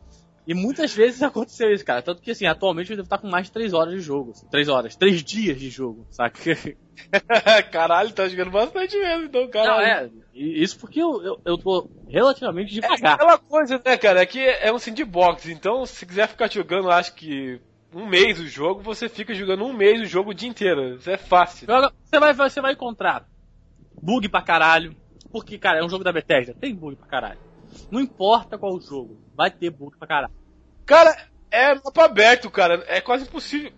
E 0.45 0.53
muitas 0.53 0.93
vezes 0.93 1.23
aconteceu 1.23 1.73
isso, 1.73 1.85
cara. 1.85 2.01
Tanto 2.01 2.21
que, 2.21 2.31
assim, 2.31 2.45
atualmente 2.45 2.91
eu 2.91 2.97
devo 2.97 3.05
estar 3.05 3.17
com 3.17 3.29
mais 3.29 3.45
de 3.45 3.53
3 3.53 3.73
horas 3.73 3.93
de 3.93 4.01
jogo. 4.01 4.31
Assim, 4.31 4.45
3 4.47 4.67
horas, 4.67 4.95
3 4.95 5.23
dias 5.23 5.57
de 5.57 5.69
jogo, 5.69 6.05
saca? 6.09 6.37
caralho, 7.71 8.11
tá 8.11 8.27
jogando 8.27 8.51
bastante 8.51 8.97
mesmo, 8.97 9.25
então, 9.25 9.47
caralho. 9.47 10.11
Não, 10.11 10.19
é. 10.19 10.23
Isso 10.33 10.77
porque 10.79 11.01
eu, 11.01 11.23
eu, 11.23 11.41
eu 11.45 11.57
tô 11.57 11.89
relativamente 12.09 12.73
devagar. 12.73 13.11
É 13.11 13.13
aquela 13.13 13.37
coisa, 13.37 13.81
né, 13.85 13.97
cara? 13.97 14.21
É 14.21 14.25
que 14.25 14.39
é 14.39 14.71
um 14.73 14.79
sandbox, 14.79 15.47
então 15.47 15.85
se 15.85 16.05
quiser 16.05 16.27
ficar 16.27 16.51
jogando, 16.51 16.91
acho 16.91 17.13
que 17.13 17.61
um 17.95 18.05
mês 18.05 18.39
o 18.39 18.47
jogo, 18.47 18.81
você 18.81 19.07
fica 19.07 19.33
jogando 19.33 19.63
um 19.63 19.71
mês 19.71 20.01
o 20.01 20.05
jogo 20.05 20.31
o 20.31 20.33
dia 20.33 20.49
inteiro. 20.49 20.95
Isso 20.95 21.09
é 21.09 21.17
fácil. 21.17 21.67
Você 21.67 22.19
vai, 22.19 22.33
você 22.33 22.59
vai 22.59 22.73
encontrar 22.73 23.25
bug 24.01 24.27
pra 24.27 24.41
caralho. 24.41 24.95
Porque, 25.33 25.57
cara, 25.57 25.79
é 25.79 25.83
um 25.83 25.89
jogo 25.89 26.03
da 26.03 26.13
Bethesda, 26.13 26.53
tem 26.53 26.75
bug 26.75 26.95
pra 26.95 27.07
caralho. 27.07 27.39
Não 27.89 27.99
importa 27.99 28.55
qual 28.55 28.75
o 28.75 28.79
jogo, 28.79 29.17
vai 29.35 29.49
ter 29.49 29.71
bug 29.71 29.97
pra 29.97 30.07
caralho. 30.07 30.33
Cara, 30.85 31.17
é 31.49 31.73
mapa 31.73 32.05
aberto, 32.05 32.51
cara. 32.51 32.85
É 32.87 33.01
quase 33.01 33.23
impossível 33.23 33.71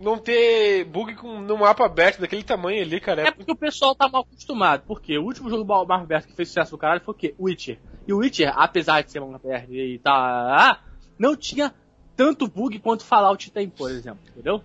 não 0.00 0.18
ter 0.18 0.84
bug 0.86 1.14
com, 1.14 1.40
no 1.40 1.58
mapa 1.58 1.86
aberto 1.86 2.20
daquele 2.20 2.42
tamanho 2.42 2.82
ali, 2.82 3.00
cara. 3.00 3.28
É 3.28 3.30
porque 3.30 3.52
o 3.52 3.56
pessoal 3.56 3.94
tá 3.94 4.08
mal 4.08 4.22
acostumado. 4.22 4.82
Porque 4.88 5.16
o 5.16 5.22
último 5.22 5.48
jogo 5.48 5.62
do 5.62 5.68
mapa 5.68 5.94
aberto 5.94 6.26
que 6.26 6.34
fez 6.34 6.48
sucesso 6.48 6.72
do 6.72 6.78
caralho 6.78 7.00
foi 7.00 7.14
o 7.14 7.16
quê? 7.16 7.34
Witcher. 7.38 7.78
E 8.04 8.12
o 8.12 8.18
Witcher, 8.18 8.52
apesar 8.56 9.02
de 9.02 9.12
ser 9.12 9.20
mapa 9.20 9.36
aberto 9.36 9.72
e 9.72 10.00
tá, 10.00 10.82
não 11.16 11.36
tinha 11.36 11.72
tanto 12.16 12.48
bug 12.48 12.76
quanto 12.80 13.04
Fallout 13.04 13.52
tem, 13.52 13.68
por 13.68 13.88
exemplo, 13.88 14.20
entendeu? 14.28 14.64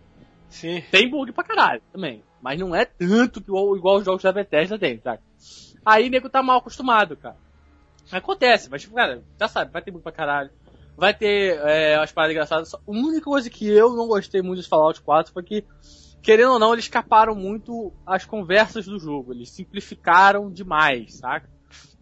Sim. 0.50 0.84
Tem 0.90 1.08
bug 1.08 1.32
pra 1.32 1.44
caralho 1.44 1.82
também. 1.92 2.24
Mas 2.42 2.60
não 2.60 2.76
é 2.76 2.86
tanto 2.86 3.40
que 3.40 3.50
igual, 3.50 3.78
igual 3.78 3.98
os 3.98 4.06
jogos 4.06 4.24
da 4.24 4.32
Bethesda 4.32 4.80
tem, 4.80 5.00
sabe? 5.00 5.22
Aí 5.86 6.10
nego 6.10 6.30
tá 6.30 6.42
mal 6.42 6.60
acostumado, 6.60 7.16
cara. 7.18 7.38
Acontece, 8.12 8.70
mas, 8.70 8.82
tipo, 8.82 8.96
cara, 8.96 9.24
já 9.40 9.48
sabe, 9.48 9.72
vai 9.72 9.82
ter 9.82 9.92
bug 9.92 10.04
pra 10.04 10.12
caralho. 10.12 10.52
Vai 10.96 11.14
ter 11.14 11.60
é, 11.66 11.98
umas 11.98 12.12
paradas 12.12 12.34
engraçadas. 12.34 12.74
A 12.74 12.80
única 12.86 13.24
coisa 13.24 13.50
que 13.50 13.68
eu 13.68 13.96
não 13.96 14.08
gostei 14.08 14.42
muito 14.42 14.62
de 14.62 14.68
Fallout 14.68 15.02
4 15.02 15.34
foi 15.34 15.42
que, 15.42 15.66
querendo 16.22 16.54
ou 16.54 16.60
não, 16.60 16.74
eles 16.74 16.86
escaparam 16.86 17.34
muito 17.34 17.92
as 18.06 18.26
conversas 18.26 18.86
do 18.86 19.00
jogo. 19.00 19.34
Eles 19.34 19.50
simplificaram 19.50 20.52
demais, 20.52 21.16
saca? 21.16 21.50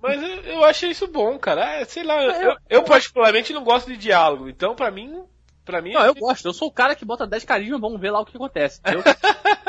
Mas 0.01 0.21
eu, 0.21 0.29
eu 0.41 0.63
achei 0.63 0.89
isso 0.89 1.07
bom, 1.07 1.37
cara. 1.37 1.75
É, 1.75 1.85
sei 1.85 2.03
lá, 2.03 2.21
eu, 2.23 2.31
eu, 2.31 2.57
eu, 2.69 2.83
particularmente 2.83 3.53
não 3.53 3.63
gosto 3.63 3.87
de 3.87 3.97
diálogo, 3.97 4.49
então 4.49 4.75
pra 4.75 4.91
mim. 4.91 5.23
Pra 5.71 5.81
mim 5.81 5.93
não, 5.93 6.03
eu 6.03 6.13
gosto. 6.13 6.45
Eu 6.45 6.53
sou 6.53 6.67
o 6.67 6.71
cara 6.71 6.95
que 6.95 7.05
bota 7.05 7.25
10 7.25 7.45
carinhos, 7.45 7.79
vamos 7.79 7.99
ver 7.99 8.11
lá 8.11 8.19
o 8.19 8.25
que 8.25 8.35
acontece. 8.35 8.81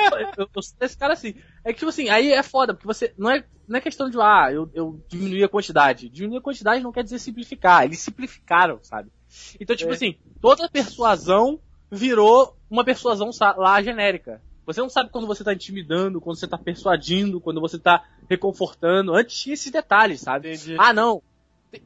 Eu, 0.02 0.18
eu, 0.18 0.48
eu, 0.54 0.62
sou 0.62 0.74
esse 0.80 0.96
cara 0.96 1.12
assim. 1.12 1.34
É 1.64 1.72
que, 1.72 1.78
tipo 1.78 1.88
assim, 1.88 2.08
aí 2.08 2.32
é 2.32 2.42
foda, 2.42 2.74
porque 2.74 2.86
você. 2.86 3.14
Não 3.16 3.30
é, 3.30 3.44
não 3.68 3.78
é 3.78 3.80
questão 3.80 4.10
de, 4.10 4.20
ah, 4.20 4.48
eu, 4.52 4.68
eu 4.74 5.00
diminuí 5.08 5.42
a 5.42 5.48
quantidade. 5.48 6.08
Diminuir 6.08 6.38
a 6.38 6.42
quantidade 6.42 6.82
não 6.82 6.92
quer 6.92 7.04
dizer 7.04 7.18
simplificar. 7.20 7.84
Eles 7.84 8.00
simplificaram, 8.00 8.80
sabe? 8.82 9.10
Então, 9.60 9.76
tipo 9.76 9.90
é. 9.90 9.94
assim, 9.94 10.16
toda 10.40 10.68
persuasão 10.68 11.60
virou 11.90 12.56
uma 12.68 12.84
persuasão 12.84 13.30
lá 13.56 13.80
genérica. 13.80 14.42
Você 14.66 14.80
não 14.80 14.88
sabe 14.88 15.10
quando 15.10 15.26
você 15.26 15.42
tá 15.42 15.52
intimidando, 15.52 16.20
quando 16.20 16.38
você 16.38 16.48
tá 16.48 16.58
persuadindo, 16.58 17.40
quando 17.40 17.60
você 17.60 17.78
tá 17.78 18.04
reconfortando. 18.28 19.14
Antes 19.14 19.40
tinha 19.40 19.54
esses 19.54 19.70
detalhes, 19.70 20.20
sabe? 20.20 20.48
Entendi. 20.48 20.76
Ah, 20.78 20.92
não. 20.92 21.22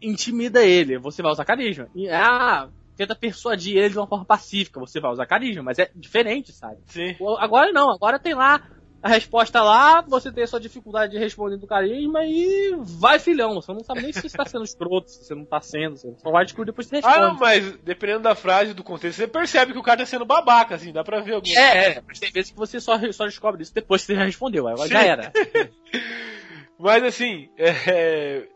Intimida 0.03 0.65
ele, 0.65 0.99
você 0.99 1.23
vai 1.23 1.33
usar 1.33 1.45
carisma. 1.45 1.89
E, 1.95 2.09
ah, 2.09 2.69
tenta 2.97 3.15
persuadir 3.15 3.77
ele 3.77 3.91
de 3.91 3.99
uma 3.99 4.07
forma 4.07 4.25
pacífica, 4.25 4.81
você 4.81 4.99
vai 5.01 5.11
usar 5.11 5.27
carisma, 5.27 5.63
mas 5.63 5.79
é 5.79 5.91
diferente, 5.95 6.53
sabe? 6.53 6.79
Sim. 6.87 7.15
Agora 7.39 7.73
não, 7.73 7.91
agora 7.91 8.19
tem 8.19 8.35
lá 8.35 8.61
a 9.03 9.09
resposta 9.09 9.63
lá, 9.63 10.01
você 10.01 10.33
tem 10.33 10.43
a 10.43 10.47
sua 10.47 10.59
dificuldade 10.59 11.13
de 11.13 11.19
responder 11.19 11.57
do 11.59 11.67
carisma 11.67 12.25
e 12.25 12.75
vai 12.81 13.19
filhão. 13.19 13.55
Você 13.55 13.73
não 13.73 13.85
sabe 13.85 14.03
nem 14.03 14.13
se 14.13 14.21
você 14.21 14.27
está 14.27 14.45
sendo 14.45 14.65
escroto, 14.65 15.11
se 15.11 15.25
você 15.25 15.35
não 15.35 15.45
está 15.45 15.61
sendo, 15.61 15.97
você 15.97 16.13
só 16.19 16.31
vai 16.31 16.45
descobrir 16.45 16.67
depois 16.67 16.87
que 16.87 16.91
você 16.91 16.97
responde. 16.97 17.19
Ah, 17.19 17.29
não, 17.29 17.39
mas 17.39 17.77
dependendo 17.79 18.25
da 18.25 18.35
frase, 18.35 18.75
do 18.75 18.83
contexto, 18.83 19.19
você 19.19 19.29
percebe 19.29 19.73
que 19.73 19.79
o 19.79 19.83
cara 19.83 20.03
está 20.03 20.11
sendo 20.11 20.25
babaca, 20.25 20.75
assim, 20.75 20.93
dá 20.93 21.05
pra 21.05 21.21
ver 21.21 21.35
alguma 21.35 21.55
É, 21.55 21.93
é, 21.93 22.03
mas 22.07 22.19
tem 22.19 22.33
vezes 22.33 22.51
que 22.51 22.57
você 22.57 22.81
só, 22.81 22.99
só 23.13 23.27
descobre 23.27 23.63
isso 23.63 23.75
depois 23.75 24.01
que 24.01 24.09
você 24.09 24.17
já 24.17 24.25
respondeu, 24.25 24.67
agora 24.67 24.89
Sim. 24.89 24.95
já 24.95 25.05
era. 25.05 25.33
mas 26.79 27.05
assim, 27.05 27.49
é, 27.57 28.49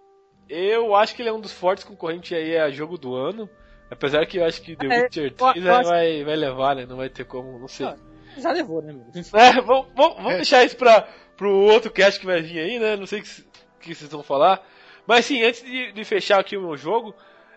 eu 0.48 0.96
acho 0.96 1.14
que 1.14 1.22
ele 1.22 1.28
é 1.28 1.32
um 1.32 1.40
dos 1.40 1.52
fortes 1.52 1.84
concorrentes 1.84 2.36
aí 2.36 2.56
a 2.56 2.70
jogo 2.70 2.98
do 2.98 3.14
ano. 3.14 3.48
Apesar 3.90 4.24
que 4.26 4.38
eu 4.38 4.44
acho 4.44 4.62
que 4.62 4.76
The 4.76 4.86
é, 4.86 5.02
Witcher 5.02 5.34
3 5.34 5.64
vai, 5.64 6.24
vai 6.24 6.36
levar, 6.36 6.76
né? 6.76 6.86
Não 6.86 6.96
vai 6.96 7.08
ter 7.08 7.24
como, 7.24 7.58
não 7.58 7.68
sei. 7.68 7.86
Ah, 7.86 7.96
já 8.38 8.52
levou, 8.52 8.80
né, 8.80 8.92
meu? 8.92 9.06
É, 9.34 9.52
vamos, 9.60 9.86
vamos, 9.94 10.16
vamos 10.16 10.32
é. 10.32 10.36
deixar 10.36 10.64
isso 10.64 10.76
pra, 10.76 11.08
pro 11.36 11.50
outro 11.50 11.90
cast 11.90 12.20
que 12.20 12.26
vai 12.26 12.40
vir 12.40 12.60
aí, 12.60 12.78
né? 12.78 12.96
Não 12.96 13.06
sei 13.06 13.20
o 13.20 13.22
que, 13.22 13.44
que 13.80 13.94
vocês 13.94 14.10
vão 14.10 14.22
falar. 14.22 14.64
Mas 15.06 15.26
sim, 15.26 15.42
antes 15.42 15.62
de, 15.64 15.92
de 15.92 16.04
fechar 16.04 16.38
aqui 16.38 16.56
o 16.56 16.62
meu 16.62 16.76
jogo, 16.76 17.14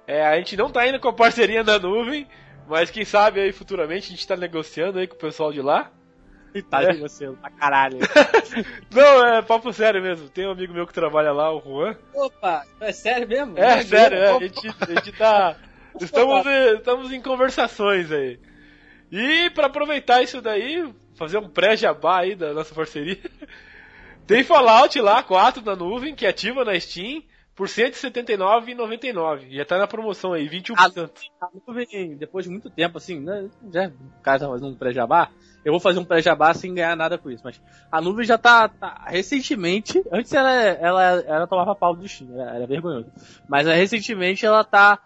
é, 0.07 0.25
a 0.25 0.37
gente 0.37 0.57
não 0.57 0.71
tá 0.71 0.87
indo 0.87 0.99
com 0.99 1.09
a 1.09 1.13
parceria 1.13 1.63
da 1.63 1.77
nuvem, 1.77 2.27
mas 2.67 2.89
quem 2.89 3.05
sabe 3.05 3.39
aí 3.39 3.51
futuramente 3.51 4.07
a 4.07 4.09
gente 4.09 4.27
tá 4.27 4.35
negociando 4.35 4.99
aí 4.99 5.07
com 5.07 5.15
o 5.15 5.19
pessoal 5.19 5.51
de 5.51 5.61
lá. 5.61 5.91
E 6.53 6.61
tá 6.61 6.83
é. 6.83 6.93
negociando 6.93 7.37
pra 7.37 7.49
caralho. 7.49 7.97
não, 8.93 9.25
é 9.25 9.41
papo 9.41 9.73
sério 9.73 10.01
mesmo. 10.01 10.29
Tem 10.29 10.47
um 10.47 10.51
amigo 10.51 10.71
meu 10.71 10.85
que 10.85 10.93
trabalha 10.93 11.31
lá, 11.31 11.51
o 11.51 11.59
Juan. 11.59 11.97
Opa, 12.13 12.63
é 12.79 12.91
sério 12.91 13.27
mesmo? 13.27 13.57
É, 13.57 13.79
é 13.79 13.83
sério, 13.83 14.17
é. 14.17 14.35
A 14.35 14.39
gente, 14.39 14.67
a 14.67 14.85
gente 14.85 15.11
tá. 15.13 15.55
Estamos, 15.99 16.45
estamos 16.45 17.11
em 17.11 17.21
conversações 17.21 18.11
aí. 18.11 18.39
E 19.11 19.49
para 19.51 19.67
aproveitar 19.67 20.23
isso 20.23 20.41
daí, 20.41 20.91
fazer 21.15 21.37
um 21.37 21.47
pré-jabá 21.47 22.21
aí 22.21 22.35
da 22.35 22.53
nossa 22.53 22.73
parceria, 22.73 23.19
tem 24.25 24.43
Fallout 24.43 24.99
lá, 24.99 25.21
4 25.21 25.63
na 25.63 25.75
nuvem, 25.75 26.15
que 26.15 26.25
ativa 26.25 26.65
na 26.65 26.79
Steam 26.79 27.21
por 27.55 27.67
R$ 27.67 27.73
179,99. 27.73 29.51
Já 29.51 29.65
tá 29.65 29.77
na 29.77 29.85
promoção 29.85 30.33
aí, 30.33 30.49
21%. 30.49 30.75
A, 31.39 31.45
a 31.45 31.49
nuvem, 31.67 32.17
depois 32.17 32.45
de 32.45 32.51
muito 32.51 32.69
tempo, 32.69 32.97
assim, 32.97 33.19
né, 33.19 33.47
já 33.71 33.87
o 33.87 34.21
cara 34.23 34.39
tá 34.39 34.47
fazendo 34.47 34.69
um 34.69 34.75
pré-jabá, 34.75 35.29
eu 35.63 35.71
vou 35.71 35.79
fazer 35.79 35.99
um 35.99 36.05
pré-jabá 36.05 36.53
sem 36.53 36.73
ganhar 36.73 36.95
nada 36.95 37.17
com 37.17 37.29
isso, 37.29 37.43
mas 37.43 37.61
a 37.91 38.01
nuvem 38.01 38.25
já 38.25 38.37
tá, 38.37 38.67
tá 38.67 39.05
recentemente, 39.07 40.03
antes 40.11 40.33
ela, 40.33 40.51
ela, 40.51 41.03
ela 41.27 41.47
tomava 41.47 41.75
pau 41.75 41.95
do 41.95 42.07
Steam, 42.07 42.41
era, 42.41 42.55
era 42.55 42.67
vergonhoso, 42.67 43.11
mas 43.47 43.67
recentemente 43.67 44.45
ela 44.45 44.63
tá 44.63 44.99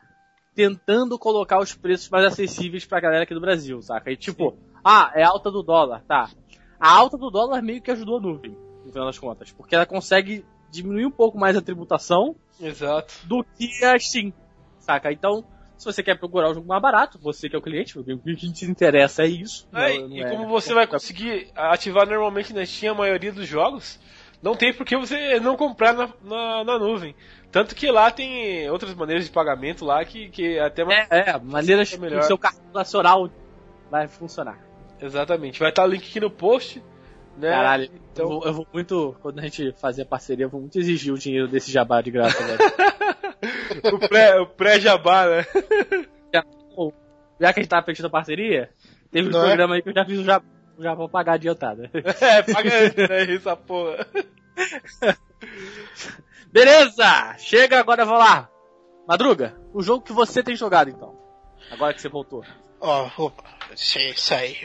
tentando 0.58 1.20
colocar 1.20 1.60
os 1.60 1.76
preços 1.76 2.10
mais 2.10 2.26
acessíveis 2.26 2.84
pra 2.84 3.00
galera 3.00 3.26
aqui 3.26 3.34
do 3.36 3.40
Brasil, 3.40 3.80
saca? 3.80 4.12
E 4.12 4.18
tipo, 4.18 4.50
Sim. 4.50 4.58
ah, 4.84 5.12
é 5.14 5.22
alta 5.22 5.52
do 5.52 5.62
dólar, 5.62 6.04
tá. 6.08 6.32
A 6.80 6.90
alta 6.90 7.16
do 7.16 7.30
dólar 7.30 7.62
meio 7.62 7.80
que 7.80 7.92
ajudou 7.92 8.18
a 8.18 8.22
nuvem, 8.22 8.58
no 8.84 8.92
final 8.92 9.06
das 9.06 9.20
contas, 9.20 9.52
porque 9.52 9.76
ela 9.76 9.86
consegue 9.86 10.44
diminuir 10.72 11.06
um 11.06 11.12
pouco 11.12 11.38
mais 11.38 11.56
a 11.56 11.62
tributação 11.62 12.36
Exato. 12.60 13.14
do 13.26 13.44
que 13.44 13.86
a 13.86 14.00
Steam, 14.00 14.34
saca? 14.80 15.12
Então, 15.12 15.46
se 15.78 15.86
você 15.86 16.02
quer 16.02 16.18
procurar 16.18 16.50
um 16.50 16.56
jogo 16.56 16.68
mais 16.68 16.82
barato, 16.82 17.20
você 17.20 17.48
que 17.48 17.56
é 17.56 17.60
o 17.60 17.62
cliente, 17.62 18.00
o 18.00 18.04
que 18.04 18.52
te 18.52 18.66
interessa 18.66 19.26
é 19.26 19.28
isso. 19.28 19.70
É, 19.72 20.00
não, 20.00 20.08
não 20.08 20.18
e 20.18 20.22
é, 20.24 20.30
como 20.32 20.48
você 20.48 20.74
vai 20.74 20.88
conseguir 20.88 21.52
ativar 21.56 22.08
normalmente 22.08 22.52
na 22.52 22.66
Steam 22.66 22.96
a 22.96 22.98
maioria 22.98 23.32
dos 23.32 23.48
jogos, 23.48 24.00
não 24.42 24.56
tem 24.56 24.74
por 24.74 24.86
que 24.86 24.96
você 24.96 25.40
não 25.40 25.58
comprar 25.58 25.94
na, 25.94 26.10
na, 26.24 26.64
na 26.64 26.80
nuvem. 26.80 27.16
Tanto 27.52 27.76
que 27.76 27.90
lá 27.90 28.12
tem 28.12 28.70
outras 28.70 28.94
maneiras 28.94 29.26
de 29.26 29.32
pagamento 29.32 29.86
lá 29.86 30.04
que, 30.06 30.30
que 30.30 30.60
até 30.60 30.84
mais. 30.84 31.08
É, 31.10 31.32
é 31.32 31.40
maneiras 31.40 31.92
o 31.92 32.22
seu 32.24 32.38
cartão 32.38 32.72
nacional 32.74 33.30
vai 33.90 34.08
funcionar. 34.08 34.60
Então 34.98 35.10
Vai 35.60 35.70
estar 35.70 35.86
o 35.86 35.88
link 35.88 36.04
aqui 36.04 36.20
no 36.20 36.30
post. 36.30 36.84
Né? 37.38 37.52
Caralho, 37.52 37.90
então... 38.12 38.26
eu, 38.26 38.30
vou, 38.30 38.46
eu 38.46 38.54
vou 38.54 38.68
muito. 38.74 39.16
Quando 39.22 39.40
a 39.40 39.44
gente 39.44 39.72
fazer 39.74 40.06
parceria, 40.06 40.46
eu 40.46 40.50
vou 40.50 40.60
muito 40.60 40.78
exigir 40.80 41.14
o 41.14 41.18
dinheiro 41.18 41.48
desse 41.48 41.72
jabá 41.72 42.02
de 42.02 42.10
graça, 42.10 42.38
o 43.94 44.00
pré-jabá, 44.00 44.42
o 44.42 44.48
pré 44.48 44.80
-jabá, 44.80 45.30
né? 45.30 45.46
Já, 46.34 46.44
já 47.40 47.54
que 47.54 47.60
a 47.60 47.64
gente 47.64 47.70
tava 47.70 47.86
a 47.88 48.10
parceria, 48.10 48.70
teve 49.12 49.30
Não 49.30 49.40
um 49.40 49.44
é? 49.44 49.48
programa 49.48 49.76
aí 49.76 49.82
que 49.82 49.90
eu 49.90 49.94
já 49.94 50.04
fiz 50.04 50.20
o 50.20 50.24
jabá, 50.24 50.46
já 50.80 50.94
vou 50.94 51.10
pagar 51.10 51.34
adiantada. 51.34 51.90
É, 52.22 52.42
paga 52.44 52.86
antes, 52.86 53.10
né? 53.10 53.36
Essa 53.36 53.56
porra. 53.56 54.08
Beleza! 56.52 57.36
Chega, 57.38 57.80
agora 57.80 58.04
eu 58.04 58.08
vou 58.08 58.18
lá. 58.18 58.50
Madruga, 59.08 59.56
o 59.74 59.82
jogo 59.82 60.04
que 60.04 60.14
você 60.14 60.44
tem 60.44 60.56
jogado 60.56 60.90
então. 60.90 61.18
Agora 61.72 61.94
que 61.94 62.02
você 62.02 62.10
voltou. 62.10 62.44
Ó, 62.80 63.10
oh, 63.18 63.26
opa, 63.26 63.44
isso 63.74 64.34
aí. 64.34 64.58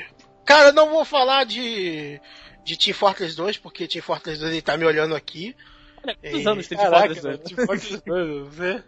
Cara, 0.44 0.72
não 0.72 0.90
vou 0.90 1.04
falar 1.04 1.44
de, 1.44 2.20
de 2.64 2.76
Team 2.76 2.94
Fortress 2.94 3.36
2, 3.36 3.58
porque 3.58 3.88
Team 3.88 4.02
Fortress 4.02 4.40
2 4.40 4.52
ele 4.52 4.62
tá 4.62 4.76
me 4.76 4.84
olhando 4.84 5.14
aqui. 5.14 5.56
Olha, 6.04 6.16
quantos 6.16 6.42
e... 6.42 6.48
anos 6.48 6.68
tem 6.68 6.78
Team 6.78 6.90
Fortress 6.90 7.22
2? 7.22 7.38
Team 7.40 7.66
Fortress 7.66 8.02
2, 8.06 8.48
você? 8.48 8.84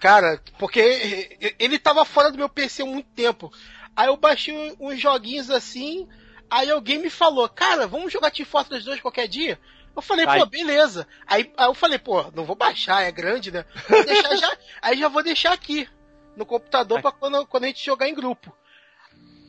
Cara, 0.00 0.40
porque 0.58 1.54
ele 1.58 1.78
tava 1.78 2.04
fora 2.04 2.30
do 2.30 2.38
meu 2.38 2.48
PC 2.48 2.82
há 2.82 2.86
muito 2.86 3.08
tempo. 3.10 3.52
Aí 3.96 4.06
eu 4.06 4.16
baixei 4.16 4.76
uns 4.78 5.00
joguinhos 5.00 5.50
assim, 5.50 6.08
aí 6.50 6.70
alguém 6.70 6.98
me 6.98 7.10
falou, 7.10 7.48
cara, 7.48 7.86
vamos 7.86 8.12
jogar 8.12 8.30
Team 8.30 8.46
Fortress 8.46 8.84
2 8.84 9.00
qualquer 9.00 9.28
dia? 9.28 9.58
Eu 9.94 10.02
falei, 10.02 10.24
Vai. 10.24 10.38
pô, 10.38 10.46
beleza. 10.46 11.08
Aí, 11.26 11.52
aí 11.56 11.66
eu 11.66 11.74
falei, 11.74 11.98
pô, 11.98 12.30
não 12.34 12.44
vou 12.44 12.54
baixar, 12.54 13.02
é 13.02 13.10
grande, 13.10 13.50
né? 13.50 13.64
Já, 14.40 14.56
aí 14.80 14.96
já 14.96 15.08
vou 15.08 15.24
deixar 15.24 15.52
aqui 15.52 15.88
no 16.36 16.46
computador 16.46 17.02
pra 17.02 17.10
quando, 17.10 17.44
quando 17.46 17.64
a 17.64 17.66
gente 17.66 17.84
jogar 17.84 18.08
em 18.08 18.14
grupo. 18.14 18.54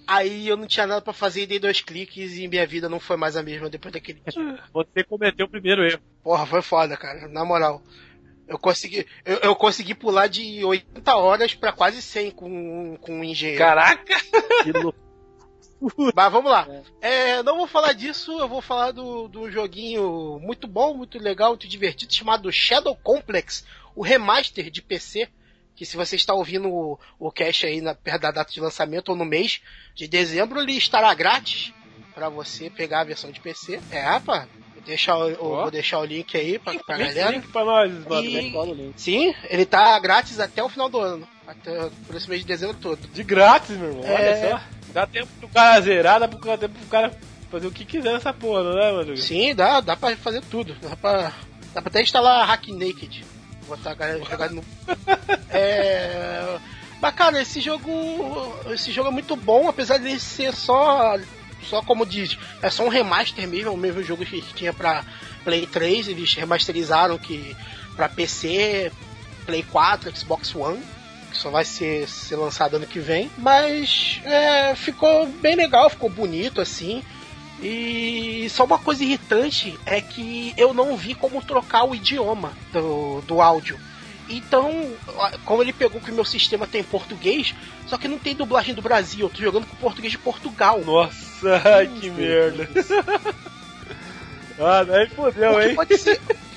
Aí 0.08 0.48
eu 0.48 0.58
não 0.58 0.66
tinha 0.66 0.88
nada 0.88 1.02
pra 1.02 1.14
fazer 1.14 1.44
e 1.44 1.46
dei 1.46 1.60
dois 1.60 1.82
cliques 1.82 2.36
e 2.36 2.48
minha 2.48 2.66
vida 2.66 2.90
não 2.90 3.00
foi 3.00 3.16
mais 3.16 3.38
a 3.38 3.44
mesma 3.44 3.70
depois 3.70 3.94
daquele 3.94 4.24
dia. 4.26 4.60
Você 4.74 5.04
cometeu 5.04 5.46
o 5.46 5.50
primeiro 5.50 5.84
erro. 5.84 6.02
Porra, 6.24 6.48
foi 6.48 6.64
foda, 6.64 6.98
cara, 6.98 7.28
na 7.28 7.46
moral. 7.46 7.84
Eu 8.48 8.58
consegui, 8.58 9.06
eu, 9.24 9.38
eu 9.38 9.56
consegui 9.56 9.94
pular 9.94 10.26
de 10.26 10.66
80 10.66 11.16
horas 11.16 11.54
pra 11.54 11.72
quase 11.72 12.02
100 12.02 12.32
com, 12.32 12.98
com 13.00 13.20
um 13.20 13.24
engenheiro. 13.24 13.60
Caraca! 13.60 14.16
Que 14.64 14.74
loucura. 14.74 15.09
Mas 16.16 16.32
vamos 16.32 16.52
lá. 16.52 16.68
É, 17.02 17.42
não 17.44 17.58
vou 17.58 17.68
falar 17.68 17.94
disso, 17.94 18.38
eu 18.40 18.48
vou 18.48 18.62
falar 18.62 18.92
do, 18.92 19.28
do 19.28 19.50
joguinho 19.52 20.40
muito 20.42 20.68
bom, 20.68 20.94
muito 20.94 21.18
legal, 21.18 21.50
muito 21.52 21.68
divertido, 21.68 22.14
chamado 22.14 22.52
Shadow 22.52 22.96
Complex, 23.02 23.66
o 23.96 24.02
remaster 24.02 24.70
de 24.70 24.82
PC. 24.82 25.28
Que 25.76 25.86
se 25.86 25.96
você 25.96 26.18
está 26.18 26.34
ouvindo 26.34 26.68
o, 26.70 27.00
o 27.18 27.32
cast 27.32 27.66
aí 27.66 27.80
na, 27.80 27.96
perto 27.96 28.24
da 28.24 28.32
data 28.32 28.52
de 28.52 28.60
lançamento 28.60 29.10
ou 29.10 29.16
no 29.16 29.24
mês 29.24 29.62
de 29.96 30.10
dezembro, 30.10 30.60
ele 30.60 30.74
estará 30.74 31.14
grátis 31.14 31.72
para 32.14 32.28
você 32.28 32.70
pegar 32.70 33.00
a 33.00 33.04
versão 33.06 33.32
de 33.32 33.40
PC. 33.40 33.80
É, 33.90 34.02
rapaz. 34.02 34.46
Vou 34.74 34.84
deixar, 34.84 35.18
o- 35.18 35.32
o- 35.42 35.52
Ó. 35.54 35.62
vou 35.62 35.72
deixar 35.72 36.00
o 36.00 36.04
link 36.04 36.36
aí 36.36 36.60
pra, 36.60 36.74
pra 36.84 36.98
galera. 36.98 37.32
link 37.32 37.48
pra 37.48 37.64
nós, 37.64 37.94
mano. 37.94 38.26
E-. 38.26 38.94
Sim, 38.98 39.34
ele 39.50 39.66
tá 39.66 39.98
grátis 40.00 40.38
até 40.42 40.62
o 40.62 40.68
final 40.68 40.90
do 40.90 41.00
ano. 41.00 41.26
Até 41.48 41.90
por 42.06 42.14
esse 42.14 42.28
mês 42.30 42.42
de 42.42 42.48
dezembro 42.48 42.76
todo. 42.76 43.00
De 43.08 43.24
grátis, 43.24 43.78
meu 43.78 43.88
irmão. 43.88 44.04
É. 44.04 44.16
Olha 44.16 44.50
só. 44.60 44.62
Dá 44.94 45.06
tempo 45.06 45.28
pro 45.40 45.50
cara 45.50 45.82
zerar, 45.82 46.20
dá 46.20 46.28
tempo 46.28 46.74
pro 46.74 46.88
cara 46.90 47.12
fazer 47.50 47.68
o 47.68 47.72
que 47.72 47.86
quiser 47.86 48.14
nessa 48.14 48.34
porra, 48.34 48.64
não 48.64 48.80
é, 48.80 48.92
mano? 48.92 49.18
Sim, 49.18 49.54
dá, 49.56 49.82
dá 49.82 49.96
pra 49.96 50.16
fazer 50.16 50.42
tudo. 50.42 50.76
Dá 50.82 50.96
pra, 50.96 51.34
dá 51.74 51.82
pra 51.82 51.90
até 51.90 52.02
instalar 52.02 52.48
Hack 52.48 52.68
Naked. 52.70 53.26
Botar 53.68 53.92
a 53.92 53.96
galera 53.96 54.24
jogar 54.24 54.50
no. 54.50 54.64
É. 55.52 56.58
Mas 57.02 57.16
cara, 57.16 57.42
esse 57.42 57.62
jogo. 57.62 57.90
Esse 58.72 58.92
jogo 58.92 59.10
é 59.10 59.12
muito 59.12 59.36
bom, 59.36 59.68
apesar 59.68 59.98
de 59.98 60.20
ser 60.20 60.54
só. 60.54 61.18
Só 61.64 61.82
como 61.82 62.06
diz, 62.06 62.38
é 62.62 62.70
só 62.70 62.86
um 62.86 62.90
remaster 62.90 63.46
mesmo, 63.48 63.74
o 63.74 63.78
mesmo 63.78 64.02
jogo 64.02 64.26
que 64.26 64.42
tinha 64.54 64.72
pra 64.72 65.04
Play 65.44 65.68
3, 65.68 66.08
eles 66.08 66.34
remasterizaram 66.34 67.18
que 67.18 67.56
pra 67.98 68.08
PC, 68.08 68.92
Play 69.46 69.64
4, 69.64 70.16
Xbox 70.16 70.56
One, 70.56 70.82
que 71.30 71.38
só 71.38 71.50
vai 71.50 71.64
ser, 71.64 72.08
ser 72.08 72.36
lançado 72.36 72.76
ano 72.76 72.86
que 72.86 73.00
vem. 73.00 73.30
Mas 73.38 74.22
é, 74.26 74.76
ficou 74.76 75.28
bem 75.28 75.56
legal, 75.56 75.90
ficou 75.90 76.10
bonito 76.10 76.60
assim. 76.62 77.04
E 77.62 78.48
só 78.50 78.64
uma 78.64 78.80
coisa 78.80 79.04
irritante 79.04 79.78
é 79.86 80.00
que 80.00 80.54
eu 80.58 80.74
não 80.74 80.96
vi 80.96 81.14
como 81.14 81.42
trocar 81.42 81.84
o 81.84 81.94
idioma 81.94 82.54
do, 82.72 83.22
do 83.22 83.42
áudio. 83.42 83.78
Então, 84.30 84.94
como 85.44 85.64
ele 85.64 85.74
pegou 85.74 86.00
que 86.00 86.12
o 86.12 86.14
meu 86.14 86.24
sistema 86.24 86.68
tem 86.68 86.84
português, 86.84 87.56
só 87.88 87.98
que 87.98 88.08
não 88.08 88.20
tem 88.20 88.36
dublagem 88.36 88.76
do 88.76 88.82
Brasil, 88.82 89.26
eu 89.26 89.30
tô 89.30 89.42
jogando 89.42 89.66
com 89.66 89.76
português 89.78 90.12
de 90.12 90.20
Portugal. 90.20 90.82
Nossa, 90.86 91.62
que 92.00 92.10
merda. 92.12 92.70
ah, 94.60 94.86
aí 94.88 95.06
O 95.06 95.16
fodeu, 95.16 95.62
hein? 95.62 95.76
pode 95.76 95.98
ser. 95.98 96.22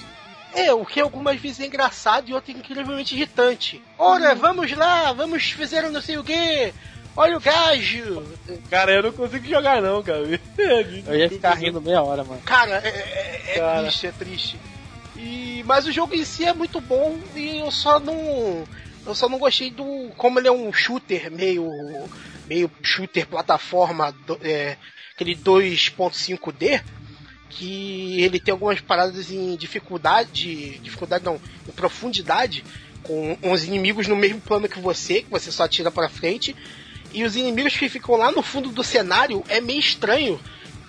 É, 0.54 0.72
o 0.72 0.84
que 0.84 1.00
algumas 1.00 1.40
vezes 1.40 1.60
é 1.60 1.66
engraçado 1.66 2.28
e 2.28 2.34
outro 2.34 2.52
é 2.52 2.54
incrivelmente 2.56 3.14
irritante. 3.14 3.82
Ora, 3.98 4.34
vamos 4.34 4.70
lá, 4.72 5.12
vamos 5.12 5.50
fazer 5.52 5.84
um 5.84 5.90
não 5.90 6.00
sei 6.02 6.18
o 6.18 6.24
quê. 6.24 6.72
Olha 7.16 7.36
o 7.36 7.40
gajo. 7.40 8.22
Cara, 8.70 8.92
eu 8.92 9.02
não 9.02 9.12
consigo 9.12 9.46
jogar 9.46 9.82
não, 9.82 10.02
cara. 10.02 10.20
Eu 11.06 11.14
ia 11.18 11.28
ficar 11.28 11.54
rindo 11.54 11.80
meia 11.80 12.02
hora, 12.02 12.24
mano. 12.24 12.40
Cara, 12.42 12.80
é, 12.82 12.88
é- 12.88 13.42
é 13.54 13.58
Cara. 13.58 13.82
triste, 13.82 14.06
é 14.06 14.12
triste. 14.12 14.56
E, 15.16 15.62
mas 15.66 15.86
o 15.86 15.92
jogo 15.92 16.14
em 16.14 16.24
si 16.24 16.44
é 16.44 16.54
muito 16.54 16.80
bom 16.80 17.18
e 17.34 17.58
eu 17.58 17.70
só 17.70 18.00
não. 18.00 18.64
Eu 19.04 19.14
só 19.14 19.28
não 19.28 19.38
gostei 19.38 19.70
do. 19.70 20.10
Como 20.16 20.38
ele 20.38 20.48
é 20.48 20.52
um 20.52 20.72
shooter 20.72 21.30
meio. 21.30 21.68
meio 22.48 22.70
shooter 22.82 23.26
plataforma, 23.26 24.10
do- 24.26 24.38
é, 24.42 24.76
aquele 25.14 25.34
2.5D, 25.36 26.82
que 27.56 28.20
ele 28.22 28.40
tem 28.40 28.52
algumas 28.52 28.80
paradas 28.80 29.30
em 29.30 29.56
dificuldade. 29.56 30.78
Dificuldade 30.78 31.24
não, 31.24 31.40
em 31.68 31.72
profundidade, 31.72 32.64
com 33.02 33.36
uns 33.42 33.64
inimigos 33.64 34.08
no 34.08 34.16
mesmo 34.16 34.40
plano 34.40 34.68
que 34.68 34.80
você, 34.80 35.22
que 35.22 35.30
você 35.30 35.52
só 35.52 35.64
atira 35.64 35.90
pra 35.90 36.08
frente. 36.08 36.56
E 37.12 37.24
os 37.24 37.36
inimigos 37.36 37.76
que 37.76 37.88
ficam 37.88 38.16
lá 38.16 38.32
no 38.32 38.42
fundo 38.42 38.70
do 38.70 38.82
cenário 38.82 39.44
é 39.48 39.60
meio 39.60 39.80
estranho. 39.80 40.40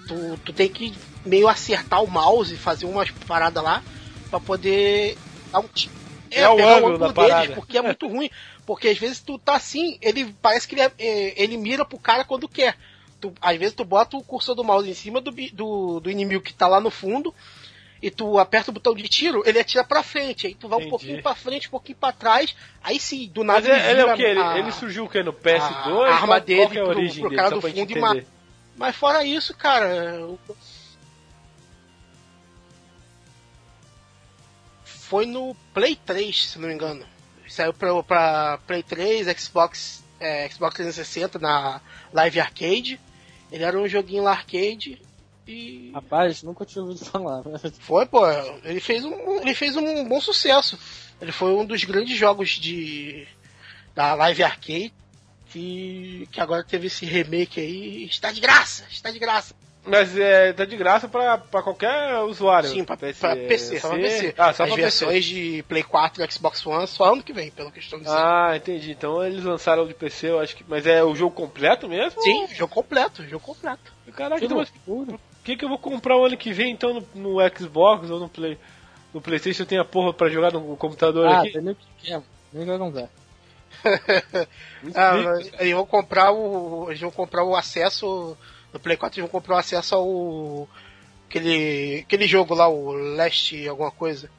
Tu, 0.08 0.39
tu 0.45 0.54
tem 0.54 0.69
que 0.69 0.93
meio 1.26 1.47
acertar 1.47 2.02
o 2.04 2.08
mouse, 2.10 2.56
fazer 2.56 2.86
umas 2.86 3.12
paradas 3.12 3.63
lá 3.63 3.84
pra 4.30 4.39
poder 4.39 5.17
dar 5.52 5.60
um 5.60 5.67
tiro. 5.67 5.93
É 6.32 6.47
o 6.49 6.56
pegar 6.56 6.78
ângulo 6.78 6.97
da 6.97 7.06
parada. 7.13 7.41
porque 7.56 7.78
é 7.78 7.82
muito 7.82 8.08
ruim. 8.08 8.30
Porque 8.65 8.88
às 8.88 8.97
vezes 8.97 9.19
tu 9.19 9.38
tá 9.38 9.56
assim, 9.56 9.97
ele 10.02 10.34
parece 10.41 10.67
que 10.67 10.76
ele, 10.76 10.82
é- 10.82 10.91
é, 10.97 11.43
ele 11.43 11.58
mira 11.58 11.84
pro 11.86 11.99
cara 11.99 12.23
quando 12.23 12.47
quer. 12.47 12.76
Tu, 13.24 13.34
às 13.42 13.58
vezes 13.58 13.74
tu 13.74 13.86
bota 13.86 14.18
o 14.18 14.24
cursor 14.24 14.54
do 14.54 14.66
mouse 14.66 14.90
em 14.90 14.94
cima 14.94 15.22
do, 15.22 15.32
do, 15.54 16.02
do 16.02 16.12
inimigo 16.12 16.44
que 16.44 16.54
tá 16.54 16.68
lá 16.68 16.82
no 16.82 16.92
fundo 16.92 17.34
e 18.02 18.12
tu 18.12 18.38
aperta 18.38 18.70
o 18.70 18.74
botão 18.74 18.94
de 18.94 19.08
tiro, 19.08 19.42
ele 19.46 19.58
atira 19.60 19.82
pra 19.82 20.04
frente. 20.04 20.46
Aí 20.46 20.54
tu 20.54 20.68
vai 20.68 20.80
Entendi. 20.80 20.88
um 20.88 20.90
pouquinho 20.90 21.24
pra 21.24 21.34
frente, 21.34 21.68
um 21.70 21.72
pouquinho 21.72 21.98
pra 21.98 22.12
trás. 22.12 22.54
Aí 22.84 23.00
sim, 23.00 23.30
do 23.34 23.46
nada 23.46 23.62
Mas 23.62 23.70
ele, 23.70 23.92
ele 23.92 24.02
é 24.02 24.14
o 24.14 24.18
que? 24.18 24.22
Ele, 24.24 24.40
a- 24.42 24.58
ele 24.58 24.72
surgiu 24.74 25.06
o 25.06 25.10
que? 25.10 25.24
No 25.24 25.32
PS2? 25.32 25.62
a 25.62 26.16
arma 26.16 26.28
Qual- 26.28 26.40
dele 26.42 26.62
é 26.62 26.66
a 26.66 26.68
pro- 26.68 26.84
pro 26.86 26.96
dele? 26.96 27.36
cara 27.38 27.50
do 27.52 27.62
fundo 27.62 28.18
e. 28.18 28.26
Mas 28.76 28.94
fora 28.94 29.24
isso, 29.24 29.56
cara. 29.56 30.28
Foi 34.84 35.26
no 35.26 35.56
Play 35.74 35.96
3, 35.96 36.50
se 36.50 36.60
não 36.60 36.68
me 36.68 36.74
engano. 36.74 37.06
Saiu 37.48 37.74
pra, 37.74 38.04
pra 38.04 38.60
Play 38.68 38.84
3, 38.84 39.28
Xbox, 39.40 40.04
é, 40.20 40.50
Xbox 40.50 40.76
360 40.76 41.40
na 41.40 41.80
Live 42.12 42.40
Arcade. 42.40 43.00
Ele 43.54 43.63
era 43.63 43.80
um 43.80 43.88
joguinho 43.88 44.24
lá 44.24 44.32
arcade. 44.32 45.00
E 45.48 45.92
Rapaz, 45.94 46.42
nunca 46.42 46.66
tinha 46.66 46.84
ouvido 46.84 47.06
falar. 47.06 47.44
foi, 47.82 48.04
pô. 48.08 48.26
Ele 48.63 48.80
fez 48.80 49.06
um, 49.06 49.39
ele 49.42 49.54
fez 49.54 49.78
um 49.78 50.06
bom 50.06 50.20
sucesso. 50.20 50.78
Ele 51.22 51.32
foi 51.32 51.54
um 51.54 51.63
dos 51.63 51.84
grandes 51.84 52.18
jogos 52.18 52.50
de 52.50 53.28
da 53.94 54.16
Live 54.16 54.42
Arcade. 54.42 54.92
Que, 55.52 56.28
que 56.32 56.42
agora 56.42 56.63
teve 56.63 56.88
esse 56.88 57.06
remake 57.06 57.60
aí. 57.60 58.06
Está 58.06 58.32
de 58.32 58.42
graça! 58.42 58.86
Está 58.89 59.12
de 59.12 59.20
graça! 59.20 59.54
Mas 59.86 60.17
é, 60.17 60.54
tá 60.54 60.63
de 60.63 60.78
graça 60.78 61.10
pra, 61.10 61.38
pra 61.38 61.62
qualquer 61.62 62.19
usuário. 62.19 62.69
Sim, 62.69 62.86
pra, 62.86 62.96
PS, 62.96 63.19
pra 63.19 63.36
PC, 63.36 63.80
só 63.80 63.89
pra 63.89 63.98
PC. 63.98 64.34
Ah, 64.38 64.54
só 64.54 64.63
As 64.63 64.69
pra 64.69 64.76
versões 64.78 65.26
de 65.26 65.63
Play 65.67 65.84
4 65.84 66.24
e 66.24 66.32
Xbox 66.32 66.65
One 66.65 66.88
só 66.88 67.12
ano 67.13 67.22
que 67.22 67.34
vem, 67.34 67.52
pelo 67.52 67.69
que 67.72 67.80
estou 67.80 68.00
dizendo. 68.00 68.17
Ah, 68.17 68.54
entendi. 68.56 68.91
Então 68.91 69.24
eles 69.24 69.43
lançaram 69.43 69.86
de 69.86 69.93
PC, 69.93 70.30
eu 70.30 70.39
acho 70.39 70.56
que. 70.56 70.63
Mas 70.67 70.88
é 70.88 71.04
o 71.04 71.13
jogo 71.13 71.36
completo 71.36 71.89
mesmo? 71.89 72.22
Sim, 72.22 72.48
jogo 72.54 72.74
completo, 72.74 73.28
jogo 73.28 73.43
completo. 73.43 73.91
Caraca, 74.15 74.39
Que 74.39 74.46
então, 74.46 74.58
mas 74.58 74.72
o 74.88 75.19
que, 75.43 75.58
que 75.58 75.65
eu 75.65 75.69
vou 75.69 75.78
comprar 75.78 76.15
o 76.17 76.26
ano 76.26 76.38
que 76.38 76.54
vem 76.54 76.72
então 76.72 76.93
no, 76.93 77.08
no 77.13 77.50
Xbox 77.58 78.10
ou 78.10 78.19
no 78.19 78.30
Play? 78.30 78.58
No 79.13 79.19
Playstation 79.22 79.63
eu 79.63 79.67
tenho 79.67 79.82
a 79.82 79.86
porra 79.86 80.13
pra 80.13 80.30
jogar 80.30 80.52
no 80.54 80.78
computador 80.78 81.28
Ah, 81.28 81.41
aqui? 81.41 81.52
tem 81.52 81.62
nem 81.62 81.76
pequeno. 81.76 82.24
Nem 82.54 82.65
vai 82.65 82.78
comprar. 82.78 83.10
Ah, 84.96 85.13
mas 85.17 85.52
eles 85.60 85.74
vão 85.74 85.86
comprar 85.86 86.32
o. 86.32 86.88
Eles 86.89 87.02
vão 87.02 87.12
comprar 87.12 87.43
o 87.43 87.56
acesso. 87.56 88.38
No 88.74 88.80
Play 88.80 88.98
4 88.98 89.20
eles 89.20 89.30
vão 89.30 89.40
comprar 89.40 89.56
o 89.56 89.60
acesso 89.60 89.96
ao. 89.96 90.68
Aquele. 91.30 92.00
aquele 92.06 92.28
jogo 92.28 92.54
lá, 92.56 92.68
o 92.68 92.92
Last 92.94 93.68
alguma 93.68 93.92
coisa. 93.92 94.30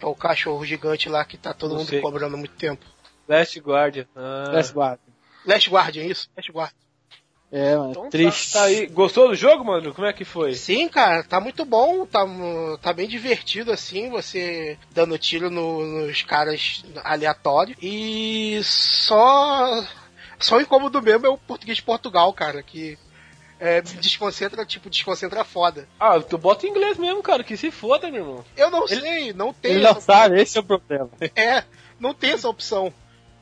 É 0.00 0.04
o 0.06 0.14
cachorro 0.14 0.64
gigante 0.64 1.08
lá 1.08 1.24
que 1.24 1.38
tá 1.38 1.54
todo 1.54 1.70
Não 1.70 1.78
mundo 1.78 1.88
sei. 1.88 2.00
cobrando 2.00 2.34
há 2.36 2.38
muito 2.38 2.54
tempo. 2.54 2.84
Last 3.28 3.58
Guardian. 3.60 4.06
Ah. 4.14 4.50
Last 4.52 4.72
Guard. 4.74 4.98
Last 5.46 5.70
Guardian, 5.70 6.04
isso? 6.04 6.28
Last 6.36 6.52
Guardian. 6.52 6.76
É, 7.50 7.76
mano, 7.76 7.90
Então 7.92 8.02
tá- 8.04 8.10
triste. 8.10 8.52
Tá, 8.52 8.64
aí. 8.64 8.86
Gostou 8.88 9.28
do 9.28 9.34
jogo, 9.34 9.64
mano? 9.64 9.94
Como 9.94 10.06
é 10.06 10.12
que 10.12 10.24
foi? 10.24 10.54
Sim, 10.54 10.88
cara, 10.88 11.22
tá 11.22 11.40
muito 11.40 11.64
bom, 11.64 12.04
tá, 12.04 12.26
tá 12.82 12.92
bem 12.92 13.08
divertido 13.08 13.72
assim, 13.72 14.10
você 14.10 14.76
dando 14.92 15.16
tiro 15.16 15.48
no- 15.48 15.84
nos 16.06 16.22
caras 16.22 16.84
aleatórios. 17.04 17.78
E 17.80 18.60
só. 18.64 19.82
Só 20.38 20.56
o 20.58 20.60
incômodo 20.60 21.00
mesmo 21.00 21.24
é 21.26 21.30
o 21.30 21.38
português 21.38 21.76
de 21.78 21.82
Portugal, 21.84 22.30
cara, 22.34 22.62
que 22.62 22.98
é, 23.58 23.80
desconcentra, 23.80 24.64
tipo, 24.66 24.90
desconcentra 24.90 25.44
foda. 25.44 25.88
Ah, 25.98 26.20
tu 26.20 26.36
bota 26.36 26.66
em 26.66 26.70
inglês 26.70 26.98
mesmo, 26.98 27.22
cara, 27.22 27.42
que 27.42 27.56
se 27.56 27.70
foda, 27.70 28.10
meu 28.10 28.22
irmão. 28.22 28.44
Eu 28.56 28.70
não 28.70 28.86
sei, 28.86 29.32
não 29.32 29.52
tem. 29.52 29.72
Ele 29.72 29.82
não 29.82 30.00
sabe, 30.00 30.40
esse 30.40 30.58
é 30.58 30.60
o 30.60 30.64
problema. 30.64 31.10
É, 31.34 31.64
não 31.98 32.14
tem 32.14 32.32
essa 32.32 32.48
opção. 32.48 32.92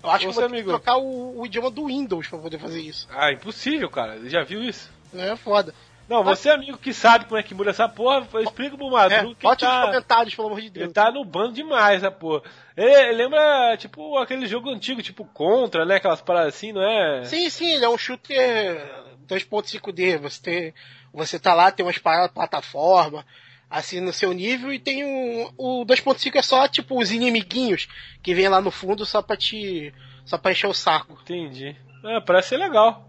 Eu 0.03 0.11
acho 0.11 0.21
que 0.21 0.27
eu 0.27 0.33
ter 0.35 0.41
que 0.41 0.47
amigo. 0.47 0.69
trocar 0.69 0.99
o, 0.99 1.41
o 1.41 1.47
idioma 1.47 1.71
do 1.71 1.87
Windows 1.87 2.29
pra 2.29 2.39
poder 2.39 2.59
fazer 2.59 2.81
isso. 2.81 3.09
Ah, 3.11 3.33
impossível, 3.33 3.89
cara. 3.89 4.29
Já 4.29 4.43
viu 4.43 4.63
isso? 4.63 4.91
É 5.15 5.35
foda. 5.37 5.75
Não, 6.09 6.23
você 6.23 6.51
amigo 6.51 6.77
que 6.77 6.93
sabe 6.93 7.25
como 7.25 7.39
é 7.39 7.43
que 7.43 7.55
muda 7.55 7.71
essa 7.71 7.89
porra, 7.89 8.27
explica 8.43 8.77
pro 8.77 8.89
É, 8.89 8.91
Madruga 8.91 9.35
que 9.37 9.43
bote 9.43 9.65
nos 9.65 9.75
tá... 9.75 9.87
comentários, 9.87 10.35
pelo 10.35 10.49
amor 10.49 10.61
de 10.61 10.69
Deus. 10.69 10.85
Ele 10.85 10.93
tá 10.93 11.11
no 11.11 11.25
bando 11.25 11.55
demais, 11.55 12.03
essa 12.03 12.11
porra. 12.11 12.43
Ele, 12.77 12.91
ele 12.91 13.23
lembra, 13.23 13.77
tipo, 13.79 14.19
aquele 14.19 14.47
jogo 14.47 14.69
antigo, 14.69 15.03
tipo 15.03 15.25
Contra, 15.25 15.87
né? 15.87 15.97
Aquelas 15.97 16.21
paradas 16.21 16.55
assim, 16.55 16.73
não 16.73 16.83
é? 16.83 17.25
Sim, 17.25 17.49
sim, 17.49 17.73
ele 17.73 17.85
é 17.85 17.89
um 17.89 17.97
shooter 17.97 19.05
2.5D. 19.29 20.19
Você, 20.19 20.43
tem, 20.43 20.75
você 21.13 21.39
tá 21.39 21.55
lá, 21.55 21.71
tem 21.71 21.85
umas 21.85 21.99
paradas, 21.99 22.33
plataforma, 22.33 23.25
assim, 23.69 24.01
no 24.01 24.13
seu 24.13 24.33
nível, 24.33 24.73
e 24.73 24.79
tem 24.79 25.05
um, 25.05 25.51
o 25.57 25.85
2.5 25.85 26.37
é 26.37 26.43
só, 26.43 26.69
tipo, 26.69 27.01
os 27.01 27.11
inimiguinhos 27.11 27.89
que 28.23 28.35
vem 28.35 28.49
lá 28.49 28.61
no 28.61 28.71
fundo 28.71 29.05
só 29.05 29.23
pra 29.23 29.37
te. 29.37 29.93
só 30.25 30.39
pra 30.39 30.53
encher 30.53 30.69
o 30.69 30.75
saco. 30.75 31.19
Entendi. 31.23 31.77
É, 32.05 32.21
parece 32.21 32.51
ser 32.51 32.57
legal. 32.59 33.09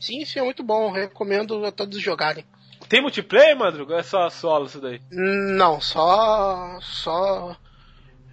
Sim, 0.00 0.24
sim, 0.24 0.40
é 0.40 0.42
muito 0.42 0.62
bom, 0.62 0.90
recomendo 0.90 1.64
a 1.64 1.70
todos 1.70 2.00
jogarem. 2.00 2.44
Tem 2.88 3.00
multiplayer, 3.00 3.56
Madruga? 3.56 3.96
É 3.96 4.02
só 4.02 4.28
solo 4.28 4.66
isso 4.66 4.80
daí? 4.80 5.00
Não, 5.10 5.80
só. 5.80 6.78
só. 6.80 7.56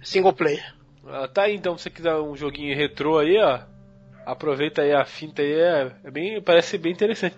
single 0.02 0.32
player. 0.32 0.74
Ah, 1.06 1.28
tá 1.28 1.42
aí, 1.42 1.54
então, 1.54 1.76
se 1.78 1.84
você 1.84 1.90
quiser 1.90 2.14
um 2.16 2.36
joguinho 2.36 2.76
retrô 2.76 3.18
aí, 3.18 3.38
ó. 3.38 3.60
Aproveita 4.30 4.82
aí 4.82 4.92
a 4.92 5.04
finta 5.04 5.42
aí, 5.42 5.52
é, 5.52 5.92
é 6.04 6.10
bem, 6.10 6.40
parece 6.40 6.78
bem 6.78 6.92
interessante. 6.92 7.36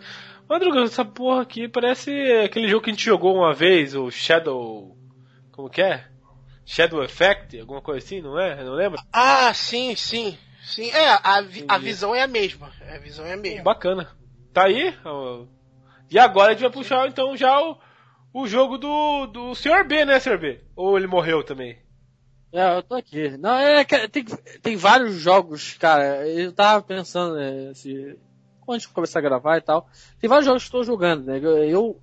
Madruga, 0.49 0.81
essa 0.83 1.05
porra 1.05 1.43
aqui 1.43 1.67
parece 1.69 2.11
aquele 2.45 2.69
jogo 2.69 2.85
que 2.85 2.91
a 2.91 2.93
gente 2.93 3.05
jogou 3.05 3.35
uma 3.35 3.55
vez, 3.55 3.95
o 3.95 4.11
Shadow. 4.11 4.95
Como 5.53 5.71
que 5.71 5.81
é? 5.81 6.05
Shadow 6.67 7.03
Effect, 7.03 7.59
alguma 7.59 7.81
coisa 7.81 8.05
assim, 8.05 8.21
não 8.21 8.39
é? 8.39 8.63
Não 8.63 8.75
lembra? 8.75 9.01
Ah, 9.13 9.53
sim, 9.55 9.97
sim. 9.97 10.37
Sim, 10.63 10.91
é, 10.91 11.19
a, 11.23 11.41
vi- 11.41 11.65
a 11.67 11.77
visão 11.79 12.15
é 12.15 12.23
a 12.23 12.29
mesma. 12.29 12.71
A 12.89 12.99
visão 12.99 13.27
é 13.27 13.33
a 13.33 13.37
mesma. 13.37 13.65
Bacana. 13.65 14.09
Tá 14.53 14.67
aí? 14.67 14.95
E 16.11 16.19
agora 16.19 16.51
a 16.51 16.53
gente 16.53 16.63
vai 16.63 16.71
puxar 16.71 17.09
então 17.09 17.37
já 17.37 17.59
o, 17.61 17.79
o 18.33 18.47
jogo 18.47 18.79
do, 18.79 19.27
do 19.27 19.55
Sr. 19.55 19.85
B, 19.85 20.05
né, 20.05 20.21
Sr. 20.21 20.39
B? 20.39 20.61
Ou 20.77 20.97
ele 20.97 21.07
morreu 21.07 21.43
também? 21.43 21.82
É, 22.53 22.77
eu 22.77 22.83
tô 22.83 22.95
aqui. 22.95 23.37
Não, 23.39 23.55
é 23.55 23.85
que 23.85 24.09
tem, 24.09 24.25
tem 24.61 24.77
vários 24.77 25.15
jogos, 25.15 25.75
cara. 25.79 26.29
Eu 26.29 26.53
tava 26.53 26.83
pensando, 26.83 27.35
né, 27.37 27.73
se. 27.75 28.19
Quando 28.61 28.77
a 28.77 28.79
gente 28.79 28.93
começar 28.93 29.19
a 29.19 29.23
gravar 29.23 29.57
e 29.57 29.63
tal. 29.63 29.89
Tem 30.21 30.29
vários 30.29 30.47
jogos 30.47 30.69
que 30.69 30.77
eu 30.77 30.81
estou 30.81 30.95
jogando, 30.95 31.25
né? 31.25 31.39
Eu, 31.43 31.65
eu 31.65 32.01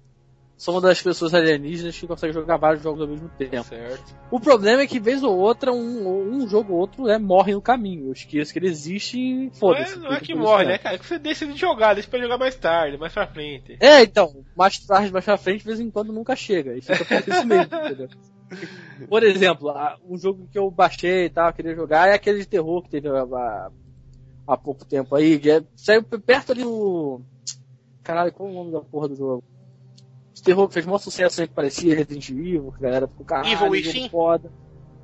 sou 0.57 0.75
uma 0.75 0.81
das 0.81 1.01
pessoas 1.01 1.33
alienígenas 1.33 1.97
que 1.97 2.05
consegue 2.05 2.33
jogar 2.33 2.57
vários 2.57 2.83
jogos 2.83 2.99
ao 3.01 3.07
mesmo 3.07 3.29
tempo. 3.29 3.63
Certo. 3.63 4.13
O 4.29 4.39
problema 4.41 4.81
é 4.81 4.87
que, 4.87 4.99
vez 4.99 5.23
ou 5.23 5.37
outra, 5.37 5.71
um, 5.71 6.33
um 6.43 6.47
jogo 6.49 6.73
ou 6.73 6.79
outro 6.79 7.03
né, 7.05 7.17
morre 7.17 7.53
no 7.53 7.61
caminho. 7.61 8.07
Eu 8.07 8.11
esqueço 8.11 8.51
que 8.51 8.59
ele 8.59 8.67
existe 8.67 9.17
e 9.17 9.45
Não 9.45 9.53
foda-se. 9.53 9.93
é, 9.93 9.97
não 9.97 10.11
é 10.11 10.19
que 10.19 10.35
morre, 10.35 10.63
isso 10.63 10.71
né, 10.71 10.77
cara? 10.77 10.95
É 10.95 10.97
que 10.97 11.05
você 11.05 11.17
decide 11.17 11.55
jogar, 11.55 11.93
deixa 11.93 12.09
pra 12.09 12.19
jogar 12.19 12.37
mais 12.37 12.55
tarde, 12.55 12.97
mais 12.97 13.13
pra 13.13 13.25
frente. 13.25 13.77
É, 13.79 14.01
então, 14.01 14.43
mais 14.53 14.77
tarde, 14.79 15.13
mais 15.13 15.23
pra 15.23 15.37
frente, 15.37 15.59
de 15.59 15.65
vez 15.67 15.79
em 15.79 15.89
quando 15.89 16.11
nunca 16.11 16.35
chega. 16.35 16.75
E 16.75 16.81
fica 16.81 17.05
por 17.05 17.33
isso 17.33 17.45
mesmo, 17.47 17.63
entendeu? 17.85 18.09
Por 19.07 19.23
exemplo, 19.23 19.73
um 20.03 20.17
jogo 20.17 20.47
que 20.51 20.57
eu 20.59 20.69
baixei 20.69 21.25
e 21.25 21.29
tal, 21.29 21.53
queria 21.53 21.75
jogar, 21.75 22.07
é 22.09 22.13
aquele 22.13 22.39
de 22.39 22.45
terror 22.45 22.81
que 22.83 22.89
teve 22.89 23.07
há, 23.07 23.69
há- 24.47 24.57
pouco 24.57 24.85
tempo 24.85 25.15
aí, 25.15 25.39
que 25.39 25.49
é- 25.51 25.63
saiu 25.75 26.03
perto 26.03 26.51
ali 26.51 26.63
no. 26.63 27.21
Caralho, 28.03 28.31
qual 28.33 28.49
é 28.49 28.51
o 28.51 28.55
nome 28.55 28.71
da 28.71 28.81
porra 28.81 29.07
do 29.07 29.15
jogo? 29.15 29.43
De 30.33 30.41
terror 30.43 30.67
que 30.67 30.73
fez 30.73 30.85
maior 30.85 30.97
sucesso 30.99 31.41
aí 31.41 31.47
que 31.47 31.53
parecia 31.53 31.95
Resident 31.95 32.29
Evil, 32.29 32.71
que 32.71 32.77
a 32.85 32.87
galera 32.87 33.07
ficou 33.07 33.25
caralho, 33.25 33.53
Evil 33.53 33.69
Within? 33.71 34.09
foda. 34.09 34.51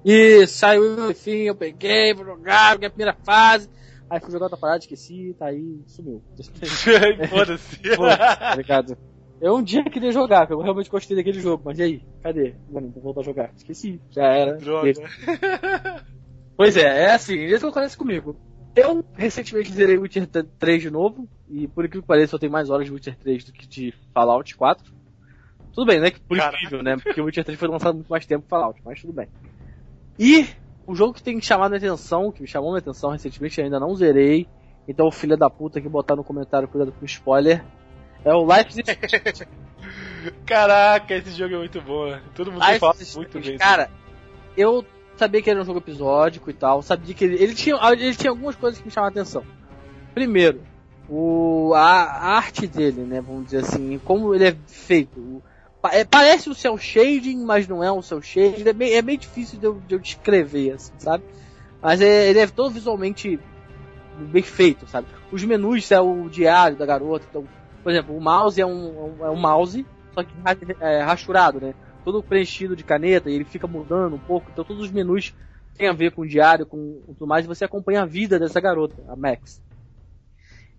E 0.04 0.46
saiu 0.48 0.86
Evil 0.94 1.08
Within, 1.08 1.42
eu 1.44 1.56
peguei, 1.56 2.14
vou 2.14 2.26
jogar, 2.26 2.74
joguei 2.74 2.88
a 2.88 2.92
primeira 2.92 3.14
fase. 3.24 3.70
Aí 4.10 4.20
fui 4.20 4.32
jogar 4.32 4.46
outra 4.46 4.58
parada, 4.60 4.80
esqueci, 4.80 5.36
tá 5.38 5.48
aí, 5.48 5.82
sumiu. 5.88 6.22
Foda-se. 7.30 7.96
Foi, 7.96 8.10
ligado? 8.56 8.98
Eu 9.42 9.56
um 9.58 9.64
dia 9.64 9.84
queria 9.84 10.12
jogar, 10.12 10.42
porque 10.42 10.54
eu 10.54 10.62
realmente 10.62 10.90
gostei 10.90 11.16
daquele 11.16 11.40
jogo, 11.40 11.64
mas 11.66 11.78
e 11.78 11.84
aí? 11.84 12.04
Cadê? 12.24 12.56
Mano, 12.72 12.90
vou 12.92 13.04
voltar 13.04 13.22
a 13.22 13.24
jogar. 13.24 13.52
Esqueci, 13.56 14.00
já 14.10 14.24
era. 14.24 14.58
Droga. 14.58 14.94
Pois 16.58 16.78
é, 16.78 17.04
é 17.04 17.12
assim, 17.12 17.36
isso 17.36 17.66
que 17.66 17.72
acontece 17.72 17.98
comigo. 17.98 18.36
Eu 18.76 19.04
recentemente 19.14 19.74
zerei 19.74 19.98
Witcher 19.98 20.26
3 20.26 20.82
de 20.82 20.90
novo, 20.90 21.28
e 21.50 21.68
por 21.68 21.86
incrível 21.86 22.02
que 22.02 22.08
pareça, 22.08 22.36
eu 22.36 22.40
tenho 22.40 22.52
mais 22.52 22.70
horas 22.70 22.86
de 22.86 22.94
Witcher 22.94 23.18
3 23.18 23.44
do 23.44 23.52
que 23.52 23.68
de 23.68 23.94
Fallout 24.14 24.56
4. 24.56 24.94
Tudo 25.74 25.86
bem, 25.86 26.00
né? 26.00 26.12
Por 26.12 26.38
Caraca. 26.38 26.56
incrível, 26.56 26.82
né? 26.82 26.96
Porque 26.96 27.20
o 27.20 27.26
Witcher 27.26 27.44
3 27.44 27.60
foi 27.60 27.68
lançado 27.68 27.96
muito 27.96 28.08
mais 28.08 28.26
tempo 28.26 28.44
que 28.44 28.50
Fallout, 28.50 28.80
mas 28.86 29.02
tudo 29.02 29.12
bem. 29.12 29.28
E 30.18 30.48
o 30.88 30.96
jogo 30.96 31.14
que 31.14 31.24
tem 31.24 31.42
chamado 31.42 31.72
minha 31.72 31.78
atenção, 31.78 32.32
que 32.32 32.42
me 32.42 32.48
chamou 32.48 32.72
minha 32.72 32.80
atenção 32.80 33.12
recentemente, 33.12 33.60
eu 33.60 33.66
ainda 33.66 33.80
não 33.80 33.94
zerei. 33.96 34.48
Então, 34.88 35.12
filha 35.12 35.36
da 35.36 35.50
puta 35.50 35.82
que 35.82 35.90
botar 35.90 36.16
no 36.16 36.24
comentário, 36.24 36.68
cuidado 36.68 36.94
com 36.94 37.06
spoiler, 37.06 37.66
é 38.26 38.34
o 38.34 38.46
Life 38.46 38.82
is. 38.82 39.46
Caraca, 40.46 41.14
esse 41.14 41.32
jogo 41.32 41.56
é 41.56 41.58
muito 41.60 41.82
bom. 41.82 42.08
né? 42.10 42.22
Todo 42.34 42.52
mundo 42.52 42.66
Life 42.66 42.80
fala 42.80 42.96
is 43.00 43.16
muito 43.16 43.40
bem. 43.40 43.58
Cara, 43.58 43.90
eu 44.58 44.84
sabia 45.16 45.42
que 45.42 45.50
era 45.50 45.62
um 45.62 45.66
jogo 45.66 45.80
episódico 45.80 46.50
e 46.50 46.54
tal, 46.54 46.82
sabia 46.82 47.14
que 47.14 47.24
ele, 47.24 47.42
ele 47.42 47.54
tinha, 47.54 47.78
ele 47.94 48.16
tinha 48.16 48.32
algumas 48.32 48.56
coisas 48.56 48.80
que 48.80 48.86
me 48.86 48.92
chamavam 48.92 49.10
a 49.18 49.22
atenção. 49.22 49.44
Primeiro, 50.14 50.62
o, 51.10 51.74
a, 51.76 52.36
arte 52.36 52.68
dele, 52.68 53.02
né, 53.02 53.22
vamos 53.22 53.46
dizer 53.46 53.60
assim, 53.60 54.00
como 54.04 54.34
ele 54.34 54.48
é 54.48 54.56
feito. 54.68 55.20
O- 55.20 55.42
é, 55.92 56.04
parece 56.04 56.50
o 56.50 56.56
cel 56.56 56.78
shading, 56.80 57.46
mas 57.46 57.68
não 57.68 57.84
é 57.84 57.92
um 57.92 58.02
cel 58.02 58.22
shading, 58.22 58.68
é 58.68 58.74
bem, 58.74 58.94
é 58.94 59.02
bem 59.04 59.18
difícil 59.18 59.60
de 59.60 59.66
eu, 59.68 59.80
de 59.88 59.94
eu 59.96 60.00
descrever, 60.00 60.72
assim, 60.72 60.94
sabe? 60.98 61.24
Mas 61.82 62.02
é, 62.02 62.30
ele 62.30 62.40
é 62.40 62.48
todo 62.48 62.72
visualmente 62.72 63.40
bem 64.18 64.42
feito, 64.42 64.88
sabe? 64.88 65.08
Os 65.32 65.44
menus 65.44 65.92
é 65.92 66.02
o 66.02 66.28
diário 66.28 66.76
da 66.76 66.86
garota, 66.88 67.26
então, 67.30 67.46
por 67.86 67.92
exemplo, 67.92 68.18
o 68.18 68.20
mouse 68.20 68.60
é 68.60 68.66
um, 68.66 69.16
é 69.24 69.30
um 69.30 69.36
mouse, 69.36 69.86
só 70.12 70.24
que 70.24 70.34
é, 70.80 71.04
rachurado, 71.04 71.62
né? 71.62 71.76
todo 72.04 72.24
preenchido 72.24 72.76
de 72.76 72.84
caneta 72.84 73.30
e 73.30 73.36
ele 73.36 73.46
fica 73.46 73.68
mudando 73.68 74.16
um 74.16 74.20
pouco. 74.20 74.50
Então 74.52 74.66
todos 74.66 74.86
os 74.86 74.92
menus 74.92 75.36
têm 75.78 75.88
a 75.88 75.94
ver 75.94 76.12
com 76.12 76.24
o 76.24 76.28
diário, 76.28 76.66
com 76.66 77.04
tudo 77.06 77.28
mais, 77.28 77.46
e 77.46 77.48
você 77.48 77.64
acompanha 77.64 78.02
a 78.02 78.06
vida 78.08 78.40
dessa 78.40 78.60
garota, 78.60 78.96
a 79.08 79.16
Max. 79.16 79.62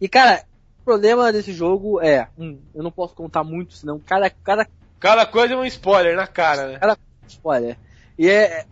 E 0.00 0.08
cara, 0.08 0.42
o 0.80 0.84
problema 0.84 1.32
desse 1.32 1.52
jogo 1.52 2.00
é, 2.00 2.26
um, 2.36 2.58
eu 2.74 2.82
não 2.82 2.90
posso 2.90 3.14
contar 3.14 3.44
muito, 3.44 3.74
senão 3.74 4.00
cada, 4.00 4.28
cada 4.28 4.66
Cada 4.98 5.24
coisa 5.24 5.54
é 5.54 5.56
um 5.56 5.64
spoiler 5.64 6.16
na 6.16 6.26
cara, 6.26 6.66
né? 6.66 6.78
spoiler. 7.28 7.78
E 8.18 8.28
é. 8.28 8.66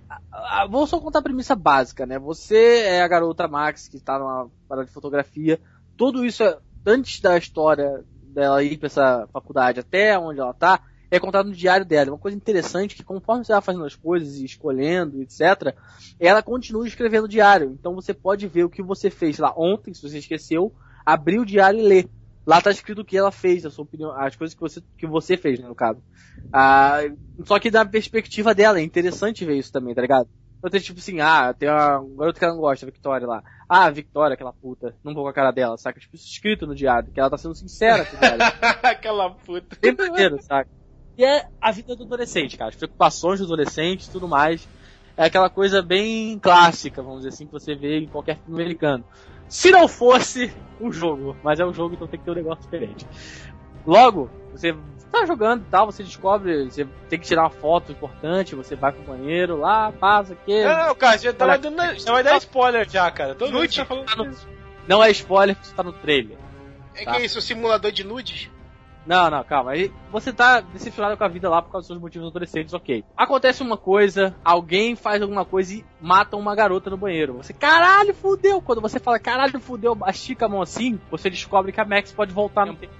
Vou 0.68 0.88
só 0.88 0.98
contar 0.98 1.20
a 1.20 1.22
premissa 1.22 1.54
básica, 1.54 2.04
né? 2.04 2.18
Você 2.18 2.80
é 2.80 3.00
a 3.00 3.06
garota 3.06 3.46
Max 3.46 3.86
que 3.86 4.00
tá 4.00 4.18
numa 4.18 4.50
parada 4.68 4.86
de 4.86 4.92
fotografia. 4.92 5.60
Tudo 5.96 6.24
isso 6.24 6.42
é, 6.42 6.58
antes 6.84 7.20
da 7.20 7.36
história 7.36 8.02
dela 8.34 8.62
ir 8.62 8.76
pra 8.78 8.86
essa 8.86 9.28
faculdade 9.32 9.80
até 9.80 10.18
onde 10.18 10.40
ela 10.40 10.52
tá, 10.52 10.82
é 11.10 11.20
contado 11.20 11.46
no 11.46 11.54
diário 11.54 11.86
dela. 11.86 12.10
Uma 12.10 12.18
coisa 12.18 12.36
interessante 12.36 12.94
que 12.94 13.04
conforme 13.04 13.44
você 13.44 13.52
vai 13.52 13.62
fazendo 13.62 13.84
as 13.84 13.94
coisas 13.94 14.36
e 14.36 14.44
escolhendo, 14.44 15.22
etc., 15.22 15.74
ela 16.18 16.42
continua 16.42 16.86
escrevendo 16.86 17.24
o 17.24 17.28
diário. 17.28 17.70
Então 17.78 17.94
você 17.94 18.12
pode 18.12 18.46
ver 18.48 18.64
o 18.64 18.70
que 18.70 18.82
você 18.82 19.10
fez 19.10 19.38
lá 19.38 19.54
ontem, 19.56 19.94
se 19.94 20.02
você 20.02 20.18
esqueceu, 20.18 20.72
abrir 21.06 21.38
o 21.38 21.46
diário 21.46 21.80
e 21.80 21.82
ler. 21.82 22.10
Lá 22.46 22.60
tá 22.60 22.70
escrito 22.70 23.00
o 23.00 23.04
que 23.04 23.16
ela 23.16 23.30
fez, 23.30 23.64
a 23.64 23.70
sua 23.70 23.84
opinião, 23.84 24.10
as 24.12 24.36
coisas 24.36 24.54
que 24.54 24.60
você, 24.60 24.82
que 24.98 25.06
você 25.06 25.36
fez, 25.36 25.58
né, 25.58 25.66
no 25.66 25.74
caso. 25.74 26.02
Ah, 26.52 26.98
só 27.44 27.58
que 27.58 27.70
da 27.70 27.84
perspectiva 27.84 28.54
dela, 28.54 28.78
é 28.78 28.82
interessante 28.82 29.44
ver 29.44 29.56
isso 29.56 29.72
também, 29.72 29.94
tá 29.94 30.02
ligado? 30.02 30.28
Então 30.64 30.70
tem 30.70 30.80
tipo 30.80 30.98
assim, 30.98 31.20
ah, 31.20 31.52
tem 31.52 31.68
uma 31.68 32.02
garota 32.16 32.38
que 32.38 32.44
ela 32.46 32.54
não 32.54 32.60
gosta, 32.62 32.86
a 32.86 32.90
Victoria 32.90 33.26
lá. 33.26 33.42
Ah, 33.68 33.84
a 33.84 33.90
Victoria, 33.90 34.32
aquela 34.32 34.50
puta, 34.50 34.96
não 35.04 35.12
vou 35.12 35.24
com 35.24 35.28
a 35.28 35.32
cara 35.34 35.50
dela, 35.50 35.76
saca? 35.76 36.00
Tipo, 36.00 36.16
isso 36.16 36.26
escrito 36.26 36.66
no 36.66 36.74
diário, 36.74 37.12
que 37.12 37.20
ela 37.20 37.28
tá 37.28 37.36
sendo 37.36 37.54
sincera 37.54 38.02
com 38.06 38.16
diário. 38.16 38.40
Aquela 38.82 39.28
puta. 39.28 39.76
Bem 39.78 39.94
maneiro, 39.94 40.40
saca? 40.40 40.70
E 41.18 41.22
é 41.22 41.46
a 41.60 41.70
vida 41.70 41.94
do 41.94 42.04
adolescente, 42.04 42.56
cara. 42.56 42.70
As 42.70 42.76
preocupações 42.76 43.40
do 43.40 43.44
adolescente 43.44 44.06
e 44.06 44.10
tudo 44.10 44.26
mais. 44.26 44.66
É 45.18 45.26
aquela 45.26 45.50
coisa 45.50 45.82
bem 45.82 46.38
clássica, 46.38 47.02
vamos 47.02 47.18
dizer 47.18 47.28
assim, 47.28 47.44
que 47.44 47.52
você 47.52 47.74
vê 47.74 47.98
em 47.98 48.08
qualquer 48.08 48.38
filme 48.38 48.62
americano. 48.62 49.04
Se 49.46 49.70
não 49.70 49.86
fosse 49.86 50.50
um 50.80 50.90
jogo, 50.90 51.36
mas 51.44 51.60
é 51.60 51.66
um 51.66 51.74
jogo, 51.74 51.94
então 51.94 52.08
tem 52.08 52.18
que 52.18 52.24
ter 52.24 52.30
um 52.30 52.36
negócio 52.36 52.64
diferente. 52.64 53.06
Logo, 53.86 54.30
você 54.50 54.74
tá 55.20 55.26
jogando 55.26 55.62
e 55.62 55.70
tal, 55.70 55.86
você 55.86 56.02
descobre, 56.02 56.64
você 56.64 56.86
tem 57.08 57.18
que 57.18 57.26
tirar 57.26 57.42
uma 57.42 57.50
foto 57.50 57.92
importante, 57.92 58.54
você 58.54 58.74
vai 58.76 58.92
pro 58.92 59.02
banheiro 59.02 59.56
lá, 59.58 59.92
passa 59.92 60.32
aqui. 60.34 60.62
Não, 60.62 60.88
não, 60.88 60.94
cara, 60.94 61.18
já 61.18 61.32
tava 61.32 61.58
dando. 61.58 61.98
Já 61.98 62.12
vai 62.12 62.22
dar 62.22 62.36
spoiler 62.38 62.88
já, 62.88 63.10
cara. 63.10 63.34
Todo 63.34 63.50
mundo 63.50 63.62
Nude? 63.62 63.76
tá 63.76 63.84
falando 63.84 64.06
Tá 64.06 64.16
no-. 64.16 64.36
Não 64.86 65.02
é 65.02 65.10
spoiler, 65.10 65.54
porque 65.54 65.68
você 65.68 65.74
tá 65.74 65.82
no 65.82 65.92
trailer. 65.92 66.36
É 66.94 67.04
Tá. 67.04 67.12
que 67.12 67.22
é 67.22 67.24
isso, 67.24 67.38
o 67.38 67.42
simulador 67.42 67.90
de 67.90 68.04
nudes? 68.04 68.50
Não, 69.06 69.28
não, 69.28 69.44
calma. 69.44 69.72
Aí 69.72 69.92
Você 70.10 70.32
tá 70.32 70.60
decepcionado 70.60 71.16
com 71.16 71.24
a 71.24 71.28
vida 71.28 71.48
lá 71.50 71.60
por 71.60 71.70
causa 71.70 71.82
dos 71.82 71.88
seus 71.88 72.00
motivos 72.00 72.28
adolescentes, 72.28 72.72
ok. 72.72 73.04
Acontece 73.16 73.62
uma 73.62 73.76
coisa, 73.76 74.34
alguém 74.44 74.96
faz 74.96 75.20
alguma 75.20 75.44
coisa 75.44 75.74
e 75.74 75.84
mata 76.00 76.36
uma 76.36 76.54
garota 76.54 76.88
no 76.88 76.96
banheiro. 76.96 77.34
Você, 77.34 77.52
caralho, 77.52 78.14
fudeu. 78.14 78.62
Quando 78.62 78.80
você 78.80 78.98
fala, 78.98 79.18
caralho, 79.18 79.60
fudeu, 79.60 79.96
estica 80.08 80.46
a 80.46 80.48
mão 80.48 80.62
assim, 80.62 80.98
você 81.10 81.28
descobre 81.28 81.70
que 81.72 81.80
a 81.80 81.84
Max 81.84 82.12
pode 82.12 82.32
voltar 82.32 82.64
no 82.64 82.74
tempo. 82.76 82.94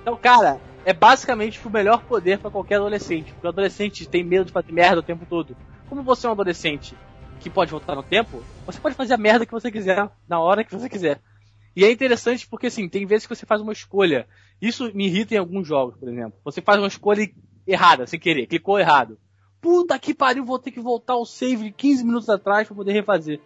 Então, 0.00 0.16
cara, 0.16 0.58
é 0.88 0.92
basicamente 0.94 1.60
o 1.66 1.70
melhor 1.70 2.02
poder 2.04 2.38
pra 2.38 2.50
qualquer 2.50 2.76
adolescente. 2.76 3.30
Porque 3.34 3.46
o 3.46 3.50
adolescente 3.50 4.08
tem 4.08 4.24
medo 4.24 4.46
de 4.46 4.52
fazer 4.52 4.72
merda 4.72 5.00
o 5.00 5.02
tempo 5.02 5.26
todo. 5.28 5.54
Como 5.86 6.02
você 6.02 6.26
é 6.26 6.30
um 6.30 6.32
adolescente 6.32 6.94
que 7.40 7.50
pode 7.50 7.70
voltar 7.70 7.94
no 7.94 8.02
tempo, 8.02 8.42
você 8.64 8.80
pode 8.80 8.94
fazer 8.94 9.12
a 9.12 9.18
merda 9.18 9.44
que 9.44 9.52
você 9.52 9.70
quiser, 9.70 10.08
na 10.26 10.40
hora 10.40 10.64
que 10.64 10.74
você 10.74 10.88
quiser. 10.88 11.20
E 11.76 11.84
é 11.84 11.92
interessante 11.92 12.48
porque, 12.48 12.68
assim, 12.68 12.88
tem 12.88 13.04
vezes 13.04 13.26
que 13.26 13.36
você 13.36 13.44
faz 13.44 13.60
uma 13.60 13.74
escolha. 13.74 14.26
Isso 14.62 14.90
me 14.94 15.04
irrita 15.04 15.34
em 15.34 15.36
alguns 15.36 15.68
jogos, 15.68 15.94
por 15.94 16.08
exemplo. 16.08 16.40
Você 16.42 16.62
faz 16.62 16.78
uma 16.78 16.88
escolha 16.88 17.30
errada, 17.66 18.06
sem 18.06 18.18
querer, 18.18 18.46
clicou 18.46 18.78
errado. 18.78 19.18
Puta 19.60 19.98
que 19.98 20.14
pariu, 20.14 20.42
vou 20.42 20.58
ter 20.58 20.70
que 20.70 20.80
voltar 20.80 21.12
ao 21.12 21.26
save 21.26 21.64
de 21.64 21.72
15 21.72 22.02
minutos 22.02 22.30
atrás 22.30 22.66
pra 22.66 22.74
poder 22.74 22.92
refazer. 22.92 23.42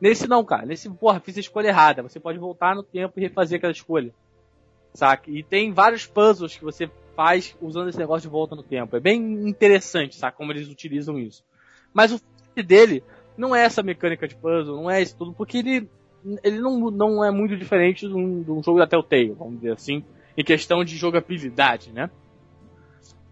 Nesse 0.00 0.28
não, 0.28 0.44
cara. 0.44 0.64
Nesse, 0.64 0.88
porra, 0.88 1.18
fiz 1.18 1.36
a 1.36 1.40
escolha 1.40 1.70
errada. 1.70 2.02
Você 2.02 2.20
pode 2.20 2.38
voltar 2.38 2.76
no 2.76 2.84
tempo 2.84 3.18
e 3.18 3.22
refazer 3.22 3.58
aquela 3.58 3.72
escolha. 3.72 4.14
Saca? 4.94 5.30
E 5.30 5.42
tem 5.42 5.72
vários 5.72 6.06
puzzles 6.06 6.56
que 6.56 6.64
você 6.64 6.88
faz 7.16 7.56
usando 7.60 7.88
esse 7.88 7.98
negócio 7.98 8.28
de 8.28 8.32
volta 8.32 8.54
no 8.54 8.62
tempo. 8.62 8.96
É 8.96 9.00
bem 9.00 9.48
interessante, 9.48 10.16
sabe, 10.16 10.36
como 10.36 10.52
eles 10.52 10.68
utilizam 10.68 11.18
isso. 11.18 11.44
Mas 11.92 12.12
o 12.12 12.20
dele 12.62 13.02
não 13.36 13.54
é 13.54 13.64
essa 13.64 13.82
mecânica 13.82 14.28
de 14.28 14.36
puzzle, 14.36 14.76
não 14.76 14.90
é 14.90 15.02
isso 15.02 15.16
tudo, 15.16 15.32
porque 15.32 15.58
ele, 15.58 15.88
ele 16.42 16.60
não, 16.60 16.90
não 16.90 17.24
é 17.24 17.30
muito 17.30 17.56
diferente 17.56 18.06
de 18.06 18.14
um, 18.14 18.42
de 18.42 18.50
um 18.50 18.62
jogo 18.62 18.78
da 18.78 18.86
Telltale, 18.86 19.32
vamos 19.32 19.56
dizer 19.56 19.72
assim, 19.72 20.04
em 20.36 20.44
questão 20.44 20.84
de 20.84 20.96
jogabilidade, 20.96 21.92
né? 21.92 22.10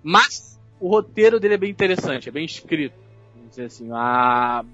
Mas 0.02 0.60
o 0.80 0.88
roteiro 0.88 1.38
dele 1.38 1.54
é 1.54 1.58
bem 1.58 1.70
interessante, 1.70 2.28
é 2.28 2.32
bem 2.32 2.44
escrito. 2.44 2.94
Vamos 3.34 3.50
dizer 3.50 3.66
assim, 3.66 3.88
a, 3.92 4.64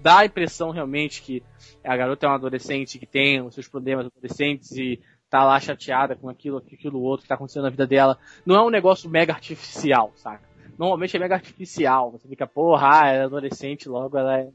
dá 0.00 0.18
a 0.18 0.26
impressão 0.26 0.70
realmente 0.70 1.22
que 1.22 1.42
a 1.82 1.96
garota 1.96 2.26
é 2.26 2.28
uma 2.28 2.36
adolescente 2.36 2.98
que 2.98 3.06
tem 3.06 3.40
os 3.40 3.54
seus 3.54 3.66
problemas 3.66 4.06
adolescentes 4.06 4.70
e 4.72 5.00
tá 5.30 5.44
lá 5.44 5.58
chateada 5.60 6.16
com 6.16 6.28
aquilo, 6.28 6.58
aquilo 6.58 7.00
outro 7.00 7.22
que 7.22 7.28
tá 7.28 7.34
acontecendo 7.34 7.64
na 7.64 7.70
vida 7.70 7.86
dela. 7.86 8.18
Não 8.44 8.56
é 8.56 8.62
um 8.62 8.70
negócio 8.70 9.08
mega 9.10 9.32
artificial, 9.32 10.12
saca? 10.16 10.48
Normalmente 10.78 11.16
é 11.16 11.20
mega 11.20 11.34
artificial. 11.34 12.12
Você 12.12 12.28
fica, 12.28 12.46
porra, 12.46 13.02
ah, 13.02 13.08
é 13.08 13.22
adolescente, 13.22 13.88
logo 13.88 14.16
ela 14.16 14.38
é. 14.38 14.48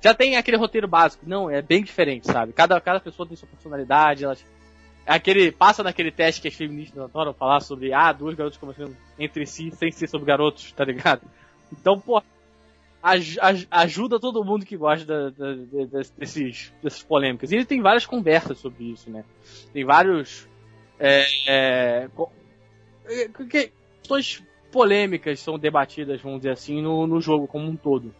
Já 0.00 0.14
tem 0.14 0.36
aquele 0.36 0.56
roteiro 0.56 0.86
básico. 0.86 1.24
Não, 1.26 1.50
é 1.50 1.60
bem 1.60 1.82
diferente, 1.82 2.26
sabe? 2.26 2.52
Cada, 2.52 2.80
cada 2.80 3.00
pessoa 3.00 3.26
tem 3.26 3.36
sua 3.36 3.48
personalidade, 3.48 4.24
elas. 4.24 4.44
Aquele, 5.06 5.50
passa 5.50 5.82
naquele 5.82 6.12
teste 6.12 6.42
que 6.42 6.48
as 6.48 6.54
feministas 6.54 7.02
adoram 7.02 7.32
falar 7.32 7.60
sobre, 7.60 7.92
ah, 7.92 8.12
duas 8.12 8.34
garotas 8.34 8.58
conversando 8.58 8.96
entre 9.18 9.46
si 9.46 9.70
sem 9.72 9.90
ser 9.90 10.06
sobre 10.06 10.26
garotos, 10.26 10.70
tá 10.72 10.84
ligado? 10.84 11.22
Então, 11.72 11.98
pô, 11.98 12.22
aj, 13.02 13.38
aj, 13.40 13.66
ajuda 13.70 14.20
todo 14.20 14.44
mundo 14.44 14.66
que 14.66 14.76
gosta 14.76 15.06
da, 15.06 15.30
da, 15.30 15.54
desses, 16.18 16.72
dessas 16.82 17.02
polêmicas. 17.02 17.50
E 17.50 17.56
ele 17.56 17.64
tem 17.64 17.80
várias 17.80 18.06
conversas 18.06 18.58
sobre 18.58 18.84
isso, 18.84 19.10
né? 19.10 19.24
Tem 19.72 19.84
vários. 19.84 20.48
É, 20.98 21.24
é, 21.46 22.08
questões 23.48 24.42
polêmicas 24.70 25.40
são 25.40 25.58
debatidas, 25.58 26.20
vamos 26.20 26.40
dizer 26.40 26.52
assim, 26.52 26.80
no, 26.82 27.06
no 27.06 27.20
jogo 27.20 27.46
como 27.46 27.68
um 27.68 27.76
todo. 27.76 28.14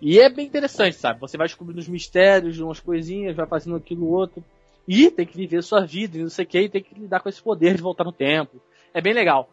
E 0.00 0.18
é 0.18 0.28
bem 0.28 0.46
interessante, 0.46 0.96
sabe? 0.96 1.20
Você 1.20 1.36
vai 1.36 1.46
descobrindo 1.46 1.80
os 1.80 1.88
mistérios, 1.88 2.58
umas 2.58 2.80
coisinhas, 2.80 3.36
vai 3.36 3.46
fazendo 3.46 3.76
aquilo 3.76 4.08
outro. 4.08 4.44
E 4.86 5.10
tem 5.10 5.24
que 5.24 5.36
viver 5.36 5.62
sua 5.62 5.84
vida, 5.84 6.18
e 6.18 6.22
não 6.22 6.28
sei 6.28 6.44
o 6.44 6.48
que, 6.48 6.60
e 6.60 6.68
tem 6.68 6.82
que 6.82 6.94
lidar 6.94 7.20
com 7.20 7.28
esse 7.28 7.40
poder 7.40 7.76
de 7.76 7.82
voltar 7.82 8.02
no 8.02 8.12
tempo. 8.12 8.60
É 8.92 9.00
bem 9.00 9.12
legal. 9.12 9.48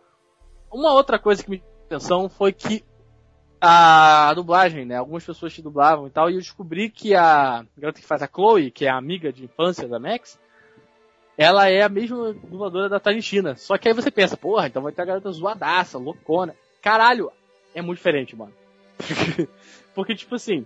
Uma 0.71 0.93
outra 0.93 1.19
coisa 1.19 1.43
que 1.43 1.51
me 1.51 1.63
atenção 1.85 2.29
foi 2.29 2.51
que 2.51 2.83
a 3.61 4.33
dublagem, 4.33 4.85
né? 4.85 4.95
Algumas 4.95 5.25
pessoas 5.25 5.53
te 5.53 5.61
dublavam 5.61 6.07
e 6.07 6.09
tal, 6.09 6.29
e 6.29 6.35
eu 6.35 6.39
descobri 6.39 6.89
que 6.89 7.13
a 7.15 7.65
garota 7.77 7.99
que 7.99 8.07
faz 8.07 8.21
a 8.21 8.27
Chloe, 8.27 8.71
que 8.71 8.85
é 8.85 8.89
a 8.89 8.97
amiga 8.97 9.33
de 9.33 9.43
infância 9.43 9.87
da 9.87 9.99
Max, 9.99 10.39
ela 11.37 11.69
é 11.69 11.81
a 11.81 11.89
mesma 11.89 12.33
dubladora 12.33 12.89
da 12.89 12.99
Tarantina. 12.99 13.55
Só 13.55 13.77
que 13.77 13.87
aí 13.87 13.93
você 13.93 14.11
pensa, 14.11 14.37
porra, 14.37 14.67
então 14.67 14.81
vai 14.81 14.91
ter 14.91 15.01
a 15.01 15.05
garota 15.05 15.31
zoadaça, 15.31 15.97
loucona. 15.97 16.55
Caralho, 16.81 17.31
é 17.73 17.81
muito 17.81 17.97
diferente, 17.97 18.35
mano. 18.35 18.53
Porque, 19.95 20.15
tipo 20.15 20.35
assim, 20.35 20.65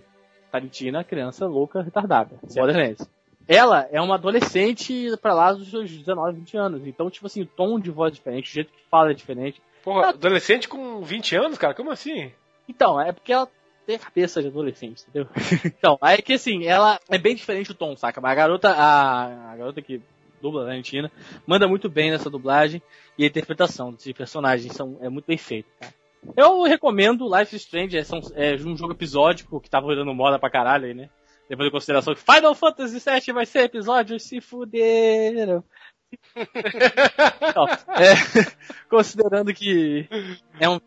Tarantina, 0.50 1.04
criança 1.04 1.46
louca, 1.46 1.82
retardada. 1.82 2.38
Borderlands. 2.54 3.08
Ela 3.46 3.88
é 3.92 4.00
uma 4.00 4.14
adolescente 4.14 5.14
pra 5.20 5.34
lá 5.34 5.52
dos 5.52 5.70
seus 5.70 5.90
19, 5.90 6.38
20 6.38 6.56
anos. 6.56 6.86
Então, 6.86 7.10
tipo 7.10 7.26
assim, 7.26 7.42
o 7.42 7.46
tom 7.46 7.78
de 7.78 7.90
voz 7.90 8.12
é 8.12 8.14
diferente, 8.14 8.50
o 8.50 8.54
jeito 8.54 8.72
que 8.72 8.82
fala 8.90 9.10
é 9.10 9.14
diferente. 9.14 9.60
Porra, 9.82 10.08
adolescente 10.08 10.66
com 10.66 11.02
20 11.02 11.36
anos, 11.36 11.58
cara? 11.58 11.74
Como 11.74 11.90
assim? 11.90 12.32
Então, 12.68 13.00
é 13.00 13.12
porque 13.12 13.32
ela 13.32 13.48
tem 13.86 13.96
a 13.96 13.98
cabeça 13.98 14.40
de 14.40 14.48
adolescente, 14.48 15.04
entendeu? 15.08 15.28
então, 15.64 15.98
aí 16.00 16.22
que 16.22 16.34
assim, 16.34 16.64
ela 16.64 16.98
é 17.08 17.18
bem 17.18 17.34
diferente 17.34 17.70
o 17.70 17.74
tom, 17.74 17.96
saca? 17.96 18.20
Mas 18.20 18.32
a 18.32 18.34
garota, 18.34 18.70
a, 18.70 19.52
a 19.52 19.56
garota 19.56 19.82
que 19.82 20.00
dubla 20.40 20.64
na 20.64 20.70
Argentina, 20.70 21.10
manda 21.46 21.66
muito 21.66 21.88
bem 21.88 22.10
nessa 22.10 22.28
dublagem 22.28 22.82
e 23.16 23.24
a 23.24 23.26
interpretação 23.26 23.92
desses 23.92 24.12
personagens 24.12 24.74
são, 24.74 24.98
é 25.00 25.08
muito 25.08 25.26
bem 25.26 25.38
feita, 25.38 25.68
cara. 25.80 25.94
Eu 26.36 26.62
recomendo 26.62 27.28
Life 27.34 27.54
is 27.54 27.62
Strange, 27.62 27.98
é, 27.98 28.02
é, 28.34 28.54
um 28.56 28.76
jogo 28.76 28.92
episódico 28.92 29.60
que 29.60 29.68
tava 29.68 29.94
dando 29.94 30.14
moda 30.14 30.38
pra 30.38 30.50
caralho 30.50 30.86
aí, 30.86 30.94
né? 30.94 31.10
Levando 31.48 31.68
em 31.68 31.70
consideração 31.70 32.14
que 32.14 32.22
Final 32.22 32.54
Fantasy 32.54 32.98
VII 32.98 33.34
vai 33.34 33.44
ser 33.44 33.64
episódio, 33.64 34.18
se 34.18 34.40
fuderam. 34.40 35.62
então, 36.36 37.66
é, 37.98 38.14
considerando 38.88 39.52
que 39.52 40.08
é 40.58 40.68
um. 40.68 40.80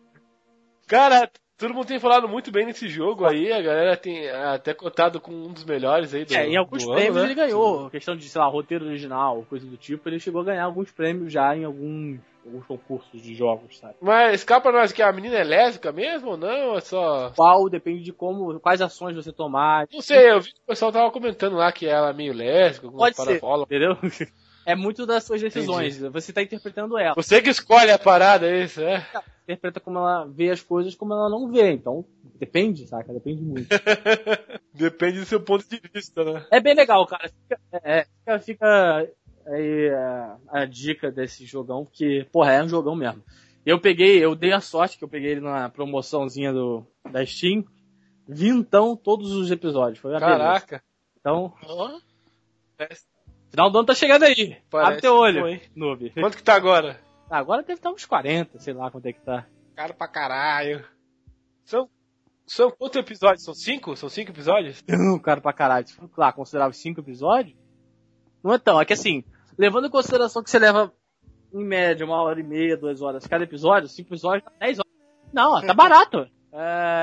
Cara, 0.88 1.30
Todo 1.58 1.74
mundo 1.74 1.88
tem 1.88 1.98
falado 1.98 2.28
muito 2.28 2.52
bem 2.52 2.64
nesse 2.64 2.88
jogo 2.88 3.26
aí, 3.26 3.52
a 3.52 3.60
galera 3.60 3.96
tem 3.96 4.30
até 4.30 4.72
cotado 4.72 5.20
com 5.20 5.32
um 5.32 5.52
dos 5.52 5.64
melhores 5.64 6.14
aí 6.14 6.24
do 6.24 6.32
É, 6.32 6.46
em 6.46 6.56
alguns 6.56 6.84
prêmios 6.84 7.16
ano, 7.16 7.18
né? 7.18 7.24
ele 7.24 7.34
ganhou, 7.34 7.84
Sim. 7.84 7.90
questão 7.90 8.16
de, 8.16 8.28
sei 8.28 8.40
lá, 8.40 8.46
roteiro 8.46 8.86
original, 8.86 9.44
coisa 9.50 9.66
do 9.66 9.76
tipo, 9.76 10.08
ele 10.08 10.20
chegou 10.20 10.40
a 10.42 10.44
ganhar 10.44 10.64
alguns 10.64 10.92
prêmios 10.92 11.32
já 11.32 11.56
em 11.56 11.64
alguns, 11.64 12.20
alguns 12.46 12.64
concursos 12.64 13.20
de 13.20 13.34
jogos, 13.34 13.76
sabe? 13.76 13.96
Mas 14.00 14.34
escapa 14.34 14.70
nós 14.70 14.92
que 14.92 15.02
a 15.02 15.12
menina 15.12 15.34
é 15.34 15.42
lésbica 15.42 15.90
mesmo 15.90 16.30
ou 16.30 16.36
não? 16.36 16.76
É 16.76 16.80
só. 16.80 17.32
Qual, 17.34 17.68
depende 17.68 18.04
de 18.04 18.12
como, 18.12 18.60
quais 18.60 18.80
ações 18.80 19.16
você 19.16 19.32
tomar. 19.32 19.88
Não 19.92 20.00
sei, 20.00 20.30
eu 20.30 20.40
vi 20.40 20.52
que 20.52 20.60
o 20.60 20.66
pessoal 20.68 20.92
tava 20.92 21.10
comentando 21.10 21.56
lá 21.56 21.72
que 21.72 21.88
ela 21.88 22.10
é 22.10 22.14
meio 22.14 22.34
lésbica, 22.34 22.88
Pode 22.88 23.16
ser, 23.16 23.40
entendeu? 23.42 23.96
é 24.64 24.76
muito 24.76 25.04
das 25.04 25.24
suas 25.24 25.40
decisões. 25.40 25.96
Entendi. 25.96 26.12
Você 26.12 26.30
está 26.30 26.40
interpretando 26.40 26.96
ela. 26.96 27.16
Você 27.16 27.42
que 27.42 27.50
escolhe 27.50 27.90
a 27.90 27.98
parada, 27.98 28.46
é 28.46 28.62
isso, 28.62 28.80
é? 28.80 29.04
Interpreta 29.48 29.80
como 29.80 29.96
ela 29.96 30.26
vê 30.26 30.50
as 30.50 30.60
coisas, 30.60 30.94
como 30.94 31.14
ela 31.14 31.30
não 31.30 31.50
vê. 31.50 31.72
Então, 31.72 32.04
depende, 32.38 32.86
saca? 32.86 33.14
Depende 33.14 33.40
muito. 33.40 33.68
depende 34.74 35.20
do 35.20 35.24
seu 35.24 35.40
ponto 35.40 35.66
de 35.66 35.80
vista, 35.90 36.22
né? 36.22 36.46
É 36.50 36.60
bem 36.60 36.74
legal, 36.74 37.06
cara. 37.06 37.30
Fica, 37.30 37.60
é, 37.82 38.04
fica, 38.04 38.40
fica 38.40 39.08
aí 39.46 39.88
a, 39.88 40.36
a, 40.48 40.64
dica 40.66 41.10
desse 41.10 41.46
jogão, 41.46 41.88
que, 41.90 42.26
porra, 42.30 42.52
é 42.52 42.62
um 42.62 42.68
jogão 42.68 42.94
mesmo. 42.94 43.24
Eu 43.64 43.80
peguei, 43.80 44.22
eu 44.22 44.34
dei 44.34 44.52
a 44.52 44.60
sorte 44.60 44.98
que 44.98 45.04
eu 45.04 45.08
peguei 45.08 45.30
ele 45.30 45.40
na 45.40 45.70
promoçãozinha 45.70 46.52
do, 46.52 46.86
da 47.10 47.24
Steam. 47.24 47.64
Vi 48.28 48.48
então 48.48 48.94
todos 48.94 49.32
os 49.32 49.50
episódios. 49.50 49.98
Foi 49.98 50.12
Caraca! 50.20 50.66
Beleza. 50.66 50.84
Então. 51.20 51.54
Oh. 51.66 51.98
Final 53.50 53.70
do 53.70 53.78
ano 53.78 53.86
tá 53.86 53.94
chegando 53.94 54.24
aí. 54.24 54.58
Parece 54.68 54.90
Abre 54.90 55.00
teu 55.00 55.14
olho, 55.14 55.40
foi. 55.40 55.62
noob. 55.74 56.10
Quanto 56.10 56.36
que 56.36 56.42
tá 56.42 56.54
agora? 56.54 57.00
Ah, 57.30 57.38
agora 57.38 57.62
deve 57.62 57.74
estar 57.74 57.90
uns 57.90 58.06
40, 58.06 58.58
sei 58.58 58.72
lá 58.72 58.90
quanto 58.90 59.06
é 59.06 59.12
que 59.12 59.20
tá. 59.20 59.46
Caro 59.74 59.94
pra 59.94 60.08
caralho. 60.08 60.84
São, 61.64 61.88
são 62.46 62.70
quantos 62.70 62.98
episódios? 62.98 63.44
São 63.44 63.54
cinco? 63.54 63.94
São 63.94 64.08
cinco 64.08 64.30
episódios? 64.30 64.82
Não, 64.88 65.18
caro 65.18 65.42
pra 65.42 65.52
caralho. 65.52 65.86
Se 65.86 65.94
for 65.94 66.10
lá, 66.16 66.32
considerar 66.32 66.68
os 66.68 66.76
cinco 66.78 67.00
episódios, 67.00 67.56
não 68.42 68.54
é 68.54 68.58
tão. 68.58 68.80
É 68.80 68.84
que 68.84 68.94
assim, 68.94 69.22
levando 69.58 69.86
em 69.86 69.90
consideração 69.90 70.42
que 70.42 70.50
você 70.50 70.58
leva 70.58 70.92
em 71.52 71.64
média 71.64 72.06
uma 72.06 72.22
hora 72.22 72.40
e 72.40 72.42
meia, 72.42 72.76
duas 72.76 73.02
horas 73.02 73.26
cada 73.26 73.44
episódio, 73.44 73.88
cinco 73.88 74.08
episódios, 74.08 74.50
dez 74.58 74.78
horas. 74.78 74.92
Não, 75.32 75.60
tá 75.60 75.74
barato. 75.74 76.26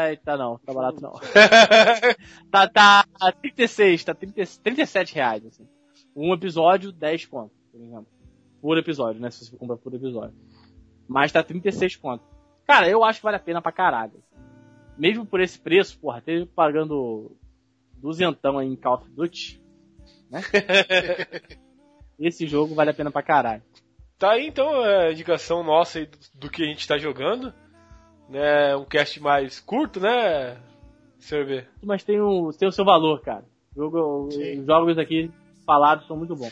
Eita, 0.09 0.35
não, 0.35 0.57
tá 0.57 0.73
barato 0.73 0.99
não. 1.01 1.13
tá, 2.49 2.67
tá 2.67 3.05
36, 3.41 4.03
tá 4.03 4.15
30, 4.15 4.43
37 4.63 5.13
reais, 5.13 5.45
assim. 5.45 5.67
Um 6.15 6.33
episódio, 6.33 6.91
10 6.91 7.27
conto, 7.27 7.53
por 7.71 7.79
exemplo. 7.79 8.07
Por 8.65 8.79
episódio, 8.79 9.21
né? 9.21 9.29
Se 9.29 9.45
você 9.45 9.55
comprar 9.55 9.77
por 9.77 9.93
episódio. 9.93 10.33
Mas 11.07 11.31
tá 11.31 11.43
36 11.43 11.97
conto. 11.97 12.23
Cara, 12.65 12.89
eu 12.89 13.03
acho 13.03 13.19
que 13.19 13.23
vale 13.23 13.37
a 13.37 13.39
pena 13.39 13.61
pra 13.61 13.71
caralho. 13.71 14.23
Mesmo 14.97 15.23
por 15.23 15.39
esse 15.39 15.59
preço, 15.59 15.99
porra, 15.99 16.19
teve 16.19 16.47
pagando 16.47 17.37
duzentão 17.97 18.57
aí 18.57 18.67
em 18.67 18.75
Call 18.75 18.95
of 18.95 19.11
Duty, 19.11 19.61
né? 20.31 20.41
esse 22.17 22.47
jogo 22.47 22.73
vale 22.73 22.89
a 22.89 22.93
pena 22.95 23.11
pra 23.11 23.21
caralho. 23.21 23.61
Tá 24.17 24.31
aí 24.31 24.47
então 24.47 24.81
a 24.81 25.11
indicação 25.11 25.63
nossa 25.63 25.99
aí 25.99 26.09
do, 26.33 26.49
que 26.49 26.63
a 26.63 26.65
gente 26.65 26.87
tá 26.87 26.97
jogando. 26.97 27.53
Né, 28.27 28.75
um 28.75 28.85
cast 28.85 29.21
mais 29.21 29.59
curto, 29.59 29.99
né, 29.99 30.57
Sr. 31.19 31.67
Mas 31.83 32.03
tem 32.03 32.19
o, 32.19 32.51
tem 32.51 32.67
o 32.67 32.71
seu 32.71 32.83
valor, 32.83 33.21
cara. 33.21 33.45
Jogo, 33.75 34.27
os 34.29 34.65
jogos 34.65 34.97
aqui 34.97 35.31
falados 35.67 36.07
são 36.07 36.17
muito 36.17 36.35
bons. 36.35 36.51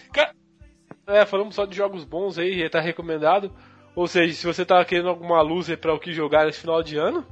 É, 1.07 1.25
falamos 1.25 1.55
só 1.55 1.65
de 1.65 1.75
jogos 1.75 2.03
bons 2.03 2.37
aí, 2.37 2.69
tá 2.69 2.79
recomendado. 2.79 3.51
Ou 3.95 4.07
seja, 4.07 4.33
se 4.33 4.45
você 4.45 4.65
tá 4.65 4.83
querendo 4.85 5.09
alguma 5.09 5.41
luz 5.41 5.69
aí 5.69 5.77
pra 5.77 5.93
o 5.93 5.99
que 5.99 6.13
jogar 6.13 6.45
nesse 6.45 6.61
final 6.61 6.81
de 6.81 6.97
ano, 6.97 7.25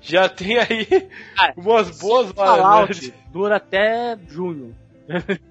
já 0.00 0.28
tem 0.30 0.58
aí 0.58 1.08
ah, 1.38 1.52
umas 1.56 1.98
boas 1.98 2.32
Fallout 2.32 3.14
dura 3.32 3.56
até 3.56 4.18
junho. 4.28 4.74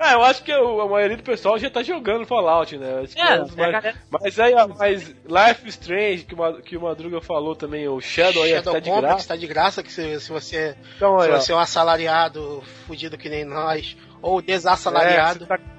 É, 0.00 0.14
eu 0.14 0.22
acho 0.22 0.44
que 0.44 0.52
a 0.52 0.86
maioria 0.86 1.16
do 1.16 1.24
pessoal 1.24 1.58
já 1.58 1.68
tá 1.68 1.82
jogando 1.82 2.24
Fallout, 2.24 2.78
né? 2.78 3.02
É, 3.16 3.34
é 3.34 3.72
mais... 3.72 3.94
Mas 4.08 4.38
aí, 4.38 4.54
ó, 4.54 4.68
mas 4.68 5.08
Life 5.08 5.68
Strange, 5.70 6.24
que, 6.24 6.34
uma, 6.34 6.62
que 6.62 6.76
o 6.76 6.82
Madruga 6.82 7.20
falou 7.20 7.56
também, 7.56 7.88
o 7.88 8.00
Shadow 8.00 8.44
aí 8.44 8.50
Shadow 8.50 8.74
tá 8.74 8.78
de 8.78 8.90
graça. 8.92 9.28
tá 9.28 9.36
de 9.36 9.46
graça, 9.48 9.82
que 9.82 9.92
se, 9.92 10.20
se 10.20 10.30
você, 10.30 10.76
então, 10.94 11.18
se 11.20 11.28
você 11.28 11.52
é 11.52 11.56
um 11.56 11.58
assalariado 11.58 12.62
fudido 12.86 13.18
que 13.18 13.28
nem 13.28 13.44
nós, 13.44 13.96
ou 14.22 14.40
desassalariado. 14.40 15.48
É, 15.50 15.77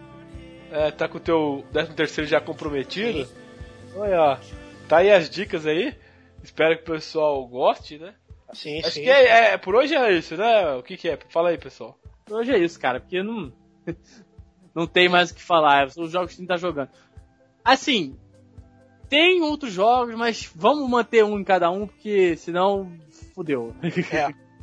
é, 0.71 0.91
tá 0.91 1.07
com 1.07 1.17
o 1.17 1.21
teu 1.21 1.65
13 1.71 1.93
terceiro 1.93 2.29
já 2.29 2.39
comprometido. 2.39 3.27
Olha, 3.95 4.21
ó, 4.21 4.37
tá 4.87 4.97
aí 4.97 5.11
as 5.11 5.29
dicas 5.29 5.65
aí. 5.65 5.95
Espero 6.43 6.75
que 6.77 6.83
o 6.83 6.93
pessoal 6.93 7.45
goste, 7.47 7.97
né? 7.97 8.13
Sim, 8.53 8.79
Acho 8.79 8.91
sim. 8.91 9.03
que 9.03 9.09
é, 9.09 9.53
é, 9.53 9.57
por 9.57 9.75
hoje 9.75 9.95
é 9.95 10.11
isso, 10.13 10.35
né? 10.35 10.75
O 10.75 10.83
que, 10.83 10.97
que 10.97 11.09
é? 11.09 11.19
Fala 11.29 11.49
aí, 11.49 11.57
pessoal. 11.57 11.99
Por 12.25 12.37
hoje 12.37 12.51
é 12.51 12.57
isso, 12.57 12.79
cara, 12.79 12.99
porque 12.99 13.21
não, 13.21 13.51
não 14.73 14.87
tem 14.87 15.09
mais 15.09 15.31
o 15.31 15.35
que 15.35 15.41
falar. 15.41 15.87
Os 15.97 16.11
jogos 16.11 16.31
que 16.31 16.37
a 16.37 16.41
gente 16.41 16.47
tá 16.47 16.57
jogando. 16.57 16.89
Assim, 17.63 18.17
tem 19.09 19.41
outros 19.41 19.73
jogos, 19.73 20.15
mas 20.15 20.51
vamos 20.55 20.89
manter 20.89 21.23
um 21.23 21.39
em 21.39 21.43
cada 21.43 21.69
um, 21.69 21.87
porque 21.87 22.35
senão 22.37 22.91
fudeu. 23.35 23.75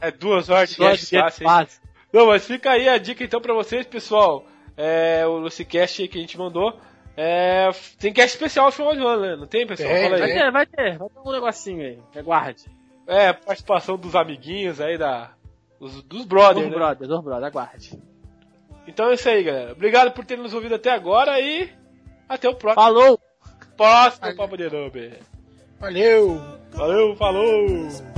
É, 0.01 0.09
é 0.09 0.11
duas 0.11 0.49
horas 0.49 0.71
de 0.71 0.77
fácil. 0.77 1.81
Não, 2.13 2.27
mas 2.27 2.47
fica 2.47 2.71
aí 2.71 2.89
a 2.89 2.99
dica 2.99 3.25
então 3.25 3.41
pra 3.41 3.55
vocês, 3.55 3.87
pessoal 3.87 4.47
é, 4.77 5.27
o 5.27 5.39
Lucicast 5.39 6.07
que 6.09 6.19
a 6.19 6.21
gente 6.21 6.39
mandou. 6.39 6.79
É, 7.17 7.71
tem 7.99 8.13
cast 8.13 8.37
especial 8.37 8.67
no 8.67 8.73
final 8.73 8.95
de 8.95 9.01
ano, 9.01 9.23
né? 9.23 9.37
Não 9.37 9.47
tem, 9.47 9.67
pessoal? 9.67 9.89
Tem, 9.89 10.03
Fala 10.03 10.17
aí. 10.17 10.21
Vai 10.21 10.33
ter, 10.33 10.53
vai 10.53 10.67
ter. 10.67 10.99
Vai 10.99 11.09
ter 11.09 11.19
um 11.25 11.33
negocinho 11.33 11.83
aí. 11.83 11.99
Aguarde. 12.15 12.65
É, 13.07 13.33
participação 13.33 13.97
dos 13.97 14.15
amiguinhos 14.15 14.81
aí 14.81 14.99
da. 14.99 15.31
Dos, 15.81 16.03
dos 16.03 16.25
brothers. 16.25 16.67
Dos 16.67 16.71
né? 16.71 16.77
brothers, 16.77 17.09
dos 17.09 17.23
brothers, 17.23 17.47
aguarde. 17.47 18.03
Então 18.87 19.11
é 19.11 19.15
isso 19.15 19.29
aí, 19.29 19.43
galera. 19.43 19.73
Obrigado 19.73 20.13
por 20.13 20.25
terem 20.25 20.43
nos 20.43 20.53
ouvido 20.53 20.75
até 20.75 20.91
agora 20.91 21.41
e. 21.41 21.71
Até 22.29 22.49
o 22.49 22.55
próximo. 22.55 22.83
Falou! 22.83 23.21
Próximo 23.77 24.37
Papo 24.37 24.57
de 24.57 24.71
Nube. 24.71 25.15
Valeu! 25.79 26.41
Valeu, 26.73 27.17
falou! 27.17 28.16